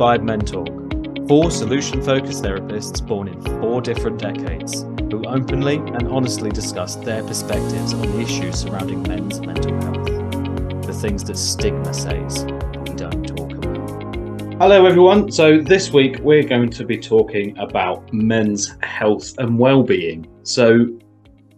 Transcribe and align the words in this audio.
Inspired 0.00 0.24
Men 0.24 0.40
Talk, 0.40 1.28
four 1.28 1.50
solution 1.50 2.02
focused 2.02 2.42
therapists 2.42 3.06
born 3.06 3.28
in 3.28 3.38
four 3.60 3.82
different 3.82 4.18
decades 4.18 4.80
who 5.10 5.22
openly 5.26 5.76
and 5.76 6.08
honestly 6.08 6.48
discuss 6.48 6.94
their 6.94 7.22
perspectives 7.22 7.92
on 7.92 8.00
the 8.00 8.20
issues 8.20 8.60
surrounding 8.60 9.02
men's 9.02 9.40
mental 9.40 9.78
health, 9.82 10.86
the 10.86 10.94
things 10.94 11.22
that 11.24 11.36
stigma 11.36 11.92
says 11.92 12.46
we 12.46 12.94
don't 12.94 13.28
talk 13.28 13.52
about. 13.52 14.54
Hello, 14.54 14.86
everyone. 14.86 15.30
So, 15.30 15.60
this 15.60 15.92
week 15.92 16.16
we're 16.20 16.44
going 16.44 16.70
to 16.70 16.86
be 16.86 16.96
talking 16.96 17.54
about 17.58 18.10
men's 18.10 18.74
health 18.80 19.34
and 19.36 19.58
well-being. 19.58 20.26
So, 20.44 20.98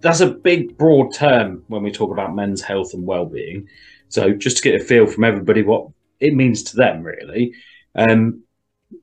that's 0.01 0.19
a 0.19 0.27
big, 0.33 0.77
broad 0.77 1.15
term 1.15 1.63
when 1.69 1.85
we 1.85 1.93
talk 1.93 2.11
about 2.11 2.35
men's 2.35 2.61
health 2.61 2.93
and 2.93 3.07
well-being. 3.07 3.69
So, 4.09 4.33
just 4.33 4.57
to 4.57 4.63
get 4.65 4.81
a 4.81 4.85
feel 4.85 5.07
from 5.07 5.23
everybody 5.23 5.63
what 5.63 5.87
it 6.19 6.35
means 6.35 6.65
to 6.65 6.77
them, 6.77 7.05
really, 7.05 7.55
um, 7.95 8.43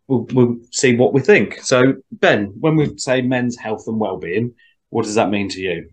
we'll, 0.08 0.28
we'll 0.34 0.58
see 0.72 0.96
what 0.96 1.14
we 1.14 1.22
think. 1.22 1.60
So, 1.62 1.96
Ben, 2.12 2.54
when 2.60 2.76
we 2.76 2.98
say 2.98 3.22
men's 3.22 3.58
health 3.58 3.86
and 3.88 4.00
well-being, 4.00 4.54
what 4.90 5.06
does 5.06 5.16
that 5.16 5.30
mean 5.30 5.50
to 5.50 5.62
you? 5.62 5.90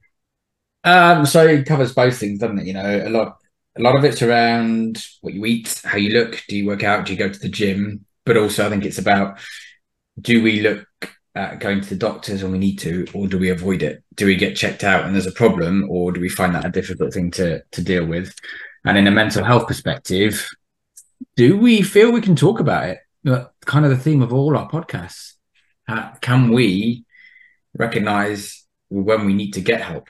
Um, 0.84 1.27
so 1.27 1.46
it 1.46 1.66
covers 1.66 1.92
both 1.92 2.16
things, 2.19 2.38
doesn't 2.38 2.60
it? 2.60 2.66
You 2.66 2.74
know, 2.74 3.02
a 3.05 3.10
lot, 3.10 3.38
a 3.77 3.82
lot 3.82 3.96
of 3.96 4.05
it's 4.05 4.22
around 4.22 5.05
what 5.20 5.34
you 5.34 5.45
eat, 5.45 5.80
how 5.84 5.98
you 5.98 6.10
look. 6.10 6.42
Do 6.48 6.56
you 6.56 6.66
work 6.66 6.84
out? 6.84 7.06
Do 7.06 7.12
you 7.12 7.19
go 7.19 7.28
to 7.28 7.38
the 7.38 7.48
gym? 7.48 8.05
But 8.24 8.36
also, 8.36 8.66
I 8.66 8.70
think 8.70 8.84
it's 8.84 8.98
about 8.98 9.38
do 10.20 10.42
we 10.42 10.60
look 10.60 10.86
at 11.34 11.60
going 11.60 11.83
to 11.83 11.88
the 11.88 11.97
doctors 11.97 12.42
when 12.42 12.52
we 12.52 12.58
need 12.58 12.78
to, 12.78 13.06
or 13.12 13.28
do 13.28 13.38
we 13.38 13.50
avoid 13.50 13.83
it? 13.83 14.02
Do 14.14 14.27
we 14.27 14.36
get 14.36 14.56
checked 14.56 14.84
out 14.84 15.05
and 15.05 15.14
there's 15.14 15.27
a 15.27 15.33
problem, 15.33 15.86
or 15.91 16.12
do 16.12 16.20
we 16.20 16.28
find 16.28 16.55
that 16.55 16.64
a 16.64 16.70
difficult 16.70 17.12
thing 17.12 17.31
to 17.33 17.62
to 17.72 17.83
deal 17.83 18.06
with? 18.06 18.34
And 18.84 18.97
in 18.97 19.06
a 19.06 19.10
mental 19.10 19.44
health 19.44 19.66
perspective, 19.66 20.48
do 21.37 21.56
we 21.56 21.83
feel 21.83 22.11
we 22.11 22.20
can 22.20 22.37
talk 22.37 22.61
about 22.61 22.89
it? 22.89 22.98
Kind 23.65 23.84
of 23.84 23.91
the 23.91 23.97
theme 23.97 24.23
of 24.23 24.33
all 24.33 24.56
our 24.56 24.69
podcasts. 24.69 25.34
Uh, 25.89 26.12
can 26.20 26.51
we 26.51 27.05
recognize 27.77 28.65
when 28.89 29.27
we 29.27 29.34
need 29.34 29.53
to 29.53 29.61
get 29.61 29.81
help, 29.81 30.09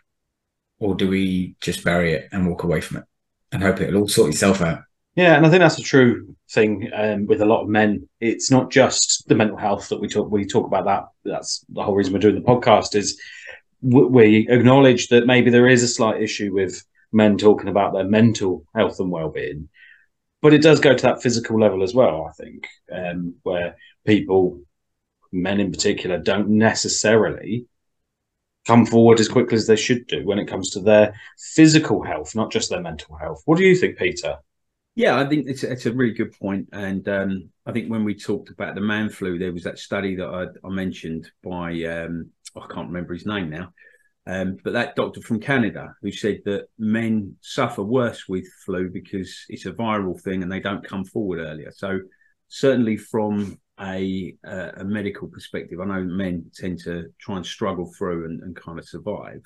or 0.78 0.94
do 0.94 1.08
we 1.08 1.56
just 1.60 1.84
bury 1.84 2.12
it 2.14 2.28
and 2.32 2.48
walk 2.48 2.62
away 2.62 2.80
from 2.80 2.98
it 2.98 3.04
and 3.52 3.62
hope 3.62 3.80
it'll 3.80 4.02
all 4.02 4.08
sort 4.08 4.30
itself 4.30 4.60
out? 4.60 4.80
Yeah, 5.16 5.34
and 5.34 5.46
I 5.46 5.50
think 5.50 5.60
that's 5.60 5.78
a 5.78 5.82
true 5.82 6.36
thing 6.50 6.90
um, 6.94 7.26
with 7.26 7.40
a 7.40 7.46
lot 7.46 7.62
of 7.62 7.68
men. 7.68 8.06
It's 8.20 8.50
not 8.50 8.70
just 8.70 9.26
the 9.28 9.34
mental 9.34 9.56
health 9.56 9.88
that 9.88 10.00
we 10.00 10.08
talk. 10.08 10.30
We 10.30 10.44
talk 10.46 10.66
about 10.66 10.84
that. 10.84 11.04
That's 11.24 11.64
the 11.70 11.82
whole 11.82 11.94
reason 11.94 12.12
we're 12.12 12.18
doing 12.18 12.34
the 12.34 12.42
podcast. 12.42 12.94
Is 12.94 13.18
we 13.80 14.46
acknowledge 14.50 15.08
that 15.08 15.26
maybe 15.26 15.50
there 15.50 15.68
is 15.68 15.82
a 15.82 15.88
slight 15.88 16.22
issue 16.22 16.52
with 16.52 16.84
men 17.12 17.38
talking 17.38 17.68
about 17.68 17.94
their 17.94 18.04
mental 18.04 18.66
health 18.74 19.00
and 19.00 19.10
well-being, 19.10 19.70
but 20.42 20.54
it 20.54 20.62
does 20.62 20.80
go 20.80 20.94
to 20.94 21.02
that 21.02 21.22
physical 21.22 21.58
level 21.60 21.82
as 21.82 21.94
well. 21.94 22.26
I 22.28 22.32
think 22.32 22.66
um, 22.92 23.34
where 23.42 23.76
people, 24.04 24.60
men 25.32 25.60
in 25.60 25.70
particular, 25.70 26.18
don't 26.18 26.48
necessarily 26.50 27.66
come 28.66 28.84
forward 28.84 29.20
as 29.20 29.28
quickly 29.28 29.56
as 29.56 29.66
they 29.66 29.76
should 29.76 30.06
do 30.06 30.26
when 30.26 30.38
it 30.38 30.48
comes 30.48 30.70
to 30.70 30.80
their 30.80 31.14
physical 31.54 32.02
health, 32.02 32.34
not 32.34 32.50
just 32.50 32.68
their 32.68 32.82
mental 32.82 33.16
health. 33.16 33.42
What 33.44 33.58
do 33.58 33.64
you 33.64 33.76
think, 33.76 33.96
Peter? 33.96 34.38
Yeah, 34.96 35.18
I 35.18 35.28
think 35.28 35.46
it's 35.46 35.62
it's 35.62 35.84
a 35.84 35.92
really 35.92 36.14
good 36.14 36.32
point, 36.32 36.70
and 36.72 37.06
um, 37.06 37.50
I 37.66 37.72
think 37.72 37.90
when 37.90 38.02
we 38.02 38.14
talked 38.14 38.48
about 38.48 38.74
the 38.74 38.80
man 38.80 39.10
flu, 39.10 39.38
there 39.38 39.52
was 39.52 39.64
that 39.64 39.78
study 39.78 40.16
that 40.16 40.26
I, 40.26 40.66
I 40.66 40.70
mentioned 40.70 41.30
by 41.44 41.82
um, 41.84 42.30
I 42.56 42.66
can't 42.72 42.88
remember 42.88 43.12
his 43.12 43.26
name 43.26 43.50
now, 43.50 43.74
um, 44.26 44.56
but 44.64 44.72
that 44.72 44.96
doctor 44.96 45.20
from 45.20 45.38
Canada 45.38 45.94
who 46.02 46.10
said 46.10 46.40
that 46.46 46.66
men 46.78 47.36
suffer 47.42 47.82
worse 47.82 48.28
with 48.28 48.44
flu 48.64 48.90
because 48.90 49.44
it's 49.48 49.66
a 49.66 49.72
viral 49.72 50.20
thing 50.20 50.42
and 50.42 50.50
they 50.50 50.58
don't 50.58 50.86
come 50.86 51.04
forward 51.04 51.38
earlier. 51.38 51.70
So 51.70 52.00
certainly 52.48 52.96
from 52.96 53.58
a 53.80 54.34
a 54.44 54.84
medical 54.84 55.28
perspective, 55.28 55.80
I 55.80 55.84
know 55.84 56.02
men 56.02 56.50
tend 56.54 56.80
to 56.80 57.12
try 57.20 57.36
and 57.36 57.46
struggle 57.46 57.92
through 57.96 58.24
and, 58.24 58.42
and 58.42 58.56
kind 58.56 58.78
of 58.80 58.88
survive. 58.88 59.42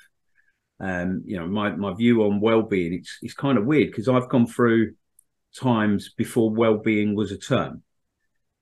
Um, 0.78 1.24
you 1.26 1.36
know, 1.36 1.46
my 1.46 1.70
my 1.76 1.92
view 1.92 2.22
on 2.22 2.40
well-being 2.40 2.94
it's 2.94 3.18
it's 3.20 3.34
kind 3.34 3.58
of 3.58 3.66
weird 3.66 3.90
because 3.90 4.08
I've 4.08 4.30
gone 4.30 4.46
through 4.46 4.94
times 5.54 6.14
before 6.16 6.50
well-being 6.50 7.14
was 7.14 7.32
a 7.32 7.38
term. 7.38 7.82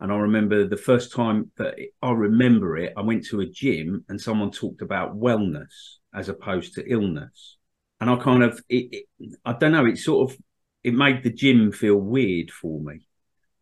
And 0.01 0.13
I 0.13 0.17
remember 0.17 0.67
the 0.67 0.77
first 0.77 1.13
time 1.13 1.53
that 1.59 1.77
I 2.03 2.11
remember 2.11 2.77
it, 2.77 2.93
I 2.97 3.03
went 3.03 3.27
to 3.27 3.41
a 3.41 3.47
gym 3.47 4.05
and 4.09 4.21
someone 4.21 4.51
talked 4.51 4.83
about 4.83 5.17
wellness 5.17 5.98
as 6.15 6.29
opposed 6.29 6.75
to 6.75 6.87
illness. 6.87 7.57
And 8.01 8.09
I 8.09 8.17
kind 8.17 8.43
of, 8.43 8.61
it, 8.69 9.07
it, 9.19 9.35
I 9.45 9.53
don't 9.53 9.73
know, 9.73 9.87
it 9.87 9.99
sort 9.99 10.31
of, 10.31 10.39
it 10.85 10.95
made 10.95 11.23
the 11.23 11.33
gym 11.33 11.73
feel 11.73 11.97
weird 11.97 12.51
for 12.51 12.81
me 12.81 13.07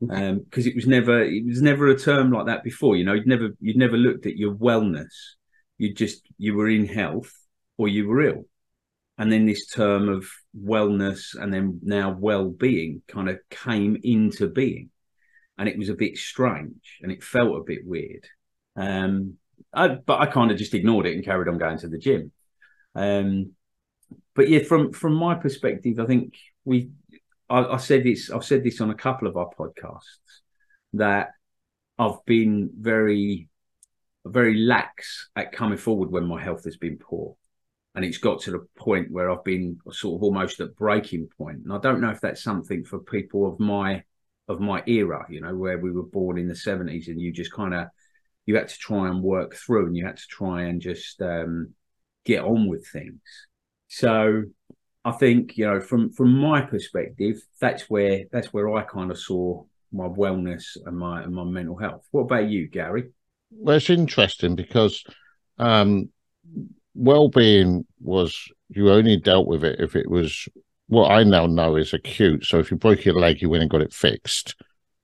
because 0.00 0.30
um, 0.30 0.46
it 0.54 0.76
was 0.76 0.86
never, 0.86 1.22
it 1.22 1.46
was 1.46 1.62
never 1.62 1.88
a 1.88 1.98
term 1.98 2.30
like 2.30 2.46
that 2.46 2.62
before. 2.62 2.96
You 2.96 3.04
know, 3.04 3.14
you'd 3.14 3.26
never, 3.26 3.50
you'd 3.60 3.78
never 3.78 3.96
looked 3.96 4.26
at 4.26 4.36
your 4.36 4.54
wellness. 4.54 5.12
You 5.78 5.94
just, 5.94 6.22
you 6.38 6.54
were 6.54 6.68
in 6.68 6.86
health 6.86 7.32
or 7.78 7.88
you 7.88 8.06
were 8.06 8.22
ill 8.22 8.44
and 9.18 9.32
then 9.32 9.46
this 9.46 9.66
term 9.66 10.08
of 10.08 10.26
wellness 10.58 11.34
and 11.34 11.52
then 11.52 11.80
now 11.82 12.16
well-being 12.18 13.02
kind 13.08 13.28
of 13.28 13.38
came 13.50 13.98
into 14.02 14.48
being 14.48 14.90
and 15.58 15.68
it 15.68 15.78
was 15.78 15.88
a 15.88 15.94
bit 15.94 16.16
strange 16.16 16.98
and 17.02 17.10
it 17.10 17.22
felt 17.22 17.56
a 17.56 17.64
bit 17.64 17.80
weird 17.84 18.26
um, 18.76 19.34
I, 19.72 19.88
but 19.88 20.20
i 20.20 20.26
kind 20.26 20.50
of 20.50 20.58
just 20.58 20.74
ignored 20.74 21.06
it 21.06 21.14
and 21.14 21.24
carried 21.24 21.48
on 21.48 21.58
going 21.58 21.78
to 21.78 21.88
the 21.88 21.98
gym 21.98 22.32
um, 22.96 23.52
but 24.34 24.48
yeah 24.48 24.62
from 24.62 24.92
from 24.92 25.14
my 25.14 25.34
perspective 25.34 26.00
i 26.00 26.06
think 26.06 26.34
we 26.64 26.90
I, 27.48 27.64
I 27.64 27.76
said 27.76 28.02
this 28.04 28.30
i've 28.30 28.44
said 28.44 28.64
this 28.64 28.80
on 28.80 28.90
a 28.90 28.94
couple 28.94 29.28
of 29.28 29.36
our 29.36 29.50
podcasts 29.58 30.40
that 30.94 31.30
i've 31.98 32.24
been 32.24 32.70
very 32.78 33.48
very 34.24 34.58
lax 34.58 35.28
at 35.36 35.52
coming 35.52 35.78
forward 35.78 36.10
when 36.10 36.26
my 36.26 36.42
health 36.42 36.64
has 36.64 36.76
been 36.76 36.98
poor 36.98 37.36
and 37.96 38.04
it's 38.04 38.18
got 38.18 38.42
to 38.42 38.50
the 38.50 38.66
point 38.76 39.10
where 39.10 39.30
I've 39.30 39.42
been 39.42 39.78
sort 39.90 40.18
of 40.18 40.22
almost 40.22 40.60
at 40.60 40.76
breaking 40.76 41.28
point. 41.38 41.62
And 41.64 41.72
I 41.72 41.78
don't 41.78 42.02
know 42.02 42.10
if 42.10 42.20
that's 42.20 42.42
something 42.42 42.84
for 42.84 42.98
people 42.98 43.46
of 43.46 43.58
my 43.58 44.04
of 44.48 44.60
my 44.60 44.82
era, 44.86 45.26
you 45.28 45.40
know, 45.40 45.56
where 45.56 45.78
we 45.78 45.90
were 45.90 46.04
born 46.04 46.38
in 46.38 46.46
the 46.46 46.54
seventies, 46.54 47.08
and 47.08 47.18
you 47.18 47.32
just 47.32 47.52
kind 47.52 47.74
of 47.74 47.88
you 48.44 48.54
had 48.54 48.68
to 48.68 48.78
try 48.78 49.08
and 49.08 49.22
work 49.22 49.56
through, 49.56 49.86
and 49.86 49.96
you 49.96 50.04
had 50.04 50.18
to 50.18 50.26
try 50.28 50.64
and 50.64 50.82
just 50.82 51.22
um, 51.22 51.72
get 52.26 52.44
on 52.44 52.68
with 52.68 52.86
things. 52.86 53.20
So 53.88 54.42
I 55.04 55.12
think 55.12 55.56
you 55.56 55.66
know, 55.66 55.80
from 55.80 56.12
from 56.12 56.38
my 56.38 56.60
perspective, 56.60 57.40
that's 57.60 57.88
where 57.88 58.24
that's 58.32 58.52
where 58.52 58.74
I 58.74 58.82
kind 58.82 59.10
of 59.10 59.18
saw 59.18 59.64
my 59.92 60.08
wellness 60.08 60.76
and 60.84 60.98
my 60.98 61.22
and 61.22 61.34
my 61.34 61.44
mental 61.44 61.76
health. 61.76 62.04
What 62.10 62.22
about 62.22 62.48
you, 62.48 62.68
Gary? 62.68 63.10
Well, 63.50 63.76
it's 63.76 63.88
interesting 63.88 64.56
because 64.56 65.04
um, 65.58 66.10
well-being 66.94 67.86
was 68.00 68.36
you 68.68 68.90
only 68.90 69.16
dealt 69.16 69.46
with 69.46 69.64
it 69.64 69.80
if 69.80 69.94
it 69.94 70.10
was 70.10 70.48
what 70.88 71.10
I 71.10 71.22
now 71.22 71.46
know 71.46 71.76
is 71.76 71.92
acute. 71.92 72.44
So 72.44 72.58
if 72.58 72.70
you 72.70 72.76
broke 72.76 73.04
your 73.04 73.14
leg, 73.14 73.40
you 73.40 73.48
went 73.48 73.62
and 73.62 73.70
got 73.70 73.80
it 73.80 73.92
fixed. 73.92 74.56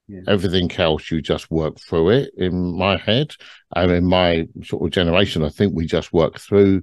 Yeah. 0.08 0.20
Everything 0.26 0.70
else, 0.72 1.10
you 1.10 1.22
just 1.22 1.50
work 1.50 1.78
through 1.78 2.10
it. 2.10 2.30
In 2.36 2.76
my 2.76 2.96
head 2.96 3.34
and 3.74 3.90
in 3.90 4.04
my 4.04 4.46
sort 4.64 4.82
of 4.82 4.90
generation, 4.90 5.44
I 5.44 5.48
think 5.48 5.74
we 5.74 5.86
just 5.86 6.12
work 6.12 6.38
through 6.38 6.82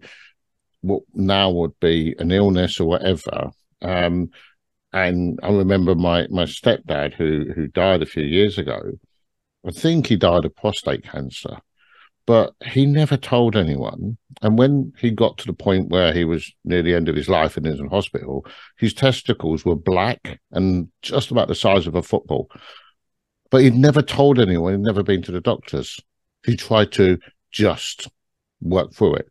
what 0.82 1.04
now 1.14 1.50
would 1.52 1.80
be 1.80 2.16
an 2.20 2.32
illness 2.32 2.80
or 2.80 2.88
whatever. 2.88 3.52
Um, 3.82 4.30
and 4.92 5.40
I 5.44 5.52
remember 5.52 5.96
my 5.96 6.28
my 6.30 6.46
stepdad 6.46 7.14
who 7.14 7.46
who 7.54 7.68
died 7.68 8.02
a 8.02 8.08
few 8.08 8.24
years 8.24 8.58
ago. 8.58 8.80
I 9.66 9.72
think 9.72 10.08
he 10.08 10.16
died 10.16 10.46
of 10.46 10.56
prostate 10.56 11.04
cancer 11.04 11.58
but 12.30 12.54
he 12.64 12.86
never 12.86 13.18
told 13.18 13.56
anyone. 13.56 14.16
And 14.44 14.56
when 14.56 14.94
he 15.00 15.10
got 15.10 15.40
to 15.40 15.48
the 15.48 15.54
point 15.54 15.90
where 15.90 16.14
he 16.14 16.26
was 16.26 16.54
near 16.64 16.84
the 16.84 16.94
end 16.94 17.10
of 17.10 17.16
his 17.16 17.28
life 17.28 17.58
and 17.58 17.66
is 17.66 17.80
in 17.80 17.88
hospital, 17.88 18.46
his 18.78 18.94
testicles 18.94 19.66
were 19.66 19.75
black 19.75 20.40
and 20.52 20.90
just 21.02 21.32
about 21.32 21.48
the 21.48 21.56
size 21.56 21.88
of 21.88 21.96
a 21.96 22.04
football. 22.04 22.48
But 23.50 23.64
he'd 23.64 23.74
never 23.74 24.04
told 24.04 24.40
anyone, 24.40 24.74
he'd 24.74 24.82
never 24.82 25.02
been 25.02 25.24
to 25.24 25.32
the 25.32 25.42
doctors. 25.42 26.00
He 26.46 26.56
tried 26.56 26.92
to 26.92 27.18
just 27.52 28.08
work 28.62 28.94
through 28.94 29.16
it. 29.16 29.30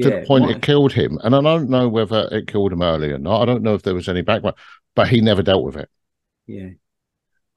Yeah, 0.00 0.10
to 0.10 0.20
the 0.20 0.26
point 0.26 0.44
why? 0.44 0.52
it 0.52 0.62
killed 0.62 0.92
him. 0.92 1.18
And 1.22 1.34
I 1.34 1.40
don't 1.40 1.70
know 1.70 1.88
whether 1.88 2.28
it 2.30 2.46
killed 2.46 2.72
him 2.72 2.82
early 2.82 3.12
or 3.12 3.18
not. 3.18 3.42
I 3.42 3.44
don't 3.44 3.62
know 3.62 3.74
if 3.74 3.82
there 3.82 3.94
was 3.94 4.08
any 4.08 4.22
background, 4.22 4.56
but 4.94 5.08
he 5.08 5.20
never 5.20 5.42
dealt 5.42 5.64
with 5.64 5.76
it. 5.76 5.88
Yeah. 6.46 6.70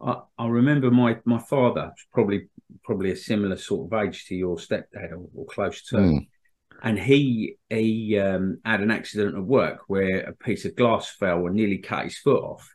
I, 0.02 0.22
I 0.38 0.48
remember 0.48 0.92
my 0.92 1.18
my 1.26 1.40
father, 1.40 1.94
probably 2.12 2.50
probably 2.84 3.12
a 3.12 3.16
similar 3.16 3.58
sort 3.58 3.92
of 3.92 4.00
age 4.06 4.26
to 4.26 4.36
your 4.36 4.58
stepdad 4.58 5.12
or, 5.12 5.28
or 5.34 5.46
close 5.46 5.84
to. 5.88 5.96
Mm. 5.96 6.28
And 6.82 7.00
he 7.00 7.56
he 7.70 8.20
um, 8.20 8.60
had 8.66 8.82
an 8.82 8.92
accident 8.92 9.36
at 9.36 9.44
work 9.44 9.84
where 9.88 10.22
a 10.22 10.34
piece 10.34 10.66
of 10.66 10.76
glass 10.76 11.10
fell 11.10 11.46
and 11.46 11.56
nearly 11.56 11.78
cut 11.78 12.06
his 12.06 12.18
foot 12.18 12.44
off. 12.44 12.70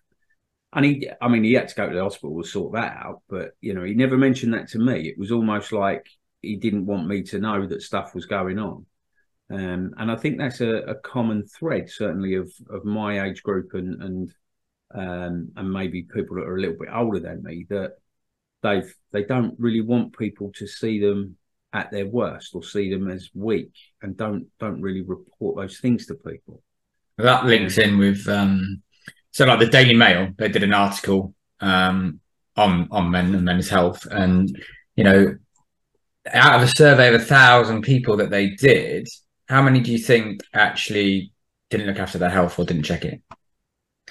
And 0.72 0.84
he, 0.84 1.08
I 1.20 1.28
mean, 1.28 1.44
he 1.44 1.54
had 1.54 1.68
to 1.68 1.74
go 1.74 1.88
to 1.88 1.94
the 1.94 2.02
hospital 2.02 2.42
to 2.42 2.48
sort 2.48 2.74
that 2.74 2.96
out. 2.96 3.22
But 3.28 3.50
you 3.60 3.74
know, 3.74 3.84
he 3.84 3.94
never 3.94 4.16
mentioned 4.16 4.54
that 4.54 4.68
to 4.68 4.78
me. 4.78 5.08
It 5.08 5.18
was 5.18 5.30
almost 5.30 5.72
like 5.72 6.06
he 6.40 6.56
didn't 6.56 6.86
want 6.86 7.06
me 7.06 7.22
to 7.24 7.38
know 7.38 7.66
that 7.66 7.82
stuff 7.82 8.14
was 8.14 8.26
going 8.26 8.58
on. 8.58 8.86
Um, 9.50 9.94
and 9.96 10.10
I 10.10 10.16
think 10.16 10.38
that's 10.38 10.60
a, 10.60 10.76
a, 10.80 10.94
common 10.96 11.46
thread, 11.46 11.88
certainly 11.88 12.34
of 12.34 12.52
of 12.68 12.84
my 12.84 13.24
age 13.24 13.42
group 13.42 13.72
and 13.72 14.02
and 14.02 14.34
um, 14.94 15.52
and 15.56 15.72
maybe 15.72 16.02
people 16.02 16.36
that 16.36 16.44
are 16.44 16.56
a 16.56 16.60
little 16.60 16.76
bit 16.78 16.90
older 16.94 17.20
than 17.20 17.42
me 17.42 17.66
that 17.70 17.92
Dave, 18.62 18.94
they 19.12 19.24
don't 19.24 19.54
really 19.58 19.80
want 19.80 20.18
people 20.18 20.52
to 20.56 20.66
see 20.66 21.00
them 21.00 21.36
at 21.72 21.90
their 21.90 22.06
worst 22.06 22.54
or 22.54 22.62
see 22.62 22.90
them 22.90 23.10
as 23.10 23.30
weak 23.34 23.72
and 24.02 24.16
don't 24.16 24.46
don't 24.58 24.82
really 24.82 25.02
report 25.02 25.56
those 25.56 25.80
things 25.80 26.06
to 26.06 26.14
people. 26.14 26.62
That 27.16 27.46
links 27.46 27.78
in 27.78 27.98
with 27.98 28.28
um, 28.28 28.82
so 29.32 29.44
like 29.44 29.60
the 29.60 29.66
Daily 29.66 29.94
Mail, 29.94 30.30
they 30.36 30.48
did 30.48 30.62
an 30.62 30.74
article 30.74 31.34
um, 31.60 32.20
on 32.56 32.88
on 32.90 33.10
men 33.10 33.34
and 33.34 33.44
men's 33.44 33.68
health, 33.68 34.06
and 34.10 34.50
you 34.96 35.04
know, 35.04 35.36
out 36.32 36.56
of 36.56 36.62
a 36.62 36.72
survey 36.76 37.08
of 37.08 37.20
a 37.20 37.24
thousand 37.24 37.82
people 37.82 38.16
that 38.16 38.30
they 38.30 38.50
did, 38.50 39.08
how 39.48 39.62
many 39.62 39.80
do 39.80 39.90
you 39.90 39.98
think 39.98 40.42
actually 40.52 41.32
didn't 41.70 41.86
look 41.86 41.98
after 41.98 42.18
their 42.18 42.30
health 42.30 42.58
or 42.58 42.64
didn't 42.64 42.84
check 42.84 43.04
it, 43.04 43.22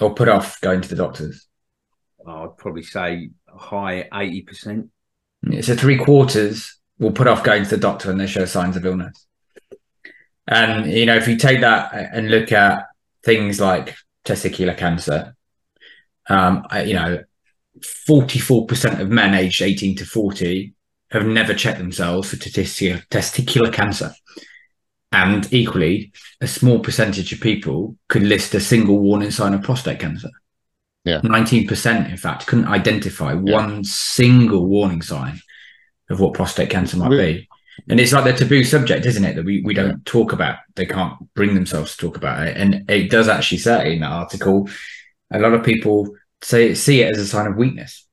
or 0.01 0.13
put 0.13 0.29
off 0.29 0.59
going 0.61 0.81
to 0.81 0.89
the 0.89 0.95
doctors? 0.95 1.47
I'd 2.27 2.57
probably 2.57 2.83
say 2.83 3.29
high 3.47 4.09
eighty 4.13 4.41
percent. 4.41 4.89
So 5.61 5.75
three 5.75 5.97
quarters 5.97 6.77
will 6.99 7.11
put 7.11 7.27
off 7.27 7.43
going 7.43 7.63
to 7.63 7.69
the 7.69 7.77
doctor 7.77 8.09
when 8.09 8.17
they 8.17 8.27
show 8.27 8.45
signs 8.45 8.75
of 8.75 8.85
illness. 8.85 9.25
And 10.47 10.91
you 10.91 11.05
know, 11.05 11.15
if 11.15 11.27
you 11.27 11.37
take 11.37 11.61
that 11.61 11.93
and 11.93 12.31
look 12.31 12.51
at 12.51 12.85
things 13.23 13.59
like 13.59 13.95
testicular 14.25 14.77
cancer, 14.77 15.35
um, 16.29 16.65
you 16.85 16.93
know, 16.95 17.23
forty-four 18.05 18.65
percent 18.65 18.99
of 18.99 19.09
men 19.09 19.35
aged 19.35 19.61
eighteen 19.61 19.95
to 19.97 20.05
forty 20.05 20.73
have 21.11 21.25
never 21.25 21.53
checked 21.53 21.77
themselves 21.77 22.29
for 22.29 22.35
testicular, 22.35 23.07
testicular 23.07 23.71
cancer. 23.71 24.13
And 25.11 25.51
equally, 25.53 26.11
a 26.41 26.47
small 26.47 26.79
percentage 26.79 27.31
of 27.31 27.39
people 27.39 27.95
could 28.09 28.23
list 28.23 28.53
a 28.53 28.59
single 28.59 28.99
warning 28.99 29.31
sign 29.31 29.53
of 29.53 29.63
prostate 29.63 29.99
cancer. 29.99 30.29
Yeah. 31.05 31.21
19%, 31.21 32.09
in 32.09 32.17
fact, 32.17 32.47
couldn't 32.47 32.67
identify 32.67 33.31
yeah. 33.31 33.53
one 33.53 33.83
single 33.85 34.67
warning 34.67 35.01
sign 35.01 35.39
of 36.09 36.19
what 36.19 36.33
prostate 36.33 36.69
cancer 36.69 36.97
might 36.97 37.09
be. 37.09 37.47
And 37.89 37.99
it's 37.99 38.11
like 38.11 38.25
the 38.25 38.33
taboo 38.33 38.63
subject, 38.63 39.05
isn't 39.05 39.23
it? 39.23 39.35
That 39.35 39.45
we, 39.45 39.61
we 39.63 39.73
don't 39.73 40.05
talk 40.05 40.33
about. 40.33 40.57
They 40.75 40.85
can't 40.85 41.13
bring 41.35 41.53
themselves 41.53 41.95
to 41.95 41.97
talk 41.97 42.17
about 42.17 42.45
it. 42.45 42.57
And 42.57 42.89
it 42.89 43.09
does 43.09 43.27
actually 43.27 43.59
say 43.59 43.93
in 43.93 44.01
that 44.01 44.11
article, 44.11 44.67
a 45.31 45.39
lot 45.39 45.53
of 45.53 45.63
people 45.63 46.15
say 46.41 46.73
see 46.73 47.01
it 47.01 47.11
as 47.11 47.19
a 47.19 47.27
sign 47.27 47.47
of 47.47 47.55
weakness. 47.55 48.05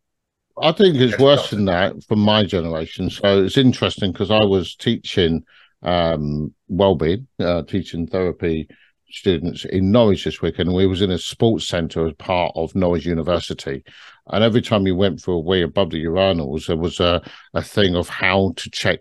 I 0.61 0.71
think 0.71 0.97
it's 0.97 1.19
worse 1.19 1.51
than 1.51 1.65
that 1.65 1.95
for 2.07 2.15
my 2.15 2.45
generation. 2.45 3.11
So 3.11 3.43
it's 3.43 3.57
interesting 3.57 4.13
because 4.13 4.31
I 4.31 4.45
was 4.45 4.77
teaching 4.77 5.45
um, 5.85 6.53
well-being, 6.69 7.27
uh, 7.39 7.63
teaching 7.63 8.07
therapy 8.07 8.69
students 9.11 9.65
in 9.65 9.93
Norwich 9.93 10.25
this 10.25 10.43
weekend. 10.43 10.73
We 10.73 10.87
was 10.87 11.03
in 11.03 11.11
a 11.11 11.19
sports 11.19 11.69
centre 11.69 12.07
as 12.07 12.15
part 12.15 12.53
of 12.57 12.75
Norwich 12.75 13.07
University. 13.07 13.85
And 14.29 14.43
every 14.43 14.63
time 14.63 14.87
you 14.87 14.97
went 14.97 15.21
for 15.21 15.35
a 15.35 15.39
wee 15.39 15.63
above 15.63 15.91
the 15.91 16.05
urinals, 16.05 16.67
there 16.67 16.77
was 16.77 16.99
a, 17.01 17.23
a 17.53 17.63
thing 17.63 17.95
of 17.95 18.09
how 18.09 18.55
to 18.57 18.71
check 18.71 19.01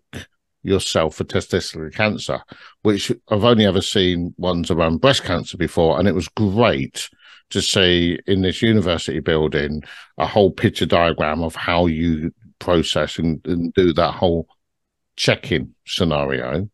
yourself 0.62 1.16
for 1.16 1.24
testicular 1.24 1.94
cancer, 1.94 2.40
which 2.84 3.12
I've 3.30 3.44
only 3.44 3.66
ever 3.66 3.82
seen 3.82 4.34
ones 4.38 4.70
around 4.70 5.02
breast 5.02 5.24
cancer 5.24 5.58
before. 5.58 6.00
And 6.00 6.08
it 6.08 6.16
was 6.16 6.28
great 6.30 7.10
to 7.50 7.62
see 7.62 8.20
in 8.28 8.42
this 8.42 8.62
university 8.62 9.20
building 9.20 9.84
a 10.18 10.26
whole 10.26 10.52
picture 10.52 10.86
diagram 10.86 11.44
of 11.44 11.56
how 11.56 11.88
you 11.88 12.32
process 12.60 13.20
and, 13.20 13.46
and 13.46 13.74
do 13.74 13.94
that 13.94 14.12
whole 14.12 14.48
check-in 15.16 15.74
scenario. 15.86 16.70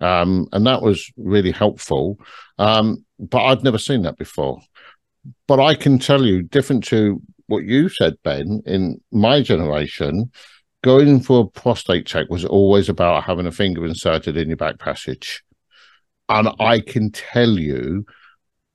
Um, 0.00 0.48
and 0.52 0.66
that 0.66 0.82
was 0.82 1.10
really 1.16 1.52
helpful. 1.52 2.18
Um, 2.58 3.04
but 3.18 3.42
I'd 3.44 3.64
never 3.64 3.78
seen 3.78 4.02
that 4.02 4.18
before. 4.18 4.60
But 5.46 5.60
I 5.60 5.74
can 5.74 5.98
tell 5.98 6.24
you, 6.24 6.42
different 6.42 6.84
to 6.84 7.20
what 7.46 7.64
you 7.64 7.88
said, 7.88 8.14
Ben, 8.22 8.62
in 8.66 9.00
my 9.12 9.42
generation, 9.42 10.30
going 10.82 11.20
for 11.20 11.40
a 11.40 11.60
prostate 11.60 12.06
check 12.06 12.28
was 12.28 12.44
always 12.44 12.88
about 12.88 13.24
having 13.24 13.46
a 13.46 13.52
finger 13.52 13.86
inserted 13.86 14.36
in 14.36 14.48
your 14.48 14.56
back 14.56 14.78
passage. 14.78 15.42
And 16.28 16.48
I 16.60 16.80
can 16.80 17.10
tell 17.10 17.58
you, 17.58 18.04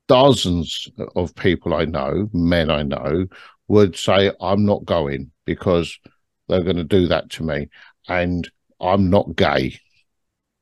dozens 0.08 0.88
of 1.16 1.36
people 1.36 1.74
I 1.74 1.86
know, 1.86 2.30
men 2.34 2.72
I 2.72 2.84
know, 2.84 3.28
would 3.68 3.96
say, 3.96 4.32
I'm 4.42 4.66
not 4.66 4.86
going 4.86 5.32
because 5.46 6.00
they're 6.48 6.64
going 6.64 6.78
to 6.78 6.84
do 6.84 7.08
that 7.08 7.30
to 7.32 7.44
me. 7.44 7.70
And 8.08 8.50
I'm 8.82 9.10
not 9.10 9.36
gay, 9.36 9.80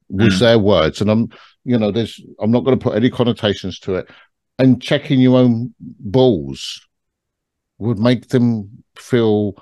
was 0.09 0.35
mm. 0.35 0.39
their 0.39 0.59
words. 0.59 1.01
And 1.01 1.09
I'm, 1.09 1.29
you 1.63 1.77
know, 1.77 1.91
there's, 1.91 2.19
I'm 2.39 2.51
not 2.51 2.63
going 2.63 2.77
to 2.77 2.83
put 2.83 2.95
any 2.95 3.09
connotations 3.09 3.79
to 3.81 3.95
it. 3.95 4.09
And 4.59 4.81
checking 4.81 5.19
your 5.19 5.37
own 5.37 5.73
balls 5.79 6.87
would 7.77 7.99
make 7.99 8.29
them 8.29 8.83
feel, 8.95 9.53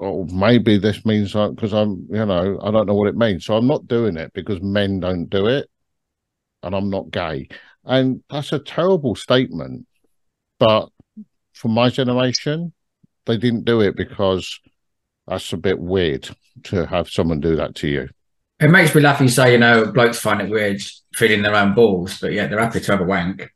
oh, 0.00 0.24
maybe 0.24 0.78
this 0.78 1.04
means 1.06 1.32
because 1.32 1.72
I'm, 1.72 2.06
you 2.10 2.26
know, 2.26 2.58
I 2.62 2.70
don't 2.70 2.86
know 2.86 2.94
what 2.94 3.08
it 3.08 3.16
means. 3.16 3.44
So 3.44 3.56
I'm 3.56 3.68
not 3.68 3.86
doing 3.86 4.16
it 4.16 4.32
because 4.32 4.60
men 4.60 5.00
don't 5.00 5.26
do 5.26 5.46
it 5.46 5.68
and 6.62 6.74
I'm 6.74 6.90
not 6.90 7.10
gay. 7.10 7.48
And 7.84 8.22
that's 8.30 8.52
a 8.52 8.58
terrible 8.58 9.14
statement. 9.14 9.86
But 10.58 10.88
for 11.52 11.68
my 11.68 11.88
generation, 11.88 12.72
they 13.26 13.36
didn't 13.36 13.64
do 13.64 13.80
it 13.80 13.96
because 13.96 14.60
that's 15.26 15.52
a 15.52 15.56
bit 15.56 15.78
weird 15.78 16.28
to 16.64 16.86
have 16.86 17.08
someone 17.08 17.40
do 17.40 17.56
that 17.56 17.74
to 17.76 17.88
you. 17.88 18.08
It 18.60 18.70
makes 18.70 18.94
me 18.94 19.02
laugh. 19.02 19.20
You 19.20 19.28
say, 19.28 19.52
you 19.52 19.58
know, 19.58 19.86
blokes 19.86 20.20
find 20.20 20.40
it 20.40 20.50
weird 20.50 20.80
feeling 21.14 21.42
their 21.42 21.54
own 21.54 21.74
balls, 21.74 22.18
but 22.20 22.32
yet 22.32 22.50
they're 22.50 22.60
happy 22.60 22.80
to 22.80 22.92
have 22.92 23.00
a 23.00 23.04
wank. 23.04 23.50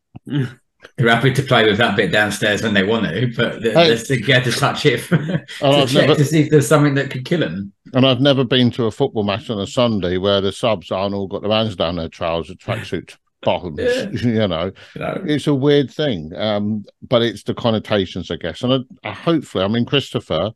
they're 0.97 1.09
happy 1.09 1.33
to 1.33 1.43
play 1.43 1.65
with 1.65 1.79
that 1.79 1.97
bit 1.97 2.13
downstairs 2.13 2.63
when 2.63 2.75
they 2.75 2.83
want 2.83 3.07
to, 3.07 3.33
but 3.37 3.63
they're, 3.63 3.73
hey. 3.73 3.89
they're 3.89 3.99
scared 3.99 4.45
to 4.45 4.53
touch 4.53 4.87
it 4.87 5.01
to, 5.09 5.87
check 5.87 5.93
never, 5.93 6.15
to 6.15 6.25
see 6.25 6.43
if 6.43 6.51
there's 6.51 6.67
something 6.67 6.95
that 6.95 7.11
could 7.11 7.25
kill 7.25 7.41
them. 7.41 7.73
And 7.93 8.07
I've 8.07 8.21
never 8.21 8.45
been 8.45 8.71
to 8.73 8.87
a 8.87 8.91
football 8.91 9.25
match 9.25 9.51
on 9.51 9.61
a 9.61 9.67
Sunday 9.67 10.19
where 10.19 10.41
the 10.41 10.53
subs 10.53 10.91
aren't 10.91 11.15
all 11.15 11.29
got 11.29 11.43
their 11.43 11.53
hands 11.53 11.77
down 11.77 11.97
their 11.97 12.09
trousers, 12.09 12.57
tracksuit 12.57 13.17
bottoms. 13.43 13.79
Yeah. 13.79 14.07
You, 14.13 14.49
know, 14.49 14.73
you 14.95 15.01
know, 15.01 15.23
it's 15.27 15.47
a 15.47 15.55
weird 15.55 15.91
thing, 15.91 16.35
um, 16.35 16.85
but 17.07 17.23
it's 17.23 17.45
the 17.45 17.55
connotations, 17.55 18.31
I 18.31 18.37
guess. 18.37 18.63
And 18.63 18.73
I, 18.73 19.09
I 19.09 19.13
hopefully, 19.13 19.65
I 19.65 19.69
mean, 19.69 19.85
Christopher, 19.85 20.51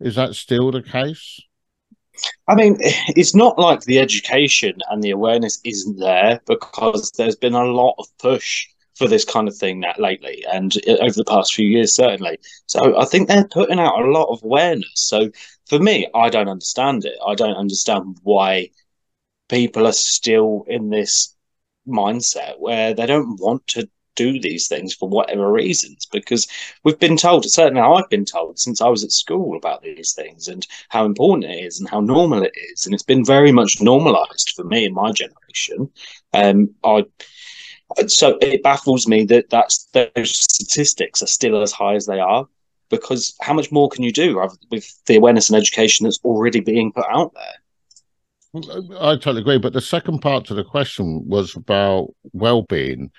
is 0.00 0.16
that 0.16 0.34
still 0.34 0.70
the 0.70 0.82
case? 0.82 1.40
I 2.48 2.54
mean, 2.54 2.76
it's 2.80 3.34
not 3.34 3.58
like 3.58 3.82
the 3.82 3.98
education 3.98 4.78
and 4.90 5.02
the 5.02 5.10
awareness 5.10 5.60
isn't 5.64 5.98
there 5.98 6.40
because 6.46 7.12
there's 7.12 7.36
been 7.36 7.54
a 7.54 7.64
lot 7.64 7.94
of 7.98 8.06
push 8.18 8.66
for 8.96 9.06
this 9.06 9.24
kind 9.24 9.46
of 9.46 9.56
thing 9.56 9.80
that 9.80 10.00
lately 10.00 10.42
and 10.50 10.74
over 10.88 11.12
the 11.12 11.24
past 11.24 11.54
few 11.54 11.68
years 11.68 11.94
certainly. 11.94 12.38
So 12.66 12.98
i 12.98 13.04
think 13.04 13.28
they're 13.28 13.46
putting 13.46 13.78
out 13.78 14.00
a 14.00 14.10
lot 14.10 14.32
of 14.32 14.42
awareness. 14.42 14.90
So 14.94 15.30
for 15.66 15.78
me 15.78 16.08
i 16.14 16.30
don't 16.30 16.48
understand 16.48 17.04
it. 17.04 17.18
I 17.26 17.34
don't 17.34 17.56
understand 17.56 18.16
why 18.22 18.70
people 19.48 19.86
are 19.86 19.92
still 19.92 20.64
in 20.66 20.88
this 20.90 21.34
mindset 21.86 22.58
where 22.58 22.94
they 22.94 23.06
don't 23.06 23.38
want 23.38 23.66
to 23.68 23.88
do 24.16 24.40
these 24.40 24.66
things 24.66 24.92
for 24.92 25.08
whatever 25.08 25.50
reasons 25.50 26.06
because 26.06 26.48
we've 26.82 26.98
been 26.98 27.16
told 27.16 27.44
certainly 27.44 27.80
i've 27.80 28.08
been 28.10 28.24
told 28.24 28.58
since 28.58 28.80
i 28.80 28.88
was 28.88 29.04
at 29.04 29.12
school 29.12 29.56
about 29.56 29.82
these 29.82 30.12
things 30.12 30.48
and 30.48 30.66
how 30.88 31.04
important 31.04 31.44
it 31.44 31.64
is 31.64 31.78
and 31.78 31.88
how 31.88 32.00
normal 32.00 32.42
it 32.42 32.52
is 32.72 32.84
and 32.84 32.94
it's 32.94 33.02
been 33.02 33.24
very 33.24 33.52
much 33.52 33.80
normalized 33.80 34.52
for 34.56 34.64
me 34.64 34.84
in 34.84 34.94
my 34.94 35.12
generation 35.12 35.88
um 36.34 36.68
i 36.84 37.04
so 38.08 38.36
it 38.42 38.62
baffles 38.64 39.06
me 39.06 39.24
that 39.24 39.48
that's 39.48 39.88
those 39.92 40.36
statistics 40.38 41.22
are 41.22 41.28
still 41.28 41.62
as 41.62 41.70
high 41.70 41.94
as 41.94 42.06
they 42.06 42.18
are 42.18 42.46
because 42.88 43.36
how 43.40 43.52
much 43.52 43.70
more 43.70 43.88
can 43.88 44.02
you 44.02 44.12
do 44.12 44.48
with 44.70 45.04
the 45.06 45.16
awareness 45.16 45.48
and 45.48 45.56
education 45.56 46.04
that's 46.04 46.20
already 46.24 46.60
being 46.60 46.92
put 46.92 47.06
out 47.08 47.32
there 47.34 47.54
I 48.54 49.16
totally 49.16 49.40
agree. 49.40 49.58
But 49.58 49.72
the 49.72 49.80
second 49.80 50.20
part 50.20 50.46
to 50.46 50.54
the 50.54 50.64
question 50.64 51.26
was 51.28 51.56
about 51.56 52.14
well-being, 52.32 53.10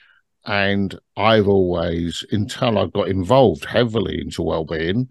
and 0.47 0.97
I've 1.17 1.47
always, 1.47 2.25
until 2.31 2.79
I 2.79 2.87
got 2.87 3.09
involved 3.09 3.65
heavily 3.65 4.21
into 4.21 4.41
well-being, 4.41 5.09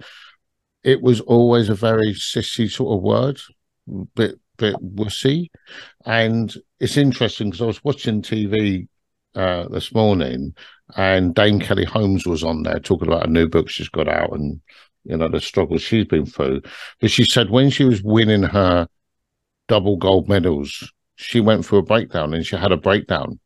it 0.82 1.02
was 1.02 1.20
always 1.20 1.68
a 1.68 1.74
very 1.74 2.14
sissy 2.14 2.70
sort 2.70 2.96
of 2.96 3.02
word, 3.02 3.40
bit 4.14 4.40
bit 4.56 4.76
wussy. 4.76 5.48
And 6.06 6.54
it's 6.80 6.96
interesting 6.96 7.50
because 7.50 7.60
I 7.60 7.66
was 7.66 7.84
watching 7.84 8.22
TV 8.22 8.88
uh, 9.34 9.68
this 9.68 9.94
morning, 9.94 10.54
and 10.96 11.34
Dame 11.34 11.60
Kelly 11.60 11.84
Holmes 11.84 12.26
was 12.26 12.42
on 12.42 12.62
there 12.62 12.80
talking 12.80 13.08
about 13.08 13.26
a 13.26 13.30
new 13.30 13.46
book 13.46 13.68
she's 13.68 13.90
got 13.90 14.08
out 14.08 14.32
and 14.32 14.60
you 15.04 15.16
know 15.16 15.28
the 15.28 15.40
struggles 15.40 15.82
she's 15.82 16.06
been 16.06 16.24
through. 16.24 16.62
But 17.00 17.10
she 17.10 17.24
said 17.24 17.50
when 17.50 17.68
she 17.68 17.84
was 17.84 18.02
winning 18.02 18.44
her 18.44 18.88
double 19.68 19.98
gold 19.98 20.28
medals, 20.28 20.90
she 21.16 21.40
went 21.40 21.66
through 21.66 21.80
a 21.80 21.82
breakdown 21.82 22.32
and 22.32 22.46
she 22.46 22.56
had 22.56 22.72
a 22.72 22.78
breakdown, 22.78 23.38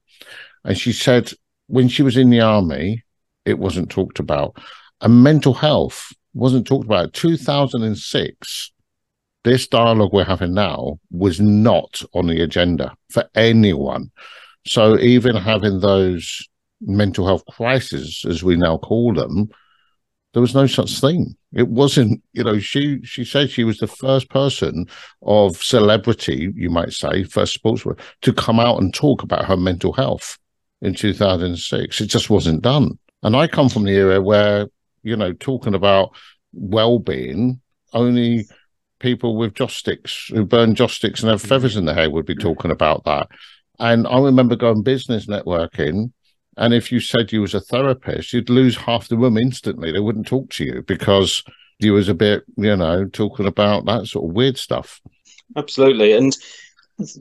and 0.64 0.78
she 0.78 0.92
said 0.92 1.32
when 1.70 1.88
she 1.88 2.02
was 2.02 2.16
in 2.16 2.30
the 2.30 2.40
army, 2.40 3.04
it 3.44 3.58
wasn't 3.58 3.90
talked 3.90 4.18
about. 4.18 4.56
And 5.00 5.22
mental 5.22 5.54
health 5.54 6.12
wasn't 6.34 6.66
talked 6.66 6.84
about. 6.84 7.12
2006, 7.14 8.72
this 9.44 9.66
dialogue 9.66 10.12
we're 10.12 10.24
having 10.24 10.54
now 10.54 10.98
was 11.10 11.40
not 11.40 12.02
on 12.12 12.26
the 12.26 12.42
agenda 12.42 12.94
for 13.10 13.24
anyone. 13.34 14.10
So 14.66 14.98
even 14.98 15.36
having 15.36 15.80
those 15.80 16.46
mental 16.80 17.26
health 17.26 17.44
crises, 17.50 18.24
as 18.28 18.42
we 18.42 18.56
now 18.56 18.78
call 18.78 19.14
them, 19.14 19.48
There 20.32 20.40
was 20.42 20.54
no 20.54 20.66
such 20.66 21.00
thing. 21.00 21.34
It 21.52 21.68
wasn't, 21.68 22.22
you 22.32 22.44
know, 22.44 22.58
she 22.60 23.00
she 23.02 23.24
said 23.24 23.50
she 23.50 23.64
was 23.64 23.78
the 23.78 23.88
first 23.88 24.30
person 24.30 24.86
of 25.22 25.56
celebrity, 25.56 26.52
you 26.54 26.70
might 26.70 26.92
say, 26.92 27.24
first 27.24 27.60
sportswoman, 27.60 27.98
to 28.22 28.32
come 28.32 28.60
out 28.60 28.80
and 28.80 28.94
talk 28.94 29.22
about 29.22 29.46
her 29.46 29.56
mental 29.56 29.92
health 29.92 30.38
in 30.82 30.94
2006. 30.94 32.00
It 32.00 32.06
just 32.06 32.30
wasn't 32.30 32.62
done. 32.62 32.98
And 33.22 33.36
I 33.36 33.46
come 33.46 33.68
from 33.68 33.84
the 33.84 33.92
era 33.92 34.20
where, 34.20 34.68
you 35.02 35.16
know, 35.16 35.32
talking 35.32 35.74
about 35.74 36.14
well-being, 36.52 37.60
only 37.92 38.46
people 38.98 39.36
with 39.36 39.54
joss 39.54 39.74
sticks 39.74 40.28
who 40.28 40.44
burn 40.44 40.74
joss 40.74 40.94
sticks 40.94 41.22
and 41.22 41.30
have 41.30 41.42
feathers 41.42 41.76
in 41.76 41.84
their 41.84 41.94
hair 41.94 42.10
would 42.10 42.26
be 42.26 42.34
talking 42.34 42.70
about 42.70 43.04
that. 43.04 43.28
And 43.78 44.06
I 44.06 44.18
remember 44.20 44.56
going 44.56 44.82
business 44.82 45.26
networking 45.26 46.12
and 46.56 46.74
if 46.74 46.92
you 46.92 47.00
said 47.00 47.32
you 47.32 47.40
was 47.40 47.54
a 47.54 47.60
therapist, 47.60 48.32
you'd 48.32 48.50
lose 48.50 48.76
half 48.76 49.08
the 49.08 49.16
room 49.16 49.38
instantly. 49.38 49.92
They 49.92 50.00
wouldn't 50.00 50.26
talk 50.26 50.50
to 50.50 50.64
you 50.64 50.82
because 50.86 51.42
you 51.78 51.94
was 51.94 52.08
a 52.08 52.14
bit, 52.14 52.44
you 52.56 52.76
know, 52.76 53.06
talking 53.06 53.46
about 53.46 53.86
that 53.86 54.06
sort 54.06 54.28
of 54.28 54.34
weird 54.34 54.58
stuff. 54.58 55.00
Absolutely. 55.56 56.12
And 56.12 56.36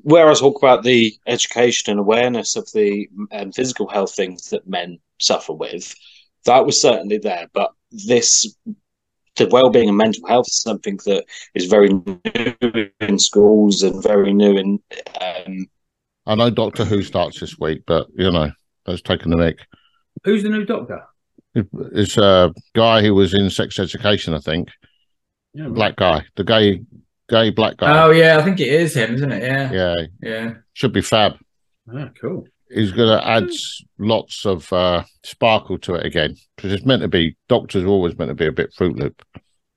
where 0.04 0.30
I 0.30 0.34
talk 0.34 0.62
about 0.62 0.84
the 0.84 1.14
education 1.28 1.92
and 1.92 2.00
awareness 2.00 2.56
of 2.56 2.70
the 2.74 3.08
um, 3.32 3.52
physical 3.52 3.88
health 3.88 4.16
things 4.16 4.50
that 4.50 4.68
men 4.68 5.00
suffer 5.20 5.54
with, 5.54 5.96
that 6.46 6.66
was 6.66 6.82
certainly 6.82 7.18
there. 7.18 7.48
But 7.54 7.72
this, 7.92 8.56
the 9.36 9.48
well-being 9.48 9.90
and 9.90 9.98
mental 9.98 10.28
health 10.28 10.48
is 10.48 10.62
something 10.62 10.98
that 11.06 11.26
is 11.56 11.66
very 11.66 11.90
new 11.90 12.90
in 13.00 13.20
schools 13.20 13.84
and 13.84 14.02
very 14.04 14.34
new 14.34 14.58
in. 14.58 14.80
Um, 15.22 15.68
I 16.26 16.36
know 16.36 16.50
Doctor 16.50 16.86
Who 16.86 17.02
starts 17.02 17.40
this 17.40 17.58
week, 17.58 17.84
but 17.88 18.08
you 18.16 18.32
know 18.32 18.52
that's 18.86 19.02
taking 19.02 19.32
the 19.32 19.38
mic. 19.38 19.60
Who's 20.24 20.44
the 20.44 20.50
new 20.50 20.66
doctor? 20.66 21.04
It's 21.56 22.18
a 22.18 22.54
guy 22.76 23.02
who 23.02 23.16
was 23.16 23.34
in 23.34 23.50
sex 23.50 23.80
education, 23.80 24.34
I 24.34 24.40
think. 24.40 24.70
Yeah, 25.54 25.70
Black 25.70 25.96
guy, 25.96 26.26
the 26.36 26.44
gay, 26.44 26.84
gay 27.30 27.50
black 27.52 27.78
guy. 27.78 28.04
Oh 28.04 28.12
yeah, 28.12 28.38
I 28.38 28.44
think 28.44 28.60
it 28.60 28.68
is 28.68 28.96
him, 28.96 29.16
isn't 29.16 29.32
it? 29.32 29.44
Yeah, 29.44 29.72
Yeah, 29.72 29.96
yeah. 30.22 30.54
should 30.74 30.94
be 30.94 31.02
fab. 31.02 31.34
Ah, 31.94 32.10
cool. 32.20 32.46
He's 32.72 32.92
going 32.92 33.10
to 33.10 33.28
add 33.28 33.50
lots 33.98 34.46
of 34.46 34.72
uh, 34.72 35.04
sparkle 35.24 35.80
to 35.80 35.96
it 35.96 36.06
again 36.06 36.36
because 36.56 36.72
it's 36.72 36.86
meant 36.86 37.02
to 37.02 37.08
be. 37.08 37.36
Doctors 37.48 37.84
are 37.84 37.88
always 37.88 38.16
meant 38.18 38.30
to 38.30 38.36
be 38.36 38.46
a 38.46 38.52
bit 38.52 38.74
Fruit 38.74 38.96
Loop. 38.96 39.24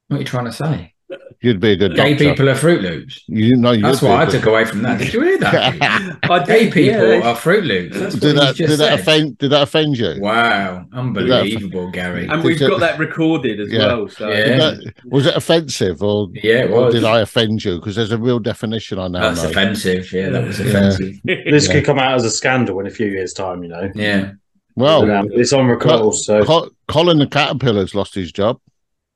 What 0.09 0.17
are 0.17 0.21
you 0.21 0.27
trying 0.27 0.45
to 0.45 0.53
say? 0.53 0.92
You'd 1.41 1.59
be 1.59 1.73
a 1.73 1.77
good 1.77 1.97
Gay 1.97 2.11
doctor. 2.15 2.31
people 2.31 2.49
are 2.49 2.55
Fruit 2.55 2.83
Loops. 2.83 3.25
You 3.27 3.57
know, 3.57 3.77
That's 3.77 4.01
be 4.01 4.07
what 4.07 4.13
a 4.15 4.17
I 4.19 4.25
good- 4.27 4.31
took 4.33 4.47
away 4.47 4.65
from 4.65 4.83
that. 4.83 4.99
Did 5.01 5.13
you 5.13 5.21
hear 5.23 5.39
that? 5.39 6.19
I 6.31 6.45
Gay 6.45 6.71
people 6.71 7.09
yeah. 7.09 7.29
are 7.31 7.35
Fruit 7.35 7.65
Loops. 7.65 7.99
That's 7.99 8.15
Did 8.15 8.37
that? 8.37 8.55
Did 8.57 8.71
that 8.71 8.77
said. 8.79 9.01
offend? 9.01 9.39
Did 9.39 9.51
that 9.51 9.63
offend 9.63 9.99
you? 9.99 10.15
Wow, 10.21 10.85
unbelievable, 10.93 11.91
Gary. 11.91 12.29
And 12.29 12.45
we've 12.45 12.59
Did 12.59 12.71
got 12.71 12.81
that 12.81 12.99
recorded 13.01 13.59
as 13.61 13.73
Yeah. 13.73 13.79
well. 13.87 14.09
So 14.09 14.29
Yeah. 14.31 14.57
That, 14.57 14.95
was 15.07 15.27
it 15.27 15.35
offensive 15.37 16.03
or, 16.03 16.29
Yeah, 16.35 16.65
it 16.65 16.71
or 16.71 16.85
was. 16.87 16.95
did 16.95 17.05
I 17.05 17.21
offend 17.21 17.65
you? 17.65 17.77
Because 17.81 17.97
there's 17.97 18.13
a 18.13 18.19
real 18.19 18.39
definition 18.39 18.99
I 19.01 19.09
now 19.09 19.21
That's 19.31 19.43
know. 19.43 19.51
offensive. 19.51 20.13
Yeah, 20.13 20.29
that 20.31 20.47
was 20.47 20.61
Yeah. 20.61 20.67
offensive. 20.67 21.17
this 21.25 21.67
Yeah. 21.67 21.73
could 21.75 21.85
come 21.85 21.99
out 21.99 22.15
as 22.15 22.25
a 22.25 22.31
scandal 22.31 22.79
in 22.81 22.87
a 22.87 22.91
few 22.91 23.07
years' 23.09 23.33
time, 23.33 23.63
you 23.65 23.69
know. 23.69 23.91
Yeah. 23.97 24.33
Well, 24.77 25.27
it's 25.33 25.53
on 25.53 25.67
record, 25.67 26.15
so 26.15 26.71
Colin 26.89 27.19
the 27.19 27.27
Caterpillar's 27.27 27.95
lost 27.95 28.15
his 28.15 28.31
job. 28.33 28.59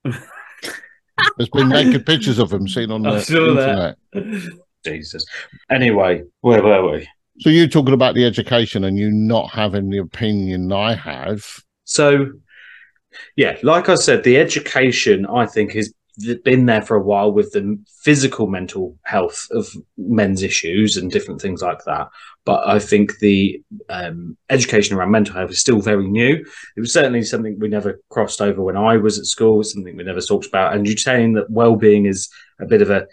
There's 1.36 1.48
been 1.48 1.68
naked 1.68 2.06
pictures 2.06 2.38
of 2.38 2.52
him 2.52 2.68
seen 2.68 2.90
on 2.90 3.06
I 3.06 3.14
the 3.14 3.20
saw 3.20 3.54
that. 3.54 3.96
internet. 4.12 4.52
Jesus. 4.84 5.24
Anyway, 5.70 6.22
where 6.40 6.62
were 6.62 6.92
we? 6.92 7.08
So 7.40 7.50
you're 7.50 7.66
talking 7.68 7.94
about 7.94 8.14
the 8.14 8.24
education 8.24 8.84
and 8.84 8.98
you 8.98 9.10
not 9.10 9.50
having 9.50 9.90
the 9.90 9.98
opinion 9.98 10.72
I 10.72 10.94
have. 10.94 11.44
So, 11.84 12.32
yeah, 13.36 13.58
like 13.62 13.88
I 13.88 13.94
said, 13.96 14.24
the 14.24 14.38
education 14.38 15.26
I 15.26 15.46
think 15.46 15.72
has 15.72 15.92
been 16.44 16.66
there 16.66 16.82
for 16.82 16.96
a 16.96 17.02
while 17.02 17.30
with 17.30 17.52
the 17.52 17.78
physical 18.02 18.46
mental 18.46 18.96
health 19.02 19.46
of 19.50 19.68
men's 19.98 20.42
issues 20.42 20.96
and 20.96 21.10
different 21.10 21.40
things 21.40 21.62
like 21.62 21.84
that. 21.84 22.08
But 22.44 22.66
I 22.66 22.78
think 22.78 23.18
the 23.18 23.62
um, 23.88 24.36
education 24.48 24.96
around 24.96 25.10
mental 25.10 25.34
health 25.34 25.50
is 25.50 25.60
still 25.60 25.80
very 25.80 26.08
new. 26.08 26.44
It 26.76 26.80
was 26.80 26.92
certainly 26.92 27.22
something 27.22 27.58
we 27.58 27.68
never 27.68 28.00
crossed 28.08 28.40
over 28.40 28.62
when 28.62 28.76
I 28.76 28.96
was 28.96 29.18
at 29.18 29.26
school. 29.26 29.60
It's 29.60 29.72
something 29.72 29.96
we 29.96 30.04
never 30.04 30.20
talked 30.20 30.46
about. 30.46 30.74
And 30.74 30.86
you're 30.86 30.96
saying 30.96 31.34
that 31.34 31.50
well-being 31.50 32.06
is 32.06 32.28
a 32.60 32.66
bit 32.66 32.82
of 32.82 32.90
a 32.90 33.06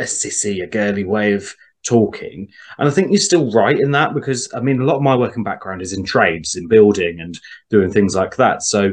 a 0.00 0.04
sissy, 0.04 0.60
a 0.60 0.66
girly 0.66 1.04
way 1.04 1.34
of 1.34 1.54
talking. 1.84 2.48
And 2.78 2.88
I 2.88 2.90
think 2.90 3.10
you're 3.10 3.20
still 3.20 3.50
right 3.52 3.78
in 3.78 3.92
that 3.92 4.14
because 4.14 4.52
I 4.54 4.60
mean, 4.60 4.80
a 4.80 4.84
lot 4.84 4.96
of 4.96 5.02
my 5.02 5.14
working 5.16 5.44
background 5.44 5.82
is 5.82 5.92
in 5.92 6.04
trades, 6.04 6.56
in 6.56 6.66
building, 6.66 7.20
and 7.20 7.38
doing 7.70 7.92
things 7.92 8.14
like 8.14 8.36
that. 8.36 8.62
So 8.62 8.92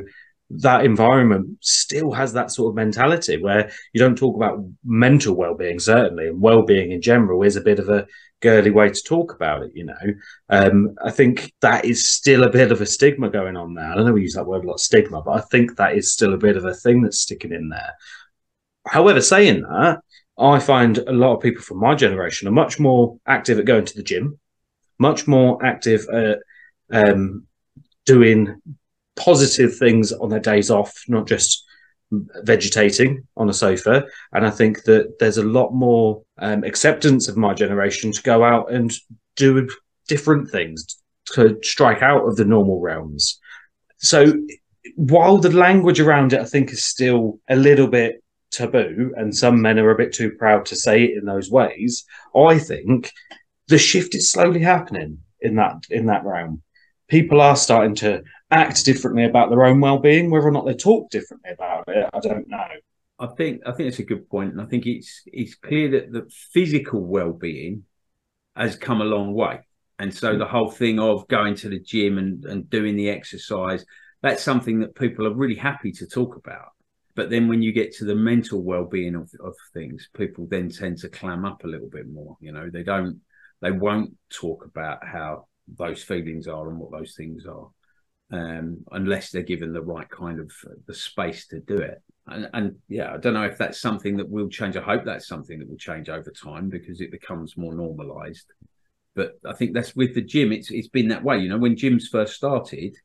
that 0.57 0.85
environment 0.85 1.57
still 1.61 2.11
has 2.11 2.33
that 2.33 2.51
sort 2.51 2.71
of 2.71 2.75
mentality 2.75 3.37
where 3.37 3.71
you 3.93 3.99
don't 3.99 4.17
talk 4.17 4.35
about 4.35 4.63
mental 4.83 5.35
well-being 5.35 5.79
certainly 5.79 6.27
and 6.27 6.41
well-being 6.41 6.91
in 6.91 7.01
general 7.01 7.43
is 7.43 7.55
a 7.55 7.61
bit 7.61 7.79
of 7.79 7.89
a 7.89 8.05
girly 8.41 8.71
way 8.71 8.89
to 8.89 9.03
talk 9.03 9.33
about 9.33 9.63
it 9.63 9.71
you 9.73 9.85
know. 9.85 9.95
Um, 10.49 10.95
i 11.03 11.11
think 11.11 11.53
that 11.61 11.85
is 11.85 12.11
still 12.11 12.43
a 12.43 12.49
bit 12.49 12.71
of 12.71 12.81
a 12.81 12.85
stigma 12.85 13.29
going 13.29 13.55
on 13.55 13.73
there 13.73 13.91
i 13.91 13.95
don't 13.95 14.05
know 14.05 14.13
we 14.13 14.23
use 14.23 14.33
that 14.33 14.47
word 14.47 14.65
a 14.65 14.67
lot 14.67 14.79
stigma 14.79 15.21
but 15.21 15.31
i 15.31 15.41
think 15.41 15.75
that 15.77 15.95
is 15.95 16.11
still 16.11 16.33
a 16.33 16.37
bit 16.37 16.57
of 16.57 16.65
a 16.65 16.73
thing 16.73 17.01
that's 17.01 17.21
sticking 17.21 17.53
in 17.53 17.69
there. 17.69 17.93
However 18.87 19.21
saying 19.21 19.61
that 19.61 19.99
i 20.37 20.59
find 20.59 20.97
a 20.97 21.11
lot 21.11 21.35
of 21.35 21.41
people 21.41 21.61
from 21.61 21.79
my 21.79 21.95
generation 21.95 22.47
are 22.47 22.51
much 22.51 22.79
more 22.79 23.17
active 23.27 23.59
at 23.59 23.65
going 23.65 23.85
to 23.85 23.95
the 23.95 24.03
gym 24.03 24.39
much 24.97 25.27
more 25.27 25.63
active 25.65 26.07
at 26.13 26.39
um, 26.91 27.47
doing 28.05 28.61
positive 29.25 29.77
things 29.77 30.11
on 30.11 30.29
their 30.29 30.39
days 30.39 30.69
off, 30.69 30.93
not 31.07 31.27
just 31.27 31.65
vegetating 32.43 33.25
on 33.37 33.49
a 33.49 33.53
sofa. 33.53 34.03
And 34.33 34.45
I 34.45 34.51
think 34.51 34.83
that 34.83 35.19
there's 35.19 35.37
a 35.37 35.43
lot 35.43 35.71
more 35.73 36.23
um, 36.39 36.63
acceptance 36.63 37.27
of 37.27 37.37
my 37.37 37.53
generation 37.53 38.11
to 38.11 38.21
go 38.23 38.43
out 38.43 38.71
and 38.71 38.91
do 39.35 39.69
different 40.07 40.49
things 40.49 40.85
to 41.33 41.57
strike 41.63 42.01
out 42.01 42.27
of 42.27 42.35
the 42.35 42.45
normal 42.45 42.79
realms. 42.81 43.39
So 43.99 44.33
while 44.95 45.37
the 45.37 45.51
language 45.51 45.99
around 45.99 46.33
it, 46.33 46.41
I 46.41 46.45
think, 46.45 46.71
is 46.71 46.83
still 46.83 47.39
a 47.49 47.55
little 47.55 47.87
bit 47.87 48.23
taboo, 48.51 49.13
and 49.15 49.35
some 49.35 49.61
men 49.61 49.79
are 49.79 49.91
a 49.91 49.97
bit 49.97 50.13
too 50.13 50.31
proud 50.31 50.65
to 50.65 50.75
say 50.75 51.03
it 51.05 51.17
in 51.17 51.25
those 51.25 51.49
ways, 51.49 52.03
I 52.35 52.59
think 52.59 53.11
the 53.67 53.77
shift 53.77 54.15
is 54.15 54.31
slowly 54.31 54.59
happening 54.59 55.19
in 55.39 55.55
that 55.55 55.77
in 55.89 56.07
that 56.07 56.25
realm. 56.25 56.61
People 57.07 57.41
are 57.41 57.55
starting 57.55 57.95
to 57.95 58.23
act 58.51 58.85
differently 58.85 59.25
about 59.25 59.49
their 59.49 59.63
own 59.63 59.79
well-being. 59.79 60.29
Whether 60.29 60.47
or 60.47 60.51
not 60.51 60.65
they 60.65 60.73
talk 60.73 61.09
differently 61.09 61.51
about 61.51 61.85
it, 61.87 62.09
I 62.13 62.19
don't 62.19 62.47
know. 62.47 62.67
I 63.19 63.27
think 63.27 63.61
I 63.65 63.71
think 63.71 63.89
it's 63.89 63.99
a 63.99 64.03
good 64.03 64.29
point, 64.29 64.51
and 64.51 64.61
I 64.61 64.65
think 64.65 64.85
it's 64.85 65.21
it's 65.27 65.55
clear 65.55 65.91
that 65.91 66.11
the 66.11 66.29
physical 66.53 67.01
well-being 67.01 67.83
has 68.55 68.75
come 68.75 69.01
a 69.01 69.05
long 69.05 69.33
way, 69.33 69.59
and 69.99 70.13
so 70.13 70.37
the 70.37 70.45
whole 70.45 70.71
thing 70.71 70.99
of 70.99 71.27
going 71.27 71.55
to 71.55 71.69
the 71.69 71.79
gym 71.79 72.17
and 72.17 72.43
and 72.45 72.69
doing 72.69 72.95
the 72.95 73.09
exercise 73.09 73.85
that's 74.21 74.43
something 74.43 74.79
that 74.79 74.95
people 74.95 75.25
are 75.27 75.33
really 75.33 75.55
happy 75.55 75.91
to 75.91 76.07
talk 76.07 76.35
about. 76.35 76.69
But 77.15 77.29
then 77.29 77.47
when 77.47 77.61
you 77.61 77.73
get 77.73 77.93
to 77.95 78.05
the 78.05 78.15
mental 78.15 78.61
well-being 78.61 79.15
of 79.15 79.29
of 79.43 79.55
things, 79.73 80.09
people 80.15 80.47
then 80.49 80.69
tend 80.69 80.99
to 80.99 81.09
clam 81.09 81.43
up 81.43 81.63
a 81.63 81.67
little 81.67 81.89
bit 81.89 82.07
more. 82.07 82.37
You 82.39 82.51
know, 82.51 82.69
they 82.71 82.83
don't 82.83 83.21
they 83.61 83.71
won't 83.71 84.15
talk 84.29 84.65
about 84.65 85.05
how 85.05 85.47
those 85.67 86.03
feelings 86.03 86.47
are 86.47 86.69
and 86.69 86.79
what 86.79 86.91
those 86.91 87.15
things 87.15 87.45
are 87.45 87.69
um, 88.31 88.77
unless 88.91 89.31
they're 89.31 89.43
given 89.43 89.73
the 89.73 89.81
right 89.81 90.09
kind 90.09 90.39
of 90.39 90.51
uh, 90.65 90.73
the 90.87 90.93
space 90.93 91.47
to 91.47 91.59
do 91.59 91.77
it. 91.77 92.01
And, 92.27 92.49
and 92.53 92.75
yeah, 92.87 93.13
I 93.13 93.17
don't 93.17 93.33
know 93.33 93.43
if 93.43 93.57
that's 93.57 93.81
something 93.81 94.17
that 94.17 94.29
will 94.29 94.47
change. 94.47 94.77
I 94.77 94.81
hope 94.81 95.03
that's 95.03 95.27
something 95.27 95.59
that 95.59 95.69
will 95.69 95.77
change 95.77 96.09
over 96.09 96.31
time 96.31 96.69
because 96.69 97.01
it 97.01 97.11
becomes 97.11 97.57
more 97.57 97.73
normalized. 97.73 98.45
But 99.15 99.39
I 99.45 99.53
think 99.53 99.73
that's 99.73 99.95
with 99.95 100.15
the 100.15 100.21
gym. 100.21 100.51
It's 100.51 100.71
it's 100.71 100.87
been 100.87 101.09
that 101.09 101.23
way. 101.23 101.39
You 101.39 101.49
know, 101.49 101.57
when 101.57 101.75
gyms 101.75 102.03
first 102.09 102.35
started, 102.35 102.95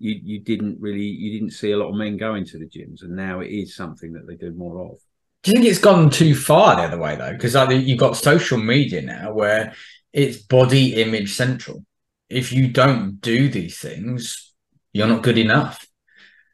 you 0.00 0.18
you 0.22 0.40
didn't 0.40 0.80
really 0.80 1.04
you 1.04 1.38
didn't 1.38 1.52
see 1.52 1.70
a 1.70 1.76
lot 1.76 1.90
of 1.90 1.94
men 1.94 2.16
going 2.16 2.44
to 2.46 2.58
the 2.58 2.66
gyms, 2.66 3.02
and 3.02 3.14
now 3.14 3.40
it 3.40 3.50
is 3.50 3.76
something 3.76 4.12
that 4.14 4.26
they 4.26 4.34
do 4.34 4.52
more 4.52 4.84
of. 4.84 4.98
Do 5.44 5.50
you 5.50 5.58
think 5.58 5.66
it's 5.66 5.78
gone 5.78 6.10
too 6.10 6.34
far 6.34 6.76
the 6.76 6.82
other 6.82 6.98
way 6.98 7.14
though? 7.14 7.32
Because 7.32 7.54
like, 7.54 7.86
you've 7.86 7.98
got 7.98 8.16
social 8.16 8.58
media 8.58 9.02
now 9.02 9.32
where 9.32 9.74
it's 10.12 10.38
body 10.38 10.94
image 10.94 11.34
central. 11.34 11.84
If 12.30 12.50
you 12.50 12.68
don't 12.68 13.20
do 13.20 13.48
these 13.48 13.78
things, 13.78 14.53
you're 14.94 15.06
not 15.06 15.22
good 15.22 15.36
enough. 15.36 15.86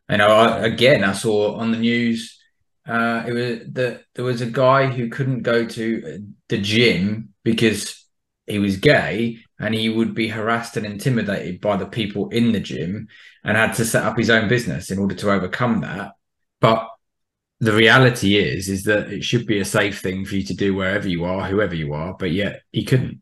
You 0.09 0.17
know, 0.17 0.29
I, 0.29 0.67
again, 0.67 1.05
I 1.05 1.13
saw 1.13 1.55
on 1.55 1.71
the 1.71 1.79
news, 1.79 2.37
uh, 2.89 3.23
it 3.29 3.33
was 3.33 3.73
that 3.75 4.03
there 4.15 4.25
was 4.25 4.41
a 4.41 4.47
guy 4.47 4.87
who 4.87 5.09
couldn't 5.09 5.43
go 5.43 5.65
to 5.65 6.27
the 6.49 6.59
gym 6.59 7.29
because 7.45 8.05
he 8.49 8.59
was 8.59 8.79
gay 8.79 9.39
and 9.61 9.75
he 9.75 9.89
would 9.89 10.15
be 10.15 10.27
harassed 10.27 10.77
and 10.77 10.85
intimidated 10.85 11.61
by 11.61 11.77
the 11.77 11.87
people 11.87 12.29
in 12.31 12.51
the 12.51 12.59
gym 12.59 13.07
and 13.45 13.57
had 13.57 13.75
to 13.75 13.85
set 13.85 14.03
up 14.03 14.19
his 14.19 14.31
own 14.31 14.49
business 14.49 14.91
in 14.91 14.99
order 14.99 15.15
to 15.15 15.31
overcome 15.31 15.83
that. 15.83 16.13
But 16.61 16.89
the 17.61 17.73
reality 17.73 18.37
is, 18.37 18.69
is 18.69 18.85
that 18.85 19.13
it 19.13 19.23
should 19.23 19.47
be 19.47 19.61
a 19.61 19.65
safe 19.65 20.01
thing 20.01 20.25
for 20.25 20.35
you 20.35 20.43
to 20.45 20.55
do 20.55 20.75
wherever 20.75 21.09
you 21.09 21.25
are, 21.25 21.47
whoever 21.47 21.75
you 21.75 21.93
are, 21.93 22.15
but 22.19 22.33
yet 22.33 22.63
he 22.73 22.85
couldn't. 22.85 23.21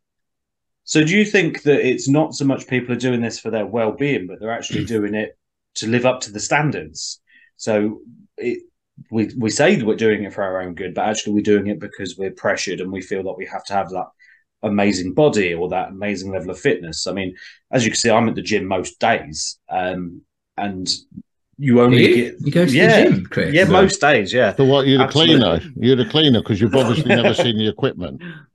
So, 0.88 1.04
do 1.04 1.14
you 1.14 1.26
think 1.26 1.64
that 1.64 1.86
it's 1.86 2.08
not 2.08 2.32
so 2.32 2.46
much 2.46 2.66
people 2.66 2.94
are 2.94 2.98
doing 2.98 3.20
this 3.20 3.38
for 3.38 3.50
their 3.50 3.66
well-being, 3.66 4.26
but 4.26 4.40
they're 4.40 4.50
actually 4.50 4.86
doing 4.86 5.14
it 5.14 5.36
to 5.74 5.86
live 5.86 6.06
up 6.06 6.22
to 6.22 6.32
the 6.32 6.40
standards? 6.40 7.20
So 7.56 8.00
it, 8.38 8.62
we 9.10 9.30
we 9.36 9.50
say 9.50 9.74
that 9.74 9.84
we're 9.84 9.96
doing 9.96 10.24
it 10.24 10.32
for 10.32 10.42
our 10.42 10.62
own 10.62 10.74
good, 10.74 10.94
but 10.94 11.04
actually 11.04 11.34
we're 11.34 11.42
doing 11.42 11.66
it 11.66 11.78
because 11.78 12.16
we're 12.16 12.30
pressured 12.30 12.80
and 12.80 12.90
we 12.90 13.02
feel 13.02 13.22
that 13.24 13.36
we 13.36 13.44
have 13.44 13.64
to 13.64 13.74
have 13.74 13.90
that 13.90 14.06
amazing 14.62 15.12
body 15.12 15.52
or 15.52 15.68
that 15.68 15.90
amazing 15.90 16.32
level 16.32 16.50
of 16.52 16.58
fitness. 16.58 17.06
I 17.06 17.12
mean, 17.12 17.36
as 17.70 17.84
you 17.84 17.90
can 17.90 17.98
see, 17.98 18.10
I'm 18.10 18.30
at 18.30 18.34
the 18.34 18.40
gym 18.40 18.64
most 18.64 18.98
days, 18.98 19.58
um, 19.68 20.22
and 20.56 20.88
you 21.58 21.80
only 21.80 22.06
You? 22.06 22.14
get 22.14 22.34
You 22.40 22.52
go 22.52 22.66
to 22.66 22.72
yeah, 22.72 23.04
the 23.04 23.10
gym, 23.10 23.26
Chris? 23.26 23.52
yeah, 23.54 23.64
most 23.64 24.00
days, 24.00 24.32
yeah. 24.32 24.54
So 24.54 24.64
what? 24.64 24.86
You're 24.86 24.98
the 24.98 25.04
Absolutely. 25.04 25.36
cleaner. 25.60 25.72
You're 25.76 25.96
the 25.96 26.04
cleaner 26.04 26.40
because 26.40 26.60
you've 26.60 26.74
obviously 26.76 27.14
never 27.14 27.34
seen 27.44 27.56
the 27.58 27.68
equipment. 27.68 28.22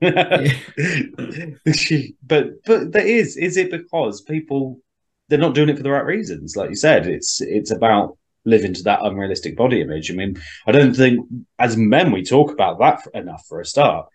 but 2.26 2.64
but 2.64 2.92
there 2.92 3.06
is 3.06 3.36
is 3.36 3.56
it 3.56 3.70
because 3.70 4.20
people 4.22 4.80
they're 5.28 5.38
not 5.38 5.54
doing 5.54 5.68
it 5.68 5.76
for 5.76 5.82
the 5.82 5.90
right 5.90 6.04
reasons 6.04 6.56
like 6.56 6.70
you 6.70 6.76
said 6.76 7.06
it's 7.06 7.40
it's 7.40 7.70
about 7.70 8.16
living 8.44 8.74
to 8.74 8.82
that 8.82 9.00
unrealistic 9.02 9.56
body 9.56 9.80
image 9.80 10.10
i 10.10 10.14
mean 10.14 10.36
i 10.66 10.72
don't 10.72 10.94
think 10.94 11.26
as 11.58 11.76
men 11.76 12.12
we 12.12 12.22
talk 12.22 12.50
about 12.50 12.78
that 12.78 13.02
for, 13.02 13.10
enough 13.12 13.44
for 13.48 13.60
a 13.60 13.64
start 13.64 14.06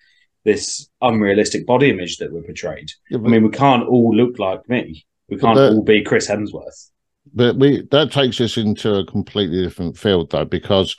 this 0.46 0.88
unrealistic 1.01 1.65
body 1.65 1.89
image 1.89 2.17
that 2.17 2.31
we're 2.31 2.43
portrayed 2.43 2.91
Yeah, 3.10 3.17
i 3.17 3.22
mean 3.22 3.43
we 3.43 3.50
can't 3.50 3.88
all 3.88 4.15
look 4.15 4.38
like 4.39 4.67
me 4.69 5.05
we 5.29 5.38
can't 5.38 5.55
the- 5.58 5.69
all 5.72 5.84
be 5.84 6.03
chris 6.03 6.29
hemsworth 6.29 6.91
but 7.33 7.57
we 7.57 7.83
that 7.91 8.11
takes 8.11 8.41
us 8.41 8.57
into 8.57 8.95
a 8.95 9.05
completely 9.05 9.61
different 9.63 9.97
field 9.97 10.31
though, 10.31 10.45
because 10.45 10.95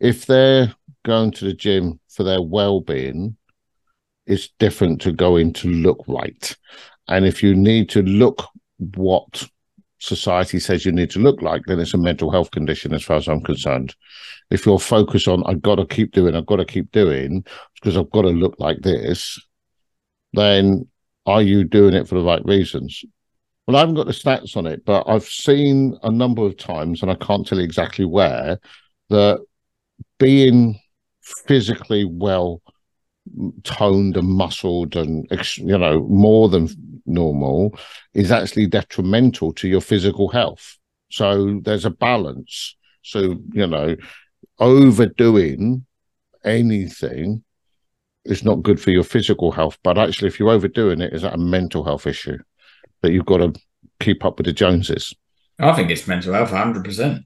if 0.00 0.26
they're 0.26 0.74
going 1.04 1.30
to 1.32 1.44
the 1.44 1.52
gym 1.52 2.00
for 2.08 2.24
their 2.24 2.42
well-being, 2.42 3.36
it's 4.26 4.48
different 4.58 5.00
to 5.02 5.12
going 5.12 5.52
to 5.52 5.68
look 5.68 6.02
right. 6.08 6.56
And 7.08 7.26
if 7.26 7.42
you 7.42 7.54
need 7.54 7.88
to 7.90 8.02
look 8.02 8.46
what 8.94 9.46
society 9.98 10.58
says 10.58 10.86
you 10.86 10.92
need 10.92 11.10
to 11.10 11.18
look 11.18 11.42
like, 11.42 11.62
then 11.66 11.78
it's 11.78 11.94
a 11.94 11.98
mental 11.98 12.30
health 12.30 12.50
condition 12.50 12.94
as 12.94 13.02
far 13.02 13.16
as 13.16 13.28
I'm 13.28 13.42
concerned. 13.42 13.94
If 14.50 14.66
you're 14.66 14.78
focused 14.78 15.28
on 15.28 15.44
I've 15.46 15.62
got 15.62 15.76
to 15.76 15.86
keep 15.86 16.12
doing, 16.12 16.34
I've 16.34 16.46
got 16.46 16.56
to 16.56 16.64
keep 16.64 16.90
doing 16.92 17.44
because 17.74 17.96
I've 17.96 18.10
got 18.10 18.22
to 18.22 18.28
look 18.28 18.56
like 18.58 18.80
this, 18.80 19.38
then 20.32 20.88
are 21.26 21.42
you 21.42 21.64
doing 21.64 21.94
it 21.94 22.08
for 22.08 22.14
the 22.14 22.24
right 22.24 22.44
reasons? 22.44 23.04
Well, 23.66 23.76
I 23.76 23.80
haven't 23.80 23.94
got 23.94 24.06
the 24.06 24.12
stats 24.12 24.56
on 24.56 24.66
it, 24.66 24.84
but 24.84 25.04
I've 25.08 25.24
seen 25.24 25.96
a 26.02 26.10
number 26.10 26.42
of 26.42 26.56
times, 26.56 27.02
and 27.02 27.10
I 27.10 27.14
can't 27.14 27.46
tell 27.46 27.58
you 27.58 27.64
exactly 27.64 28.04
where, 28.04 28.58
that 29.10 29.44
being 30.18 30.80
physically 31.22 32.04
well 32.04 32.62
toned 33.62 34.16
and 34.16 34.28
muscled 34.28 34.96
and 34.96 35.26
you 35.56 35.78
know 35.78 36.02
more 36.08 36.48
than 36.48 36.68
normal 37.06 37.78
is 38.14 38.32
actually 38.32 38.66
detrimental 38.66 39.52
to 39.52 39.68
your 39.68 39.80
physical 39.80 40.28
health. 40.28 40.78
So 41.10 41.60
there's 41.62 41.84
a 41.84 41.90
balance. 41.90 42.76
So 43.02 43.36
you 43.52 43.66
know, 43.66 43.96
overdoing 44.58 45.86
anything 46.44 47.44
is 48.24 48.44
not 48.44 48.62
good 48.62 48.80
for 48.80 48.90
your 48.90 49.04
physical 49.04 49.52
health. 49.52 49.78
But 49.82 49.98
actually, 49.98 50.28
if 50.28 50.38
you're 50.40 50.50
overdoing 50.50 51.00
it, 51.00 51.12
is 51.12 51.22
that 51.22 51.34
a 51.34 51.38
mental 51.38 51.84
health 51.84 52.06
issue 52.06 52.38
that 53.02 53.12
you've 53.12 53.26
got 53.26 53.38
to 53.38 53.52
keep 53.98 54.24
up 54.24 54.38
with 54.38 54.46
the 54.46 54.52
Joneses? 54.52 55.14
I 55.58 55.74
think 55.74 55.90
it's 55.90 56.06
mental 56.08 56.32
health, 56.32 56.50
hundred 56.50 56.84
percent. 56.84 57.24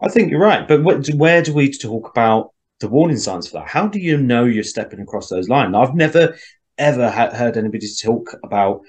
i 0.00 0.08
think 0.08 0.30
you're 0.30 0.40
right 0.40 0.66
but 0.66 0.82
what, 0.82 1.06
where 1.14 1.42
do 1.42 1.54
we 1.54 1.70
talk 1.70 2.10
about 2.10 2.50
the 2.80 2.88
warning 2.88 3.16
signs 3.16 3.48
for 3.48 3.58
that 3.58 3.68
how 3.68 3.86
do 3.86 3.98
you 3.98 4.16
know 4.18 4.44
you're 4.44 4.64
stepping 4.64 5.00
across 5.00 5.28
those 5.28 5.48
lines 5.48 5.74
i've 5.74 5.94
never 5.94 6.36
ever 6.78 7.10
ha- 7.10 7.30
heard 7.30 7.56
anybody 7.56 7.86
talk 8.02 8.34
about 8.44 8.80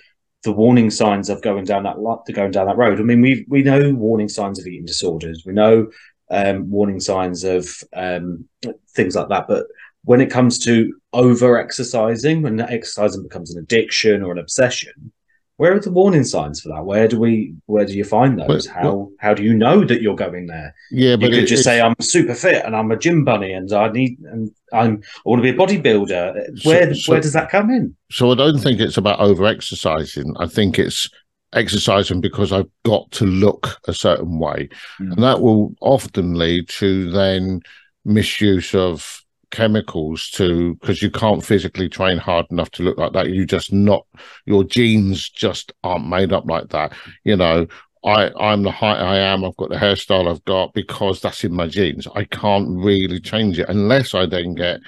the 0.43 0.51
warning 0.51 0.89
signs 0.89 1.29
of 1.29 1.41
going 1.41 1.65
down 1.65 1.83
that 1.83 1.99
lo- 1.99 2.23
going 2.33 2.51
down 2.51 2.67
that 2.67 2.77
road. 2.77 2.99
I 2.99 3.03
mean, 3.03 3.21
we 3.21 3.45
we 3.49 3.63
know 3.63 3.93
warning 3.93 4.29
signs 4.29 4.59
of 4.59 4.67
eating 4.67 4.85
disorders. 4.85 5.43
We 5.45 5.53
know 5.53 5.87
um, 6.29 6.69
warning 6.69 6.99
signs 6.99 7.43
of 7.43 7.69
um, 7.95 8.47
things 8.95 9.15
like 9.15 9.29
that. 9.29 9.47
But 9.47 9.65
when 10.03 10.21
it 10.21 10.29
comes 10.29 10.59
to 10.65 10.93
over 11.13 11.57
exercising, 11.57 12.41
when 12.43 12.57
that 12.57 12.69
exercising 12.71 13.23
becomes 13.23 13.53
an 13.53 13.61
addiction 13.61 14.23
or 14.23 14.31
an 14.31 14.37
obsession, 14.37 15.11
where 15.57 15.73
are 15.73 15.79
the 15.79 15.91
warning 15.91 16.23
signs 16.23 16.61
for 16.61 16.69
that? 16.69 16.85
Where 16.85 17.07
do 17.07 17.19
we 17.19 17.53
where 17.65 17.85
do 17.85 17.93
you 17.93 18.03
find 18.03 18.39
those? 18.39 18.67
But- 18.67 18.73
how 18.73 19.09
how 19.19 19.33
do 19.33 19.43
you 19.43 19.53
know 19.53 19.83
that 19.85 20.01
you're 20.01 20.15
going 20.15 20.47
there? 20.47 20.73
Yeah, 20.91 21.11
You 21.11 21.17
but 21.17 21.29
could 21.31 21.43
it- 21.43 21.47
just 21.47 21.63
say 21.63 21.81
I'm 21.81 21.95
super 21.99 22.33
fit 22.35 22.63
and 22.65 22.75
I'm 22.75 22.91
a 22.91 22.97
gym 22.97 23.25
bunny 23.25 23.51
and 23.53 23.71
I 23.73 23.89
need 23.91 24.17
and 24.31 24.51
I'm 24.73 25.01
I 25.25 25.29
want 25.29 25.43
to 25.43 25.43
be 25.43 25.49
a 25.49 25.53
bodybuilder. 25.53 26.63
Where 26.65 26.93
so- 26.95 27.11
where 27.11 27.21
does 27.21 27.33
that 27.33 27.49
come 27.49 27.69
in? 27.69 27.95
So 28.11 28.31
I 28.31 28.35
don't 28.35 28.59
think 28.59 28.79
it's 28.79 28.97
about 28.97 29.19
over 29.19 29.45
exercising. 29.45 30.33
I 30.39 30.45
think 30.47 30.79
it's 30.79 31.09
exercising 31.53 32.21
because 32.21 32.51
I've 32.51 32.69
got 32.85 33.09
to 33.11 33.25
look 33.25 33.79
a 33.87 33.93
certain 33.93 34.37
way. 34.37 34.69
Mm. 34.99 35.13
And 35.13 35.23
that 35.23 35.41
will 35.41 35.73
often 35.81 36.35
lead 36.35 36.69
to 36.69 37.09
then 37.11 37.61
misuse 38.05 38.75
of 38.75 39.23
chemicals 39.51 40.29
to 40.31 40.75
because 40.75 41.01
you 41.01 41.09
can't 41.09 41.43
physically 41.43 41.89
train 41.89 42.17
hard 42.17 42.45
enough 42.51 42.71
to 42.71 42.83
look 42.83 42.97
like 42.97 43.13
that. 43.13 43.29
You 43.29 43.45
just 43.45 43.71
not 43.73 44.05
your 44.45 44.63
genes 44.63 45.29
just 45.29 45.71
aren't 45.83 46.07
made 46.07 46.33
up 46.33 46.45
like 46.49 46.69
that. 46.69 46.93
You 47.23 47.35
know, 47.35 47.67
I, 48.05 48.31
I'm 48.39 48.63
the 48.63 48.71
height 48.71 48.99
I 48.99 49.17
am, 49.17 49.43
I've 49.43 49.57
got 49.57 49.69
the 49.69 49.75
hairstyle 49.75 50.29
I've 50.29 50.45
got 50.45 50.73
because 50.73 51.21
that's 51.21 51.43
in 51.43 51.53
my 51.53 51.67
genes. 51.67 52.07
I 52.15 52.25
can't 52.25 52.69
really 52.69 53.19
change 53.19 53.59
it 53.59 53.69
unless 53.69 54.13
I 54.13 54.25
then 54.25 54.55
get 54.55 54.79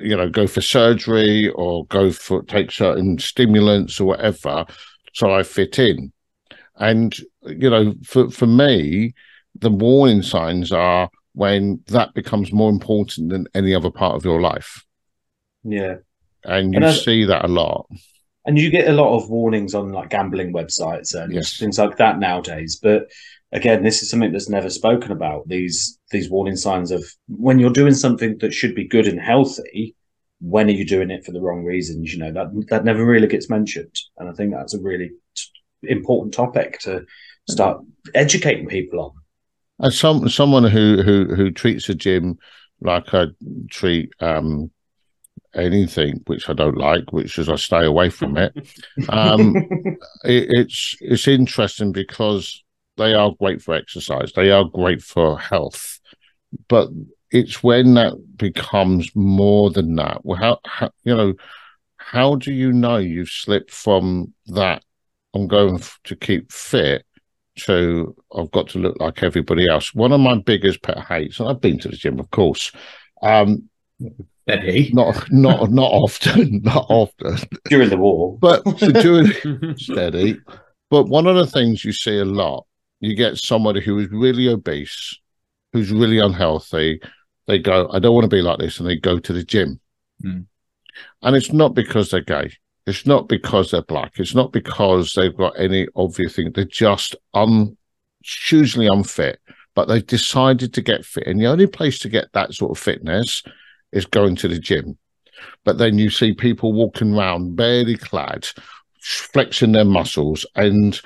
you 0.00 0.16
know 0.16 0.28
go 0.28 0.46
for 0.46 0.60
surgery 0.60 1.48
or 1.50 1.86
go 1.86 2.12
for 2.12 2.42
take 2.44 2.70
certain 2.70 3.18
stimulants 3.18 3.98
or 4.00 4.04
whatever 4.04 4.64
so 5.12 5.34
i 5.34 5.42
fit 5.42 5.78
in 5.78 6.12
and 6.76 7.16
you 7.42 7.68
know 7.68 7.94
for 8.04 8.30
for 8.30 8.46
me 8.46 9.12
the 9.56 9.70
warning 9.70 10.22
signs 10.22 10.70
are 10.72 11.10
when 11.34 11.80
that 11.88 12.14
becomes 12.14 12.52
more 12.52 12.70
important 12.70 13.30
than 13.30 13.46
any 13.54 13.74
other 13.74 13.90
part 13.90 14.14
of 14.14 14.24
your 14.24 14.40
life 14.40 14.84
Yeah. 15.64 15.96
and 16.44 16.72
you 16.74 16.82
And 16.82 16.94
see 16.94 17.24
that 17.24 17.44
a 17.44 17.48
lot 17.48 17.86
And 18.46 18.58
you 18.58 18.70
get 18.70 18.88
a 18.88 18.92
lot 18.92 19.16
of 19.16 19.30
warnings 19.30 19.74
on 19.74 19.90
like 19.92 20.10
gambling 20.10 20.52
websites 20.52 21.14
and 21.14 21.32
Yes. 21.32 21.56
things 21.58 21.78
like 21.78 21.96
that 21.96 22.18
nowadays. 22.18 22.78
But 22.82 23.10
again, 23.52 23.82
this 23.82 24.02
is 24.02 24.10
something 24.10 24.32
that's 24.32 24.48
never 24.50 24.68
spoken 24.70 25.10
about. 25.12 25.48
These 25.48 25.98
these 26.10 26.28
warning 26.30 26.56
signs 26.56 26.90
of 26.90 27.02
when 27.28 27.58
you're 27.58 27.80
doing 27.80 27.94
something 27.94 28.36
that 28.38 28.52
should 28.52 28.74
be 28.74 28.86
good 28.86 29.06
and 29.08 29.20
healthy, 29.20 29.94
when 30.40 30.68
are 30.68 30.78
you 30.80 30.84
doing 30.84 31.10
it 31.10 31.24
for 31.24 31.32
the 31.32 31.40
wrong 31.40 31.64
reasons? 31.64 32.12
You 32.12 32.18
know, 32.20 32.32
that 32.32 32.48
that 32.68 32.84
never 32.84 33.04
really 33.04 33.26
gets 33.28 33.48
mentioned. 33.48 33.94
And 34.18 34.28
I 34.28 34.32
think 34.32 34.52
that's 34.52 34.74
a 34.74 34.80
really 34.80 35.10
important 35.82 36.34
topic 36.34 36.78
to 36.80 37.04
start 37.48 37.80
educating 38.14 38.66
people 38.66 39.00
on. 39.00 39.12
As 39.82 39.98
some 39.98 40.28
someone 40.28 40.64
who 40.64 41.02
who 41.02 41.34
who 41.34 41.50
treats 41.50 41.88
a 41.88 41.94
gym 41.94 42.38
like 42.80 43.12
I 43.14 43.26
treat 43.70 44.10
um 44.20 44.70
anything 45.54 46.20
which 46.26 46.48
I 46.48 46.52
don't 46.52 46.76
like, 46.76 47.12
which 47.12 47.38
is 47.38 47.48
I 47.48 47.56
stay 47.56 47.84
away 47.84 48.10
from 48.10 48.36
it. 48.36 48.54
Um, 49.08 49.54
it, 50.24 50.48
it's 50.50 50.96
it's 51.00 51.28
interesting 51.28 51.92
because 51.92 52.62
they 52.96 53.14
are 53.14 53.32
great 53.38 53.62
for 53.62 53.74
exercise. 53.74 54.32
They 54.32 54.50
are 54.50 54.64
great 54.64 55.02
for 55.02 55.38
health, 55.38 56.00
but 56.68 56.88
it's 57.30 57.62
when 57.62 57.94
that 57.94 58.14
becomes 58.36 59.10
more 59.14 59.70
than 59.70 59.96
that. 59.96 60.24
Well, 60.24 60.38
how, 60.38 60.58
how 60.64 60.90
you 61.04 61.16
know 61.16 61.34
how 61.96 62.36
do 62.36 62.52
you 62.52 62.72
know 62.72 62.96
you've 62.96 63.30
slipped 63.30 63.70
from 63.70 64.34
that? 64.46 64.84
I'm 65.34 65.48
going 65.48 65.76
f- 65.76 65.98
to 66.04 66.14
keep 66.14 66.52
fit 66.52 67.04
to 67.56 68.14
I've 68.36 68.50
got 68.50 68.68
to 68.70 68.78
look 68.78 68.96
like 69.00 69.22
everybody 69.22 69.68
else. 69.68 69.94
One 69.94 70.12
of 70.12 70.20
my 70.20 70.36
biggest 70.38 70.82
pet 70.82 70.98
hates, 70.98 71.38
and 71.40 71.48
I've 71.48 71.60
been 71.60 71.78
to 71.80 71.88
the 71.88 71.96
gym, 71.96 72.18
of 72.18 72.30
course. 72.30 72.72
Um, 73.22 73.68
Eddie. 74.46 74.90
not 74.92 75.30
not 75.30 75.70
not 75.72 75.90
often, 75.90 76.60
not 76.64 76.86
often, 76.88 77.36
During 77.66 77.88
the 77.90 77.96
war. 77.96 78.36
but 78.38 78.62
during 78.78 79.32
steady. 79.76 80.38
But 80.90 81.04
one 81.04 81.26
of 81.26 81.36
the 81.36 81.46
things 81.46 81.84
you 81.84 81.92
see 81.92 82.18
a 82.18 82.24
lot, 82.24 82.66
you 83.00 83.14
get 83.16 83.38
somebody 83.38 83.80
who 83.80 83.98
is 83.98 84.08
really 84.10 84.48
obese, 84.48 85.18
who's 85.72 85.90
really 85.90 86.18
unhealthy. 86.18 87.00
They 87.46 87.58
go, 87.58 87.88
I 87.92 87.98
don't 87.98 88.14
want 88.14 88.24
to 88.24 88.36
be 88.36 88.42
like 88.42 88.58
this, 88.58 88.78
and 88.78 88.88
they 88.88 88.96
go 88.96 89.18
to 89.18 89.32
the 89.32 89.42
gym. 89.44 89.80
Mm. 90.24 90.46
And 91.22 91.36
it's 91.36 91.52
not 91.52 91.74
because 91.74 92.10
they're 92.10 92.20
gay. 92.20 92.52
It's 92.86 93.06
not 93.06 93.28
because 93.28 93.70
they're 93.70 93.82
black. 93.82 94.14
It's 94.18 94.34
not 94.34 94.52
because 94.52 95.14
they've 95.14 95.36
got 95.36 95.58
any 95.58 95.88
obvious 95.96 96.36
thing. 96.36 96.52
They're 96.52 96.64
just 96.64 97.16
un, 97.32 97.76
hugely 98.22 98.86
unfit, 98.86 99.40
but 99.74 99.88
they've 99.88 100.06
decided 100.06 100.74
to 100.74 100.82
get 100.82 101.04
fit. 101.04 101.26
And 101.26 101.40
the 101.40 101.46
only 101.46 101.66
place 101.66 101.98
to 102.00 102.08
get 102.08 102.32
that 102.32 102.52
sort 102.52 102.72
of 102.72 102.82
fitness 102.82 103.42
is 103.92 104.04
going 104.04 104.36
to 104.36 104.48
the 104.48 104.58
gym. 104.58 104.98
But 105.64 105.78
then 105.78 105.98
you 105.98 106.10
see 106.10 106.34
people 106.34 106.72
walking 106.72 107.14
around 107.14 107.56
barely 107.56 107.96
clad, 107.96 108.46
flexing 109.00 109.72
their 109.72 109.84
muscles 109.84 110.44
and 110.54 111.00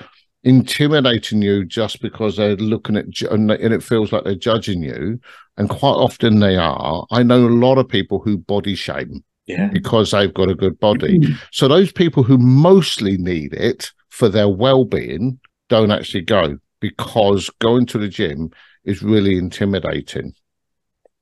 intimidating 0.45 1.43
you 1.43 1.65
just 1.65 2.01
because 2.01 2.37
they're 2.37 2.57
looking 2.57 2.97
at 2.97 3.07
and 3.31 3.51
and 3.51 3.75
it 3.75 3.83
feels 3.83 4.13
like 4.13 4.25
they're 4.25 4.35
judging 4.35 4.83
you. 4.83 5.21
And 5.57 5.69
quite 5.69 5.91
often 5.91 6.41
they 6.41 6.57
are. 6.57 7.07
I 7.11 7.23
know 7.23 7.47
a 7.47 7.49
lot 7.49 7.79
of 7.79 7.89
people 7.89 8.21
who 8.21 8.39
body 8.39 8.75
shame 8.75 9.25
Yeah. 9.49 9.69
because 9.73 10.11
they've 10.11 10.33
got 10.35 10.51
a 10.51 10.55
good 10.55 10.79
body. 10.79 11.19
Mm. 11.19 11.37
So 11.53 11.67
those 11.67 11.91
people 11.91 12.23
who 12.23 12.39
mostly 12.39 13.17
need 13.17 13.55
it 13.55 13.91
for 14.11 14.29
their 14.29 14.49
well-being 14.49 15.41
don't 15.69 15.91
actually 15.91 16.23
go 16.23 16.59
because 16.81 17.51
going 17.59 17.87
to 17.87 17.99
the 17.99 18.09
gym 18.09 18.51
is 18.85 19.03
really 19.03 19.37
intimidating. 19.39 20.33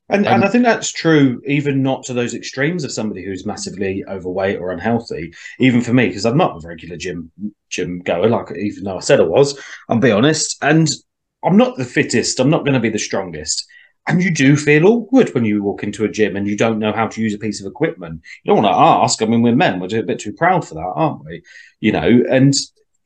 And, 0.09 0.25
And- 0.25 0.35
and 0.37 0.45
I 0.45 0.49
think 0.49 0.65
that's 0.65 0.93
true, 0.93 1.41
even 1.47 1.83
not 1.83 2.05
to 2.05 2.15
those 2.15 2.35
extremes 2.35 2.85
of 2.85 2.93
somebody 2.93 3.25
who's 3.25 3.47
massively 3.47 4.05
overweight 4.09 4.59
or 4.59 4.71
unhealthy. 4.71 5.33
Even 5.59 5.81
for 5.81 5.93
me, 5.93 6.09
because 6.09 6.25
I'm 6.25 6.37
not 6.37 6.63
a 6.65 6.69
regular 6.69 6.97
gym 6.97 7.31
gym 7.71 8.01
goer, 8.01 8.29
like 8.29 8.57
even 8.57 8.85
though 8.85 8.99
I 8.99 9.01
said 9.01 9.21
I 9.21 9.25
was, 9.25 9.59
I'll 9.89 9.99
be 9.99 10.13
honest. 10.13 10.57
And 10.63 10.89
I'm 11.45 11.57
not 11.57 11.77
the 11.77 11.85
fittest. 11.85 12.39
I'm 12.39 12.51
not 12.51 12.65
going 12.65 12.75
to 12.75 12.81
be 12.81 12.91
the 12.91 12.99
strongest. 12.99 13.67
And 14.09 14.23
you 14.23 14.33
do 14.33 14.57
feel 14.57 14.87
awkward 14.87 15.35
when 15.35 15.45
you 15.45 15.63
walk 15.63 15.83
into 15.83 16.05
a 16.05 16.09
gym 16.09 16.37
and 16.37 16.47
you 16.47 16.57
don't 16.57 16.79
know 16.79 16.93
how 16.93 17.09
to 17.09 17.21
use 17.21 17.35
a 17.35 17.39
piece 17.39 17.61
of 17.61 17.67
equipment. 17.67 18.23
You 18.45 18.51
don't 18.53 18.63
want 18.63 18.73
to 18.73 18.79
ask. 18.79 19.21
I 19.21 19.27
mean, 19.27 19.43
we're 19.43 19.57
men. 19.57 19.81
We're 19.81 19.99
a 19.99 20.03
bit 20.05 20.21
too 20.21 20.33
proud 20.33 20.67
for 20.67 20.75
that, 20.75 20.93
aren't 20.95 21.25
we? 21.25 21.43
You 21.81 21.93
know, 21.93 22.23
and 22.31 22.55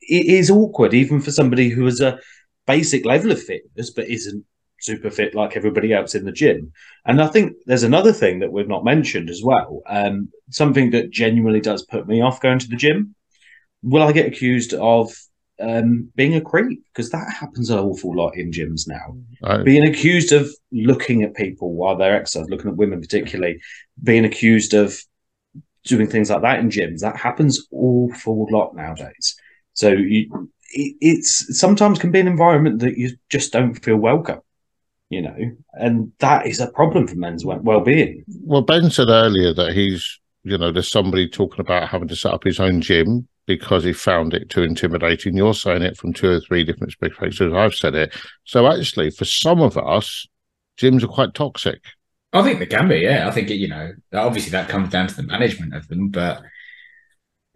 it 0.01 0.25
is 0.25 0.51
awkward 0.51 0.93
even 0.93 1.19
for 1.19 1.31
somebody 1.31 1.69
who 1.69 1.85
has 1.85 2.01
a 2.01 2.19
basic 2.67 3.05
level 3.05 3.31
of 3.31 3.41
fitness 3.41 3.89
but 3.89 4.07
isn't 4.07 4.45
super 4.79 5.09
fit 5.09 5.35
like 5.35 5.55
everybody 5.55 5.93
else 5.93 6.15
in 6.15 6.25
the 6.25 6.31
gym. 6.31 6.71
And 7.05 7.21
I 7.21 7.27
think 7.27 7.53
there's 7.65 7.83
another 7.83 8.13
thing 8.13 8.39
that 8.39 8.51
we've 8.51 8.67
not 8.67 8.83
mentioned 8.83 9.29
as 9.29 9.41
well. 9.43 9.81
Um, 9.87 10.29
something 10.49 10.91
that 10.91 11.11
genuinely 11.11 11.61
does 11.61 11.83
put 11.83 12.07
me 12.07 12.21
off 12.21 12.41
going 12.41 12.59
to 12.59 12.67
the 12.67 12.75
gym. 12.75 13.15
Will 13.83 14.03
I 14.03 14.11
get 14.11 14.27
accused 14.27 14.73
of 14.73 15.13
um, 15.61 16.11
being 16.15 16.35
a 16.35 16.41
creep? 16.41 16.83
Because 16.93 17.09
that 17.11 17.31
happens 17.31 17.69
an 17.69 17.79
awful 17.79 18.15
lot 18.15 18.35
in 18.35 18.51
gyms 18.51 18.87
now. 18.87 19.17
I, 19.43 19.63
Being 19.63 19.87
accused 19.87 20.31
of 20.31 20.49
looking 20.71 21.23
at 21.23 21.35
people 21.35 21.73
while 21.73 21.97
they're 21.97 22.15
exercising, 22.15 22.49
looking 22.49 22.71
at 22.71 22.77
women 22.77 23.01
particularly, 23.01 23.61
being 24.03 24.25
accused 24.25 24.73
of 24.73 24.99
doing 25.85 26.07
things 26.07 26.29
like 26.29 26.41
that 26.41 26.59
in 26.59 26.69
gyms. 26.69 26.99
That 26.99 27.17
happens 27.17 27.67
awful 27.71 28.47
lot 28.51 28.75
nowadays. 28.75 29.35
So 29.73 29.89
you, 29.89 30.49
it, 30.71 30.95
it's 31.01 31.59
sometimes 31.59 31.99
can 31.99 32.11
be 32.11 32.19
an 32.19 32.27
environment 32.27 32.79
that 32.79 32.97
you 32.97 33.11
just 33.29 33.53
don't 33.53 33.75
feel 33.75 33.97
welcome. 33.97 34.39
You 35.09 35.23
know, 35.23 35.37
and 35.73 36.13
that 36.19 36.47
is 36.47 36.61
a 36.61 36.67
problem 36.67 37.05
for 37.05 37.15
men's 37.15 37.43
well-being. 37.43 38.23
well, 38.45 38.61
Ben 38.61 38.89
said 38.89 39.09
earlier 39.09 39.53
that 39.53 39.73
he's, 39.73 40.19
you 40.43 40.57
know, 40.57 40.71
there's 40.71 40.89
somebody 40.89 41.27
talking 41.27 41.59
about 41.59 41.89
having 41.89 42.07
to 42.07 42.15
set 42.15 42.33
up 42.33 42.45
his 42.45 42.61
own 42.61 42.79
gym 42.79 43.27
because 43.45 43.83
he 43.83 43.93
found 43.93 44.33
it 44.33 44.49
too 44.49 44.63
intimidating. 44.63 45.35
You're 45.35 45.53
saying 45.53 45.81
it 45.81 45.97
from 45.97 46.13
two 46.13 46.29
or 46.29 46.39
three 46.39 46.63
different 46.63 46.97
perspectives. 46.99 47.53
I've 47.53 47.75
said 47.75 47.95
it. 47.95 48.13
So 48.45 48.67
actually, 48.67 49.11
for 49.11 49.25
some 49.25 49.61
of 49.61 49.77
us, 49.77 50.27
gyms 50.77 51.03
are 51.03 51.07
quite 51.07 51.33
toxic. 51.33 51.81
I 52.33 52.43
think 52.43 52.59
they 52.59 52.65
can 52.65 52.87
be, 52.87 52.99
yeah. 52.99 53.27
I 53.27 53.31
think 53.31 53.49
it, 53.49 53.55
you 53.55 53.67
know, 53.67 53.91
obviously 54.13 54.51
that 54.51 54.69
comes 54.69 54.89
down 54.89 55.07
to 55.07 55.15
the 55.15 55.23
management 55.23 55.75
of 55.75 55.87
them, 55.87 56.09
but 56.09 56.41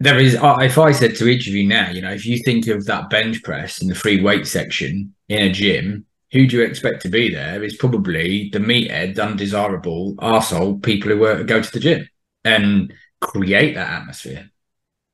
there 0.00 0.18
is. 0.18 0.36
If 0.38 0.78
I 0.78 0.92
said 0.92 1.16
to 1.16 1.28
each 1.28 1.46
of 1.48 1.54
you 1.54 1.66
now, 1.66 1.90
you 1.90 2.02
know, 2.02 2.12
if 2.12 2.26
you 2.26 2.38
think 2.44 2.66
of 2.66 2.84
that 2.84 3.08
bench 3.08 3.42
press 3.42 3.80
in 3.80 3.88
the 3.88 3.94
free 3.94 4.20
weight 4.20 4.46
section 4.46 5.14
in 5.28 5.42
a 5.42 5.52
gym, 5.52 6.04
who 6.32 6.46
do 6.46 6.58
you 6.58 6.62
expect 6.62 7.00
to 7.02 7.08
be 7.08 7.32
there? 7.32 7.64
Is 7.64 7.76
probably 7.76 8.50
the 8.50 8.58
meathead, 8.58 9.18
undesirable 9.18 10.14
arsehole 10.16 10.82
people 10.82 11.10
who 11.10 11.24
uh, 11.24 11.42
go 11.44 11.62
to 11.62 11.72
the 11.72 11.80
gym 11.80 12.08
and 12.44 12.92
create 13.20 13.74
that 13.74 14.02
atmosphere. 14.02 14.50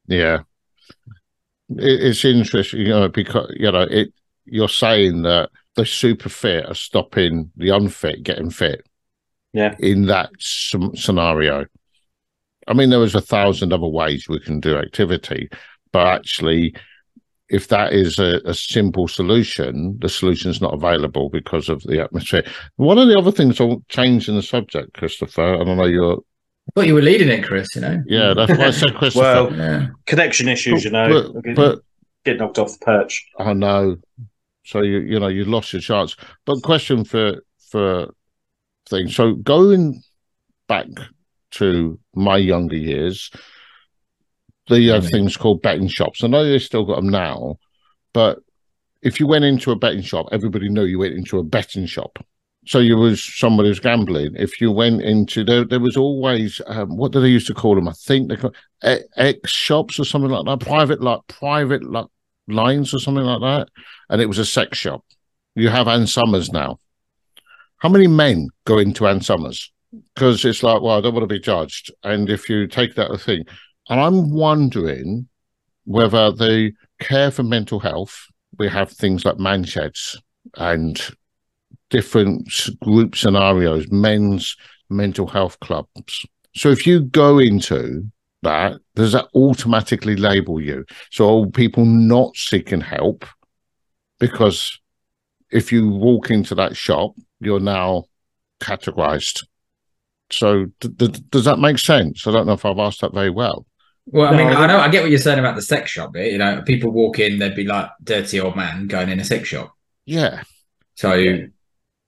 Yeah. 0.09 0.41
It, 1.71 2.03
it's 2.03 2.25
interesting, 2.25 2.81
you 2.81 2.89
know, 2.89 3.09
because, 3.09 3.53
you 3.57 3.71
know, 3.71 3.83
it, 3.83 4.13
you're 4.45 4.69
saying 4.69 5.23
that 5.23 5.51
the 5.77 5.87
super 5.87 6.29
fit 6.29 6.67
are 6.67 6.75
stopping 6.75 7.51
the 7.57 7.71
unfit 7.71 8.23
getting 8.23 8.51
fit. 8.51 8.87
Yeah. 9.53 9.75
In 9.79 10.07
that 10.07 10.31
scenario. 10.39 11.67
I 12.67 12.75
mean, 12.75 12.91
there 12.91 12.99
was 12.99 13.15
a 13.15 13.21
thousand 13.21 13.73
other 13.73 13.87
ways 13.87 14.29
we 14.29 14.41
can 14.41 14.61
do 14.61 14.77
activity, 14.77 15.49
but 15.93 16.07
actually, 16.07 16.75
if 17.49 17.69
that 17.69 17.93
is 17.93 18.19
a, 18.19 18.41
a 18.47 18.55
simple 18.55 19.09
solution, 19.09 19.99
the 20.01 20.09
solution 20.09 20.51
is 20.51 20.63
not 20.63 20.73
available 20.73 21.29
because 21.29 21.69
of 21.69 21.83
the 21.83 22.01
atmosphere. 22.01 22.45
One 22.77 22.99
of 22.99 23.09
the 23.09 23.19
other 23.19 23.33
things 23.33 23.61
I'll 23.61 23.83
change 23.89 24.29
in 24.29 24.37
the 24.37 24.43
subject, 24.43 24.95
Christopher, 24.95 25.55
and 25.55 25.71
I 25.71 25.75
know 25.75 25.85
you're, 25.85 26.19
Thought 26.75 26.87
you 26.87 26.95
were 26.95 27.03
leading 27.03 27.29
it, 27.29 27.45
Chris. 27.45 27.69
You 27.75 27.83
know. 27.83 28.03
yeah, 28.07 28.33
that's 28.35 28.57
why 28.59 28.67
I 28.67 28.71
said 28.71 28.95
Christopher. 28.95 29.23
Well, 29.25 29.55
Yeah. 29.57 29.87
connection 30.07 30.49
issues, 30.49 30.85
you 30.85 30.91
know, 30.91 31.31
but, 31.45 31.55
but 31.55 31.79
get 32.25 32.39
knocked 32.39 32.59
off 32.59 32.73
the 32.79 32.85
perch. 32.85 33.27
I 33.39 33.53
know. 33.53 33.97
So 34.65 34.81
you 34.83 35.01
you 35.01 35.19
know 35.21 35.29
you 35.29 35.45
lost 35.45 35.73
your 35.73 35.83
chance. 35.83 36.17
But 36.47 36.63
question 36.63 37.05
for 37.05 37.43
for 37.71 38.15
things. 38.89 39.15
So 39.15 39.35
going 39.35 40.03
back 40.69 40.87
to 41.53 41.99
my 42.15 42.37
younger 42.39 42.77
years, 42.77 43.31
they 44.69 44.85
had 44.85 45.03
Mhm. 45.03 45.11
things 45.11 45.37
called 45.37 45.63
betting 45.63 45.89
shops. 45.89 46.23
I 46.25 46.29
know 46.29 46.45
they 46.45 46.59
still 46.59 46.85
got 46.85 46.97
them 46.97 47.09
now, 47.11 47.57
but 48.15 48.39
if 49.03 49.19
you 49.21 49.27
went 49.27 49.45
into 49.45 49.73
a 49.73 49.77
betting 49.77 50.03
shop, 50.03 50.27
everybody 50.33 50.69
knew 50.71 50.85
you 50.85 51.01
went 51.01 51.15
into 51.15 51.39
a 51.39 51.43
betting 51.45 51.87
shop. 51.87 52.19
So 52.67 52.79
you 52.79 52.97
was 52.97 53.23
somebody 53.23 53.69
who's 53.69 53.81
gambling. 53.81 54.35
If 54.37 54.61
you 54.61 54.71
went 54.71 55.03
into 55.03 55.45
there, 55.45 55.65
there 55.65 55.81
was 55.81 55.97
always 55.97 56.61
um, 56.67 56.97
what 56.97 57.13
do 57.13 57.21
they 57.21 57.29
used 57.29 57.49
to 57.49 57.55
call 57.55 57.75
them? 57.75 57.89
I 57.89 57.93
think 57.93 58.29
they 58.29 58.37
call 58.37 58.53
X 58.83 59.51
shops 59.51 59.99
or 59.99 60.05
something 60.05 60.31
like 60.31 60.45
that. 60.45 60.67
Private 60.67 61.01
like 61.01 61.21
private 61.27 61.83
like 61.83 62.07
lines 62.47 62.95
or 62.95 63.01
something 63.01 63.25
like 63.25 63.41
that. 63.41 63.69
And 64.09 64.21
it 64.21 64.27
was 64.27 64.39
a 64.39 64.47
sex 64.47 64.79
shop. 64.79 65.05
You 65.55 65.69
have 65.71 65.89
Ann 65.89 66.07
Summers 66.07 66.53
now. 66.53 66.79
How 67.79 67.89
many 67.89 68.07
men 68.07 68.49
go 68.65 68.79
into 68.79 69.09
Ann 69.09 69.21
Summers? 69.21 69.73
Because 70.15 70.45
it's 70.45 70.63
like, 70.63 70.81
well, 70.81 70.97
I 70.97 71.01
don't 71.01 71.15
want 71.15 71.29
to 71.29 71.35
be 71.35 71.41
judged. 71.41 71.93
And 72.05 72.31
if 72.31 72.49
you 72.49 72.67
take 72.67 72.95
that 72.95 73.21
thing, 73.21 73.45
and 73.89 74.01
I'm 74.01 74.31
wondering 74.31 75.29
whether 75.85 76.31
they 76.31 76.73
care 77.01 77.31
for 77.31 77.43
mental 77.43 77.81
health. 77.81 78.27
We 78.59 78.69
have 78.69 78.91
things 78.91 79.25
like 79.25 79.39
man 79.39 79.65
sheds 79.65 80.21
and 80.57 81.01
different 81.93 82.51
group 82.81 83.15
scenarios, 83.15 83.87
men's 83.93 84.57
mental 84.89 85.27
health 85.27 85.61
clubs. 85.61 86.27
So 86.57 86.71
if 86.71 86.87
you 86.87 87.01
go 87.01 87.39
into 87.39 88.11
that, 88.43 88.81
does 88.97 89.13
that 89.13 89.29
automatically 89.35 90.17
label 90.17 90.61
you? 90.61 90.85
So 91.11 91.47
people 91.47 91.85
not 91.85 92.35
seeking 92.35 92.81
help 92.81 93.27
because 94.19 94.81
if 95.51 95.71
you 95.71 95.89
walk 95.91 96.31
into 96.31 96.55
that 96.55 96.77
shop, 96.77 97.13
you're 97.41 97.61
now 97.61 98.05
categorized. 98.61 99.45
So 100.31 100.67
d- 100.81 100.89
d- 100.89 101.25
does 101.29 101.45
that 101.45 101.59
make 101.59 101.79
sense? 101.79 102.27
I 102.27 102.33
don't 102.33 102.47
know 102.47 102.55
if 102.55 102.65
I've 102.65 102.79
asked 102.79 103.03
that 103.03 103.13
very 103.13 103.31
well. 103.31 103.67
Well, 104.07 104.33
I 104.33 104.37
mean, 104.37 104.49
I 104.49 104.65
I 104.65 104.67
know 104.67 104.79
I 104.79 104.89
get 104.89 105.03
what 105.03 105.11
you're 105.11 105.19
saying 105.19 105.39
about 105.39 105.57
the 105.57 105.63
sex 105.63 105.91
shop 105.91 106.15
bit. 106.15 106.33
You 106.33 106.39
know, 106.39 106.63
people 106.63 106.91
walk 106.91 107.19
in, 107.19 107.39
they'd 107.39 107.55
be 107.55 107.67
like 107.67 107.91
dirty 108.03 108.41
old 108.41 108.57
man 108.57 108.87
going 108.87 109.11
in 109.11 109.21
a 109.21 109.25
sex 109.25 109.49
shop. 109.49 109.77
Yeah. 110.07 110.43
So 110.95 111.13
Yeah. 111.13 111.47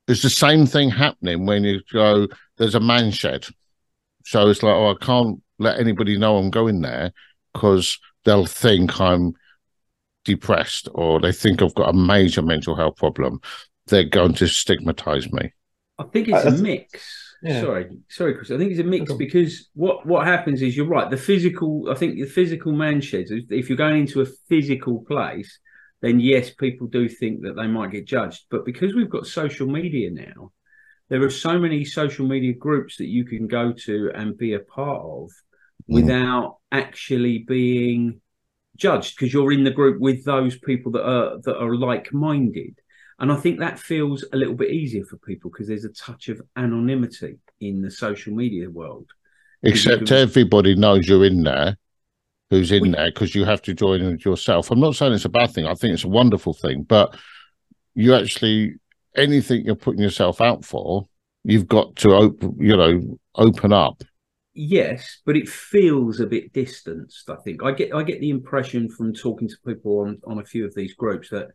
It's 0.07 0.23
the 0.23 0.31
same 0.31 0.67
thing 0.67 0.91
happening 0.91 1.47
when 1.47 1.65
you 1.65 1.81
go, 1.93 2.29
there's 2.59 2.75
a 2.75 2.81
man 2.81 3.11
shed. 3.11 3.47
So 4.27 4.49
it's 4.49 4.63
like, 4.63 4.75
oh, 4.75 4.91
I 4.93 5.05
can't 5.05 5.43
let 5.59 5.79
anybody 5.79 6.19
know 6.19 6.37
I'm 6.37 6.51
going 6.51 6.81
there 6.83 7.13
because 7.53 7.99
they'll 8.25 8.47
think 8.47 9.01
I'm 9.01 9.33
depressed 10.25 10.89
or 10.95 11.21
they 11.21 11.33
think 11.33 11.63
I've 11.63 11.75
got 11.75 11.91
a 11.91 11.97
major 11.97 12.43
mental 12.43 12.75
health 12.75 12.97
problem. 12.97 13.41
They're 13.87 14.05
going 14.05 14.35
to 14.35 14.47
stigmatize 14.49 15.31
me. 15.33 15.53
I 15.99 16.05
think 16.05 16.29
it's 16.29 16.37
I- 16.45 16.49
I 16.49 16.49
a 16.49 16.51
th- 16.51 16.63
mix. 16.63 17.21
Yeah. 17.43 17.61
Sorry, 17.61 17.91
sorry, 18.09 18.35
Chris. 18.35 18.51
I 18.51 18.57
think 18.57 18.71
it's 18.71 18.81
a 18.81 18.85
mix 18.85 19.09
Cool. 19.09 19.19
because 19.19 19.69
what 19.75 20.07
what 20.07 20.27
happens 20.27 20.63
is 20.63 20.75
you're 20.75 20.87
right. 20.87 21.11
The 21.11 21.19
physical, 21.19 21.91
I 21.91 21.95
think 21.95 22.15
the 22.19 22.25
physical 22.25 22.73
man 22.73 23.03
sheds. 23.03 23.31
If 23.31 23.53
if 23.53 23.69
you're 23.69 23.77
going 23.77 24.01
into 24.01 24.23
a 24.23 24.27
physical 24.49 25.05
place, 25.05 25.59
then 26.05 26.21
yes, 26.21 26.51
people 26.51 26.87
do 26.87 27.09
think 27.09 27.43
that 27.43 27.57
they 27.57 27.67
might 27.67 27.91
get 27.91 28.05
judged. 28.07 28.43
But 28.51 28.65
because 28.65 28.95
we've 28.95 29.11
got 29.17 29.27
social 29.27 29.67
media 29.67 30.11
now, 30.11 30.53
there 31.09 31.23
are 31.23 31.31
so 31.31 31.59
many 31.59 31.85
social 31.85 32.27
media 32.27 32.53
groups 32.67 32.97
that 32.99 33.09
you 33.17 33.25
can 33.25 33.47
go 33.47 33.73
to 33.87 34.11
and 34.15 34.37
be 34.37 34.53
a 34.55 34.61
part 34.61 35.03
of 35.03 35.31
Mm. 35.91 35.95
without 35.95 36.59
actually 36.73 37.39
being 37.39 38.21
judged 38.77 39.17
because 39.17 39.33
you're 39.35 39.53
in 39.53 39.65
the 39.65 39.71
group 39.81 40.01
with 40.01 40.25
those 40.25 40.57
people 40.59 40.93
that 40.93 41.07
are 41.15 41.39
that 41.43 41.59
are 41.65 41.77
like-minded 41.77 42.75
and 43.19 43.31
i 43.31 43.37
think 43.37 43.59
that 43.59 43.79
feels 43.79 44.25
a 44.33 44.37
little 44.37 44.55
bit 44.55 44.71
easier 44.71 45.05
for 45.05 45.17
people 45.19 45.51
because 45.51 45.69
there's 45.69 45.85
a 45.85 45.93
touch 45.93 46.29
of 46.29 46.41
anonymity 46.57 47.37
in 47.61 47.83
the 47.83 47.91
social 47.91 48.33
media 48.35 48.71
world 48.71 49.09
Except 49.63 50.07
can- 50.07 50.17
everybody 50.19 50.75
knows 50.75 51.07
you're 51.09 51.27
in 51.33 51.43
there 51.43 51.77
who's 52.55 52.73
in 52.73 52.83
We- 52.83 52.91
there 52.91 53.11
because 53.11 53.35
you 53.35 53.45
have 53.45 53.63
to 53.63 53.75
join 53.75 54.01
it 54.03 54.25
yourself. 54.25 54.71
I'm 54.71 54.81
not 54.81 54.97
saying 54.97 55.13
it's 55.13 55.25
a 55.25 55.29
bad 55.29 55.51
thing. 55.51 55.67
I 55.67 55.75
think 55.75 55.95
it's 55.95 56.05
a 56.05 56.09
wonderful 56.09 56.55
thing, 56.55 56.83
but 56.83 57.17
you 57.95 58.15
actually 58.15 58.75
anything 59.17 59.65
you're 59.65 59.77
putting 59.77 60.01
yourself 60.03 60.41
out 60.41 60.65
for, 60.65 61.07
you've 61.45 61.69
got 61.69 61.95
to 61.97 62.11
open, 62.15 62.57
you 62.59 62.77
know, 62.77 63.19
open 63.37 63.73
up. 63.73 64.03
yes 64.57 65.21
but 65.27 65.37
it 65.37 65.49
feels 65.49 66.21
a 66.21 66.27
bit 66.27 66.53
distanced 66.53 67.29
i 67.29 67.35
think 67.45 67.65
i 67.65 67.73
get 67.73 67.93
i 67.93 68.05
get 68.05 68.21
the 68.21 68.31
impression 68.31 68.89
from 68.89 69.13
talking 69.13 69.49
to 69.49 69.57
people 69.67 69.99
on 70.03 70.17
on 70.29 70.39
a 70.39 70.45
few 70.45 70.65
of 70.65 70.73
these 70.77 70.95
groups 70.95 71.29
that 71.29 71.49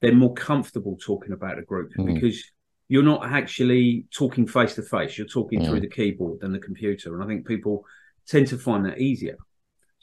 they're 0.00 0.12
more 0.24 0.34
comfortable 0.34 0.96
talking 1.10 1.32
about 1.32 1.56
a 1.60 1.62
group 1.62 1.92
Mm. 1.96 2.12
because 2.12 2.42
you're 2.88 3.04
not 3.14 3.24
actually 3.24 4.06
talking 4.10 4.44
face 4.48 4.74
to 4.74 4.82
face 4.82 5.16
you're 5.16 5.28
talking 5.38 5.60
Mm. 5.60 5.66
through 5.68 5.82
the 5.82 5.88
keyboard 5.98 6.42
and 6.42 6.52
the 6.52 6.58
computer 6.68 7.14
and 7.14 7.22
i 7.22 7.26
think 7.28 7.46
people 7.46 7.84
tend 8.26 8.48
to 8.48 8.58
find 8.58 8.84
that 8.86 8.98
easier 9.00 9.36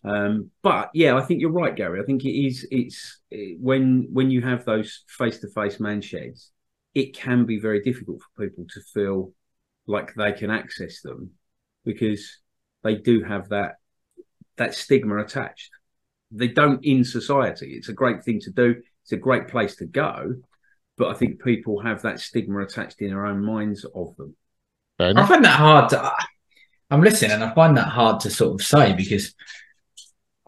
um 0.06 0.50
but 0.62 0.90
yeah 0.94 1.16
i 1.16 1.22
think 1.22 1.42
you're 1.42 1.52
right 1.52 1.76
gary 1.76 2.00
i 2.02 2.06
think 2.06 2.24
it 2.24 2.32
is 2.32 2.66
it's 2.72 3.20
it, 3.32 3.58
when 3.60 4.08
when 4.12 4.32
you 4.32 4.42
have 4.42 4.64
those 4.64 5.04
face 5.08 5.40
to 5.40 5.48
face 5.50 5.80
man 5.80 6.02
sheds 6.02 6.52
it 6.96 7.16
can 7.16 7.46
be 7.46 7.60
very 7.60 7.82
difficult 7.82 8.20
for 8.22 8.48
people 8.48 8.66
to 8.70 8.82
feel 8.94 9.32
like 9.88 10.14
they 10.16 10.32
can 10.32 10.50
access 10.50 11.02
them 11.02 11.32
because 11.84 12.40
they 12.84 12.96
do 12.96 13.24
have 13.24 13.50
that 13.50 13.76
that 14.58 14.76
stigma 14.76 15.18
attached. 15.18 15.72
They 16.32 16.48
don't 16.48 16.84
in 16.86 17.04
society. 17.04 17.74
It's 17.74 17.90
a 17.90 17.94
great 17.94 18.24
thing 18.24 18.40
to 18.42 18.52
do. 18.52 18.76
It's 19.04 19.12
a 19.12 19.18
great 19.18 19.48
place 19.48 19.78
to 19.78 19.86
go, 19.86 20.36
but 20.98 21.08
I 21.10 21.14
think 21.14 21.42
people 21.42 21.82
have 21.82 22.04
that 22.04 22.20
stigma 22.20 22.60
attached 22.62 23.02
in 23.02 23.10
their 23.10 23.26
own 23.26 23.44
minds 23.44 23.86
of 23.96 24.16
them. 24.18 24.36
I 25.18 25.26
find 25.26 25.44
that 25.44 25.58
hard 25.58 25.90
to. 25.90 26.12
I'm 26.92 27.02
listening, 27.02 27.32
and 27.32 27.44
I 27.44 27.54
find 27.54 27.78
that 27.78 27.88
hard 27.88 28.20
to 28.22 28.30
sort 28.30 28.60
of 28.60 28.66
say 28.66 28.94
because 28.94 29.34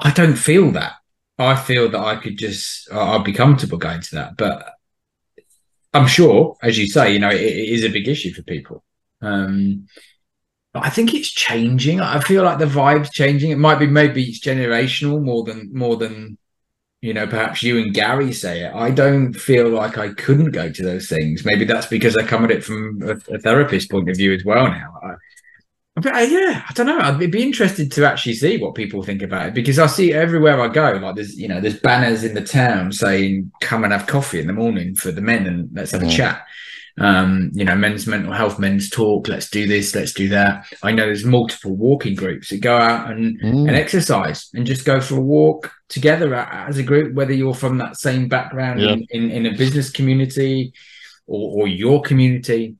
I 0.01 0.11
don't 0.11 0.35
feel 0.35 0.71
that. 0.71 0.93
I 1.37 1.55
feel 1.55 1.89
that 1.89 1.99
I 1.99 2.15
could 2.17 2.37
just 2.37 2.91
I'd 2.91 3.23
be 3.23 3.33
comfortable 3.33 3.77
going 3.77 4.01
to 4.01 4.15
that, 4.15 4.37
but 4.37 4.73
I'm 5.93 6.07
sure, 6.07 6.55
as 6.61 6.77
you 6.77 6.87
say, 6.87 7.13
you 7.13 7.19
know, 7.19 7.29
it, 7.29 7.41
it 7.41 7.69
is 7.69 7.83
a 7.83 7.89
big 7.89 8.07
issue 8.07 8.33
for 8.33 8.43
people. 8.43 8.83
Um, 9.21 9.87
but 10.73 10.85
I 10.85 10.89
think 10.89 11.13
it's 11.13 11.29
changing. 11.29 11.99
I 11.99 12.19
feel 12.21 12.43
like 12.43 12.59
the 12.59 12.65
vibe's 12.65 13.09
changing. 13.09 13.51
It 13.51 13.57
might 13.57 13.79
be 13.79 13.87
maybe 13.87 14.23
it's 14.23 14.39
generational 14.39 15.21
more 15.21 15.43
than 15.43 15.69
more 15.73 15.97
than 15.97 16.37
you 17.01 17.13
know. 17.13 17.27
Perhaps 17.27 17.61
you 17.61 17.77
and 17.77 17.93
Gary 17.93 18.31
say 18.31 18.63
it. 18.63 18.73
I 18.73 18.89
don't 18.89 19.33
feel 19.33 19.69
like 19.69 19.97
I 19.97 20.13
couldn't 20.13 20.51
go 20.51 20.71
to 20.71 20.83
those 20.83 21.09
things. 21.09 21.43
Maybe 21.43 21.65
that's 21.65 21.87
because 21.87 22.15
I 22.15 22.23
come 22.23 22.45
at 22.45 22.51
it 22.51 22.63
from 22.63 23.01
a, 23.03 23.35
a 23.35 23.39
therapist 23.39 23.91
point 23.91 24.09
of 24.09 24.15
view 24.15 24.33
as 24.33 24.45
well 24.45 24.67
now. 24.67 24.97
I, 25.03 25.13
but 25.95 26.15
uh, 26.15 26.19
yeah, 26.19 26.63
I 26.67 26.73
don't 26.73 26.85
know. 26.85 26.99
I'd 26.99 27.19
be 27.31 27.43
interested 27.43 27.91
to 27.93 28.07
actually 28.09 28.35
see 28.35 28.57
what 28.57 28.75
people 28.75 29.03
think 29.03 29.21
about 29.21 29.47
it 29.47 29.53
because 29.53 29.77
I 29.77 29.87
see 29.87 30.13
everywhere 30.13 30.59
I 30.61 30.67
go, 30.69 30.93
like 30.93 31.15
there's 31.15 31.37
you 31.37 31.47
know 31.47 31.59
there's 31.59 31.79
banners 31.79 32.23
in 32.23 32.33
the 32.33 32.41
town 32.43 32.91
saying 32.91 33.51
come 33.61 33.83
and 33.83 33.91
have 33.93 34.07
coffee 34.07 34.39
in 34.39 34.47
the 34.47 34.53
morning 34.53 34.95
for 34.95 35.11
the 35.11 35.21
men 35.21 35.47
and 35.47 35.69
let's 35.73 35.91
have 35.91 36.03
a 36.03 36.09
chat. 36.09 36.45
Um, 36.99 37.51
you 37.53 37.63
know, 37.63 37.75
men's 37.75 38.05
mental 38.05 38.33
health, 38.33 38.59
men's 38.59 38.89
talk. 38.89 39.29
Let's 39.29 39.49
do 39.49 39.65
this, 39.65 39.95
let's 39.95 40.13
do 40.13 40.27
that. 40.29 40.65
I 40.83 40.91
know 40.91 41.05
there's 41.05 41.23
multiple 41.23 41.73
walking 41.73 42.15
groups 42.15 42.49
that 42.49 42.59
go 42.59 42.77
out 42.77 43.09
and 43.09 43.39
Mm. 43.41 43.67
and 43.67 43.75
exercise 43.77 44.49
and 44.53 44.67
just 44.67 44.85
go 44.85 44.99
for 44.99 45.15
a 45.17 45.21
walk 45.21 45.71
together 45.87 46.35
as 46.35 46.77
a 46.77 46.83
group, 46.83 47.13
whether 47.13 47.33
you're 47.33 47.53
from 47.53 47.77
that 47.77 47.97
same 47.97 48.27
background 48.27 48.81
Yeah. 48.81 48.91
in, 48.93 49.07
in, 49.09 49.31
in 49.31 49.45
a 49.53 49.57
business 49.57 49.89
community 49.89 50.73
or, 51.27 51.61
or 51.63 51.67
your 51.67 52.01
community. 52.01 52.75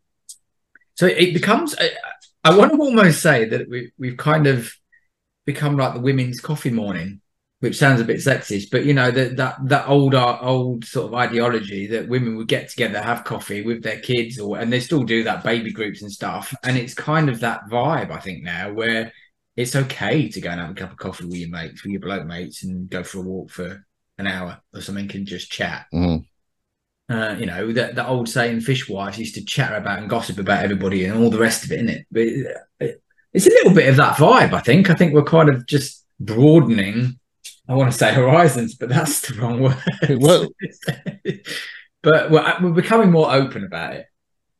So 0.96 1.08
it 1.08 1.34
becomes, 1.34 1.74
I, 1.80 1.92
I 2.44 2.58
want 2.58 2.72
to 2.72 2.80
almost 2.80 3.22
say 3.22 3.46
that 3.46 3.70
we, 3.70 3.92
we've 3.98 4.18
kind 4.18 4.48
of 4.48 4.72
become 5.46 5.78
like 5.78 5.94
the 5.94 6.00
women's 6.00 6.40
coffee 6.40 6.72
morning, 6.72 7.22
which 7.60 7.78
sounds 7.78 8.02
a 8.02 8.06
bit 8.06 8.18
sexist, 8.18 8.70
but 8.72 8.86
you 8.86 8.94
know, 8.94 9.12
that, 9.12 9.38
that, 9.38 9.58
that 9.68 9.88
old, 9.88 10.16
uh, 10.16 10.40
old 10.42 10.84
sort 10.86 11.08
of 11.08 11.14
ideology 11.14 11.88
that 11.88 12.10
women 12.10 12.36
would 12.38 12.48
get 12.48 12.70
together, 12.70 13.02
have 13.02 13.24
coffee 13.24 13.62
with 13.62 13.84
their 13.84 14.00
kids 14.00 14.40
or, 14.40 14.58
and 14.58 14.74
they 14.74 14.80
still 14.80 15.04
do 15.04 15.24
that 15.24 15.44
baby 15.44 15.72
groups 15.72 16.02
and 16.02 16.12
stuff. 16.12 16.54
And 16.64 16.78
it's 16.78 16.94
kind 16.94 17.30
of 17.30 17.42
that 17.42 17.70
vibe, 17.70 18.12
I 18.12 18.20
think 18.20 18.44
now 18.44 18.74
where 18.74 19.12
it's 19.56 19.76
okay 19.76 20.30
to 20.30 20.42
go 20.42 20.50
and 20.50 20.60
have 20.60 20.72
a 20.72 20.76
cup 20.76 20.92
of 20.92 20.98
coffee 20.98 21.26
with 21.26 21.36
your 21.36 21.50
mates, 21.50 21.84
with 21.84 21.92
your 21.92 22.02
bloke 22.02 22.26
mates, 22.26 22.64
and 22.64 22.90
go 22.90 23.04
for 23.04 23.20
a 23.20 23.22
walk 23.22 23.52
for 23.52 23.86
an 24.18 24.28
hour 24.28 24.62
or 24.74 24.82
something 24.82 25.12
and 25.14 25.28
just 25.28 25.52
chat. 25.52 25.86
Mm. 25.94 26.26
Uh, 27.12 27.36
you 27.38 27.46
know, 27.46 27.74
that 27.74 27.96
the 27.96 28.08
old 28.08 28.30
saying, 28.30 28.62
fishwives 28.62 29.18
used 29.18 29.36
to 29.36 29.44
chatter 29.44 29.76
about 29.76 30.00
and 30.00 30.10
gossip 30.10 30.38
about 30.38 30.64
everybody 30.64 31.06
and 31.06 31.22
all 31.22 31.30
the 31.30 31.38
rest 31.38 31.66
of 31.66 31.72
it, 31.72 31.82
innit? 31.82 32.06
But 32.12 32.22
it, 32.22 32.58
it, 32.80 33.04
it's 33.34 33.48
a 33.48 33.50
little 33.50 33.74
bit 33.74 33.90
of 33.90 33.98
that 33.98 34.16
vibe, 34.16 34.54
I 34.54 34.62
think. 34.62 34.90
I 34.90 34.94
think 34.94 35.14
we're 35.14 35.24
kind 35.24 35.50
of 35.50 35.66
just 35.66 36.06
broadening. 36.20 37.20
I 37.68 37.76
want 37.76 37.92
to 37.92 37.98
say 37.98 38.14
horizons, 38.14 38.76
but 38.76 38.90
that's 38.90 39.22
the 39.22 39.34
wrong 39.36 39.62
word. 39.62 40.48
But 42.04 42.32
we're, 42.32 42.58
we're 42.62 42.72
becoming 42.72 43.12
more 43.12 43.32
open 43.32 43.64
about 43.64 43.94
it. 43.94 44.08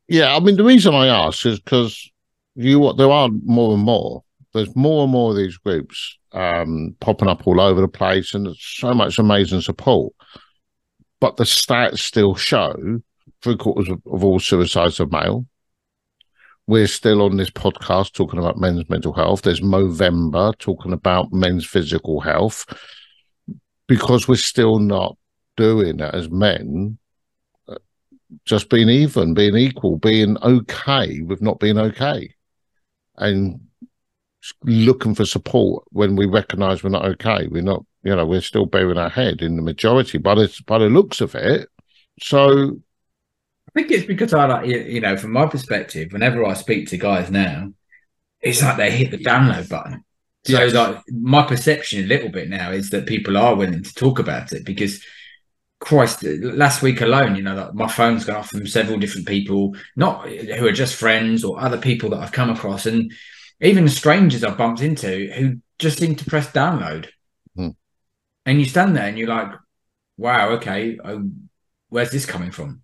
Yeah, 0.08 0.34
I 0.34 0.40
mean 0.40 0.56
the 0.56 0.64
reason 0.64 0.94
I 0.94 1.08
ask 1.08 1.44
is 1.46 1.58
because 1.58 2.10
you 2.54 2.92
there 2.96 3.10
are 3.10 3.28
more 3.44 3.74
and 3.74 3.82
more. 3.82 4.22
There's 4.52 4.74
more 4.76 5.04
and 5.04 5.12
more 5.12 5.30
of 5.30 5.36
these 5.36 5.56
groups 5.56 6.18
um, 6.32 6.94
popping 7.00 7.28
up 7.28 7.46
all 7.46 7.60
over 7.60 7.80
the 7.80 7.88
place, 7.88 8.34
and 8.34 8.46
there's 8.46 8.62
so 8.62 8.92
much 8.92 9.18
amazing 9.18 9.62
support. 9.62 10.12
But 11.22 11.36
the 11.36 11.44
stats 11.44 12.00
still 12.00 12.34
show 12.34 13.00
three 13.42 13.56
quarters 13.56 13.88
of, 13.88 14.02
of 14.12 14.24
all 14.24 14.40
suicides 14.40 14.98
are 14.98 15.06
male. 15.06 15.46
We're 16.66 16.88
still 16.88 17.22
on 17.22 17.36
this 17.36 17.48
podcast 17.48 18.12
talking 18.12 18.40
about 18.40 18.58
men's 18.58 18.90
mental 18.90 19.12
health. 19.12 19.42
There's 19.42 19.60
Movember 19.60 20.58
talking 20.58 20.92
about 20.92 21.32
men's 21.32 21.64
physical 21.64 22.18
health 22.18 22.66
because 23.86 24.26
we're 24.26 24.34
still 24.34 24.80
not 24.80 25.16
doing 25.56 26.00
it 26.00 26.12
as 26.12 26.28
men 26.28 26.98
uh, 27.68 27.76
just 28.44 28.68
being 28.68 28.88
even, 28.88 29.32
being 29.32 29.56
equal, 29.56 29.98
being 29.98 30.36
okay 30.38 31.20
with 31.20 31.40
not 31.40 31.60
being 31.60 31.78
okay, 31.78 32.34
and 33.18 33.60
looking 34.64 35.14
for 35.14 35.24
support 35.24 35.84
when 35.90 36.16
we 36.16 36.26
recognise 36.26 36.82
we're 36.82 36.90
not 36.90 37.06
okay. 37.06 37.46
We're 37.46 37.62
not, 37.62 37.84
you 38.02 38.14
know, 38.14 38.26
we're 38.26 38.40
still 38.40 38.66
bearing 38.66 38.98
our 38.98 39.08
head 39.08 39.42
in 39.42 39.56
the 39.56 39.62
majority, 39.62 40.18
but 40.18 40.38
it's 40.38 40.60
by 40.60 40.78
the 40.78 40.86
looks 40.86 41.20
of 41.20 41.34
it. 41.34 41.68
So 42.20 42.80
I 43.68 43.72
think 43.74 43.90
it's 43.90 44.06
because 44.06 44.34
I 44.34 44.46
like, 44.46 44.66
you 44.66 44.78
you 44.80 45.00
know, 45.00 45.16
from 45.16 45.32
my 45.32 45.46
perspective, 45.46 46.12
whenever 46.12 46.44
I 46.44 46.54
speak 46.54 46.88
to 46.88 46.98
guys 46.98 47.30
now, 47.30 47.72
it's 48.40 48.62
like 48.62 48.76
they 48.76 48.90
hit 48.90 49.10
the 49.10 49.18
download 49.18 49.68
button. 49.68 50.04
So, 50.44 50.58
Yes. 50.64 50.74
like, 50.74 51.02
my 51.12 51.44
perception 51.44 52.02
a 52.02 52.06
little 52.06 52.28
bit 52.28 52.48
now 52.48 52.72
is 52.72 52.90
that 52.90 53.06
people 53.06 53.36
are 53.36 53.54
willing 53.54 53.84
to 53.84 53.94
talk 53.94 54.18
about 54.18 54.52
it 54.52 54.64
because, 54.64 55.00
Christ, 55.78 56.24
last 56.24 56.82
week 56.82 57.00
alone, 57.00 57.36
you 57.36 57.42
know, 57.42 57.54
like, 57.54 57.74
my 57.74 57.86
phone's 57.86 58.24
gone 58.24 58.36
off 58.36 58.50
from 58.50 58.66
several 58.66 58.98
different 58.98 59.28
people, 59.28 59.76
not 59.94 60.28
who 60.28 60.66
are 60.66 60.72
just 60.72 60.96
friends 60.96 61.44
or 61.44 61.60
other 61.60 61.78
people 61.78 62.10
that 62.10 62.18
I've 62.20 62.32
come 62.32 62.50
across, 62.50 62.86
and 62.86 63.12
even 63.60 63.88
strangers 63.88 64.42
I've 64.42 64.58
bumped 64.58 64.82
into 64.82 65.30
who 65.32 65.58
just 65.78 65.98
seem 65.98 66.16
to 66.16 66.24
press 66.24 66.50
download. 66.50 67.08
Hmm. 67.54 67.68
And 68.44 68.58
you 68.58 68.64
stand 68.64 68.96
there 68.96 69.06
and 69.06 69.18
you're 69.18 69.28
like, 69.28 69.52
wow, 70.16 70.50
okay, 70.50 70.98
um, 71.02 71.48
where's 71.88 72.10
this 72.10 72.26
coming 72.26 72.50
from? 72.50 72.82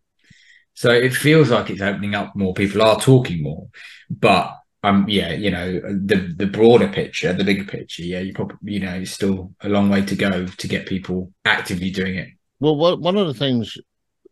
So 0.75 0.91
it 0.91 1.13
feels 1.13 1.51
like 1.51 1.71
it's 1.71 1.83
opening 1.83 2.15
up 2.15 2.37
more. 2.37 2.55
People 2.55 2.83
are 2.83 3.01
talking 3.01 3.43
more, 3.43 3.69
but 4.09 4.55
um, 4.85 5.07
yeah, 5.09 5.33
you 5.33 5.51
know, 5.51 5.81
the 5.81 6.33
the 6.37 6.47
broader 6.47 6.87
picture, 6.87 7.33
the 7.33 7.43
bigger 7.43 7.65
picture, 7.65 8.05
yeah, 8.05 8.21
you 8.21 8.33
probably, 8.33 8.75
you 8.75 8.81
know, 8.81 8.95
it's 8.95 9.11
still 9.11 9.53
a 9.63 9.69
long 9.69 9.91
way 9.91 10.03
to 10.03 10.15
go 10.15 10.47
to 10.47 10.69
get 10.69 10.87
people 10.87 11.33
actively 11.45 11.91
doing 11.91 12.15
it. 12.15 12.29
Well, 12.61 12.77
one 12.77 13.03
one 13.03 13.17
of 13.17 13.27
the 13.27 13.35
things 13.35 13.77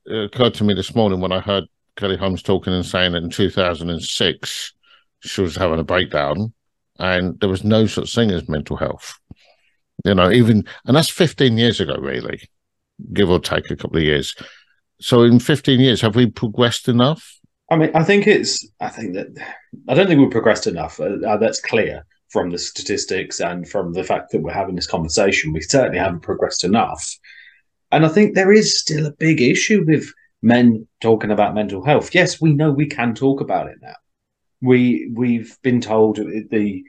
uh, 0.09 0.19
occurred 0.19 0.55
to 0.55 0.65
me 0.65 0.75
this 0.75 0.95
morning 0.95 1.21
when 1.21 1.33
I 1.33 1.41
heard 1.41 1.65
Kelly 1.97 2.17
Holmes 2.17 2.43
talking 2.43 2.73
and 2.73 2.87
saying 2.87 3.13
that 3.13 3.25
in 3.25 3.31
2006 3.31 4.73
she 5.21 5.41
was 5.41 5.57
having 5.57 5.81
a 5.81 5.85
breakdown 5.85 6.53
and 6.99 7.39
there 7.41 7.49
was 7.49 7.65
no 7.65 7.87
such 7.87 8.15
thing 8.15 8.31
as 8.31 8.49
mental 8.49 8.77
health. 8.77 9.19
You 10.05 10.15
know, 10.15 10.31
even, 10.31 10.65
and 10.85 10.97
that's 10.97 11.09
15 11.09 11.57
years 11.57 11.81
ago, 11.81 11.97
really, 11.97 12.41
give 13.13 13.31
or 13.31 13.41
take 13.41 13.71
a 13.71 13.77
couple 13.77 13.97
of 13.97 14.03
years. 14.03 14.35
So 15.01 15.23
in 15.23 15.39
15 15.39 15.81
years, 15.81 16.01
have 16.01 16.17
we 16.17 16.27
progressed 16.27 16.89
enough? 16.89 17.37
I 17.71 17.77
mean, 17.77 17.91
I 17.95 18.05
think 18.05 18.27
it's. 18.27 18.67
I 18.81 18.89
think 18.89 19.15
that 19.15 19.27
I 19.89 19.95
don't 19.95 20.07
think 20.07 20.21
we've 20.21 20.31
progressed 20.31 20.67
enough. 20.67 21.01
Uh, 21.01 21.19
uh, 21.27 21.37
that's 21.37 21.61
clear 21.61 22.07
from 22.29 22.51
the 22.51 22.59
statistics 22.59 23.41
and 23.41 23.69
from 23.69 23.93
the 23.93 24.05
fact 24.05 24.31
that 24.31 24.43
we're 24.43 24.53
having 24.53 24.77
this 24.77 24.87
conversation. 24.87 25.53
We 25.53 25.61
certainly 25.61 25.99
haven't 25.99 26.21
progressed 26.21 26.63
enough, 26.63 27.19
and 27.91 28.07
I 28.07 28.09
think 28.09 28.35
there 28.35 28.53
is 28.53 28.79
still 28.79 29.07
a 29.07 29.13
big 29.13 29.41
issue 29.41 29.85
with 29.85 30.13
men 30.43 30.87
talking 31.01 31.33
about 31.33 31.55
mental 31.55 31.85
health. 31.85 32.15
Yes, 32.15 32.41
we 32.41 32.53
know 32.53 32.71
we 32.71 32.87
can 32.87 33.15
talk 33.15 33.41
about 33.41 33.67
it 33.67 33.79
now. 33.83 33.97
We 34.63 35.11
we've 35.15 35.57
been 35.63 35.81
told 35.81 36.17
the 36.17 36.85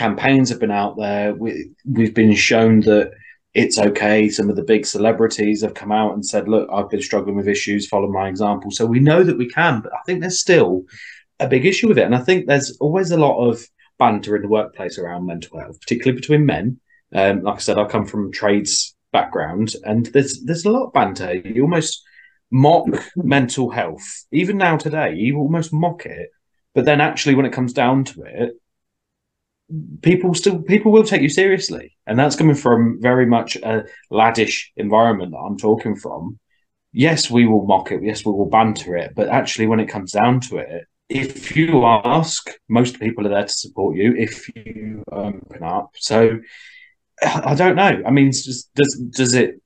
campaigns 0.00 0.48
have 0.48 0.60
been 0.60 0.70
out 0.82 0.96
there. 0.96 1.34
We 1.34 1.72
we've 1.84 2.14
been 2.14 2.34
shown 2.34 2.80
that 2.90 3.12
it's 3.52 3.78
okay. 3.78 4.30
Some 4.30 4.48
of 4.48 4.56
the 4.56 4.70
big 4.72 4.86
celebrities 4.86 5.60
have 5.62 5.74
come 5.74 5.92
out 5.92 6.14
and 6.14 6.24
said, 6.24 6.48
"Look, 6.48 6.68
I've 6.72 6.88
been 6.88 7.02
struggling 7.02 7.36
with 7.36 7.54
issues. 7.56 7.86
Follow 7.86 8.10
my 8.10 8.26
example." 8.28 8.70
So 8.70 8.86
we 8.86 9.00
know 9.00 9.22
that 9.22 9.36
we 9.36 9.48
can, 9.48 9.82
but 9.82 9.92
I 9.92 10.00
think 10.06 10.20
there's 10.20 10.40
still 10.40 10.84
a 11.38 11.48
big 11.54 11.66
issue 11.66 11.88
with 11.88 11.98
it, 11.98 12.06
and 12.06 12.14
I 12.14 12.24
think 12.26 12.46
there's 12.46 12.78
always 12.80 13.10
a 13.10 13.24
lot 13.26 13.36
of 13.46 13.62
banter 13.98 14.36
in 14.36 14.42
the 14.42 14.48
workplace 14.48 14.96
around 14.98 15.26
mental 15.26 15.60
health, 15.60 15.78
particularly 15.80 16.18
between 16.20 16.46
men. 16.46 16.80
Um, 17.14 17.42
like 17.42 17.56
I 17.56 17.58
said, 17.58 17.78
I 17.78 17.84
come 17.84 18.06
from 18.06 18.32
trades 18.32 18.96
background, 19.12 19.74
and 19.84 20.06
there's 20.06 20.42
there's 20.46 20.64
a 20.64 20.70
lot 20.70 20.86
of 20.86 20.94
banter. 20.94 21.34
You 21.34 21.62
almost 21.62 22.02
mock 22.50 22.86
mental 23.16 23.68
health, 23.70 24.06
even 24.32 24.56
now 24.56 24.78
today. 24.78 25.14
You 25.14 25.36
almost 25.36 25.74
mock 25.74 26.06
it, 26.06 26.30
but 26.74 26.86
then 26.86 27.00
actually, 27.02 27.34
when 27.34 27.46
it 27.46 27.56
comes 27.58 27.74
down 27.74 28.04
to 28.04 28.22
it, 28.22 28.59
people 30.02 30.34
still 30.34 30.60
people 30.62 30.92
will 30.92 31.04
take 31.04 31.22
you 31.22 31.28
seriously. 31.28 31.96
And 32.06 32.18
that's 32.18 32.36
coming 32.36 32.54
from 32.54 32.98
very 33.00 33.26
much 33.26 33.56
a 33.56 33.84
laddish 34.10 34.66
environment 34.76 35.32
that 35.32 35.38
i'm 35.38 35.56
talking 35.56 35.96
from. 35.96 36.38
Yes 36.92 37.30
we 37.30 37.46
will 37.46 37.66
mock 37.66 37.92
it. 37.92 38.02
Yes 38.02 38.24
we 38.24 38.32
will 38.32 38.48
banter 38.48 38.96
it. 38.96 39.12
But 39.14 39.28
actually 39.28 39.66
when 39.66 39.80
it 39.80 39.86
comes 39.86 40.12
down 40.12 40.40
to 40.40 40.58
it 40.58 40.86
if 41.08 41.56
you 41.56 41.84
ask 41.84 42.50
most 42.68 43.00
people 43.00 43.26
are 43.26 43.30
there 43.30 43.42
to 43.42 43.52
support 43.52 43.96
you 43.96 44.14
if 44.16 44.48
you 44.54 45.02
um, 45.10 45.42
open 45.50 45.62
up. 45.64 45.90
So 45.96 46.38
i 47.22 47.54
don't 47.54 47.76
know. 47.76 48.02
I 48.06 48.10
mean 48.10 48.30
does 48.30 48.68
does 49.10 49.34
it 49.34 49.60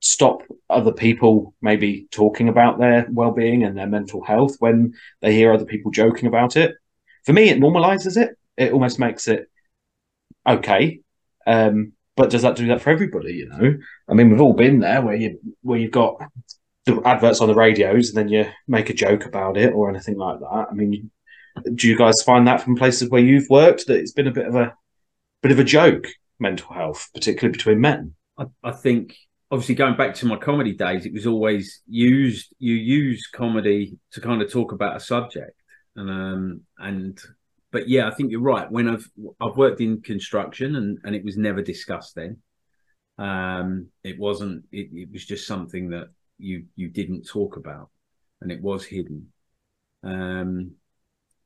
stop 0.00 0.42
other 0.70 0.92
people 0.92 1.54
maybe 1.62 2.06
talking 2.10 2.48
about 2.48 2.78
their 2.78 3.06
well-being 3.10 3.64
and 3.64 3.76
their 3.76 3.86
mental 3.86 4.22
health 4.22 4.56
when 4.60 4.92
they 5.20 5.32
hear 5.34 5.52
other 5.52 5.64
people 5.64 5.90
joking 5.90 6.26
about 6.26 6.56
it? 6.56 6.74
For 7.24 7.32
me 7.32 7.48
it 7.48 7.60
normalizes 7.60 8.16
it 8.16 8.36
it 8.56 8.72
almost 8.72 8.98
makes 8.98 9.28
it 9.28 9.50
okay. 10.46 11.00
Um, 11.46 11.92
but 12.16 12.30
does 12.30 12.42
that 12.42 12.56
do 12.56 12.66
that 12.68 12.80
for 12.80 12.90
everybody 12.90 13.34
you 13.34 13.48
know? 13.48 13.76
I 14.08 14.14
mean 14.14 14.30
we've 14.30 14.40
all 14.40 14.54
been 14.54 14.80
there 14.80 15.02
where 15.02 15.16
you 15.16 15.38
where 15.62 15.78
you've 15.78 15.92
got 15.92 16.20
the 16.84 17.00
adverts 17.04 17.40
on 17.40 17.48
the 17.48 17.54
radios 17.54 18.08
and 18.08 18.16
then 18.16 18.28
you 18.28 18.50
make 18.68 18.90
a 18.90 18.94
joke 18.94 19.26
about 19.26 19.56
it 19.56 19.72
or 19.72 19.90
anything 19.90 20.16
like 20.16 20.40
that. 20.40 20.66
I 20.70 20.74
mean 20.74 21.10
do 21.74 21.88
you 21.88 21.96
guys 21.96 22.22
find 22.24 22.46
that 22.46 22.60
from 22.60 22.76
places 22.76 23.08
where 23.08 23.22
you've 23.22 23.48
worked 23.48 23.86
that 23.86 23.98
it's 23.98 24.12
been 24.12 24.26
a 24.26 24.32
bit 24.32 24.46
of 24.46 24.54
a 24.54 24.74
bit 25.42 25.52
of 25.52 25.58
a 25.58 25.64
joke 25.64 26.06
mental 26.38 26.72
health 26.72 27.08
particularly 27.14 27.52
between 27.52 27.80
men? 27.80 28.14
I, 28.38 28.46
I 28.62 28.72
think 28.72 29.16
obviously 29.50 29.74
going 29.74 29.96
back 29.96 30.14
to 30.16 30.26
my 30.26 30.36
comedy 30.36 30.72
days, 30.72 31.06
it 31.06 31.12
was 31.12 31.26
always 31.26 31.82
used. 31.86 32.52
You 32.58 32.74
use 32.74 33.28
comedy 33.32 33.98
to 34.12 34.20
kind 34.20 34.42
of 34.42 34.50
talk 34.50 34.72
about 34.72 34.96
a 34.96 35.00
subject, 35.00 35.60
and 35.94 36.10
um, 36.10 36.60
and 36.78 37.18
but 37.72 37.88
yeah, 37.88 38.08
I 38.08 38.10
think 38.12 38.30
you're 38.30 38.40
right. 38.40 38.70
When 38.70 38.88
I've 38.88 39.08
I've 39.40 39.56
worked 39.56 39.80
in 39.80 40.00
construction, 40.02 40.76
and 40.76 40.98
and 41.04 41.14
it 41.14 41.24
was 41.24 41.36
never 41.36 41.62
discussed 41.62 42.14
then. 42.14 42.38
Um, 43.18 43.88
it 44.04 44.18
wasn't. 44.18 44.64
It, 44.72 44.90
it 44.92 45.08
was 45.12 45.24
just 45.24 45.46
something 45.46 45.90
that 45.90 46.08
you 46.38 46.64
you 46.76 46.88
didn't 46.88 47.26
talk 47.26 47.56
about, 47.56 47.90
and 48.40 48.52
it 48.52 48.62
was 48.62 48.84
hidden. 48.84 49.32
Um, 50.02 50.72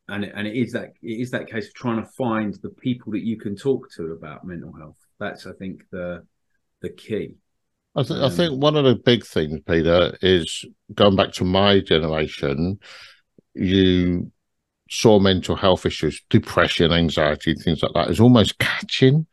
and 0.08 0.24
and 0.24 0.46
it 0.46 0.56
is 0.56 0.72
that 0.72 0.92
it 1.02 1.20
is 1.20 1.30
that 1.30 1.48
case 1.48 1.68
of 1.68 1.74
trying 1.74 2.02
to 2.02 2.10
find 2.10 2.54
the 2.62 2.70
people 2.70 3.12
that 3.12 3.24
you 3.24 3.38
can 3.38 3.56
talk 3.56 3.90
to 3.92 4.12
about 4.12 4.44
mental 4.44 4.72
health. 4.72 4.98
That's 5.18 5.46
I 5.46 5.52
think 5.52 5.82
the 5.90 6.26
the 6.82 6.90
key. 6.90 7.36
I, 7.96 8.02
th- 8.02 8.20
um, 8.20 8.24
I 8.24 8.30
think 8.30 8.62
one 8.62 8.76
of 8.76 8.84
the 8.84 8.94
big 8.94 9.24
things, 9.24 9.60
Peter, 9.66 10.16
is 10.22 10.64
going 10.94 11.16
back 11.16 11.32
to 11.32 11.44
my 11.44 11.80
generation. 11.80 12.78
You 13.54 14.30
saw 14.90 15.20
mental 15.20 15.56
health 15.56 15.86
issues, 15.86 16.22
depression, 16.28 16.92
anxiety, 16.92 17.54
things 17.54 17.82
like 17.82 17.92
that, 17.94 18.10
is 18.10 18.20
almost 18.20 18.58
catching. 18.58 19.26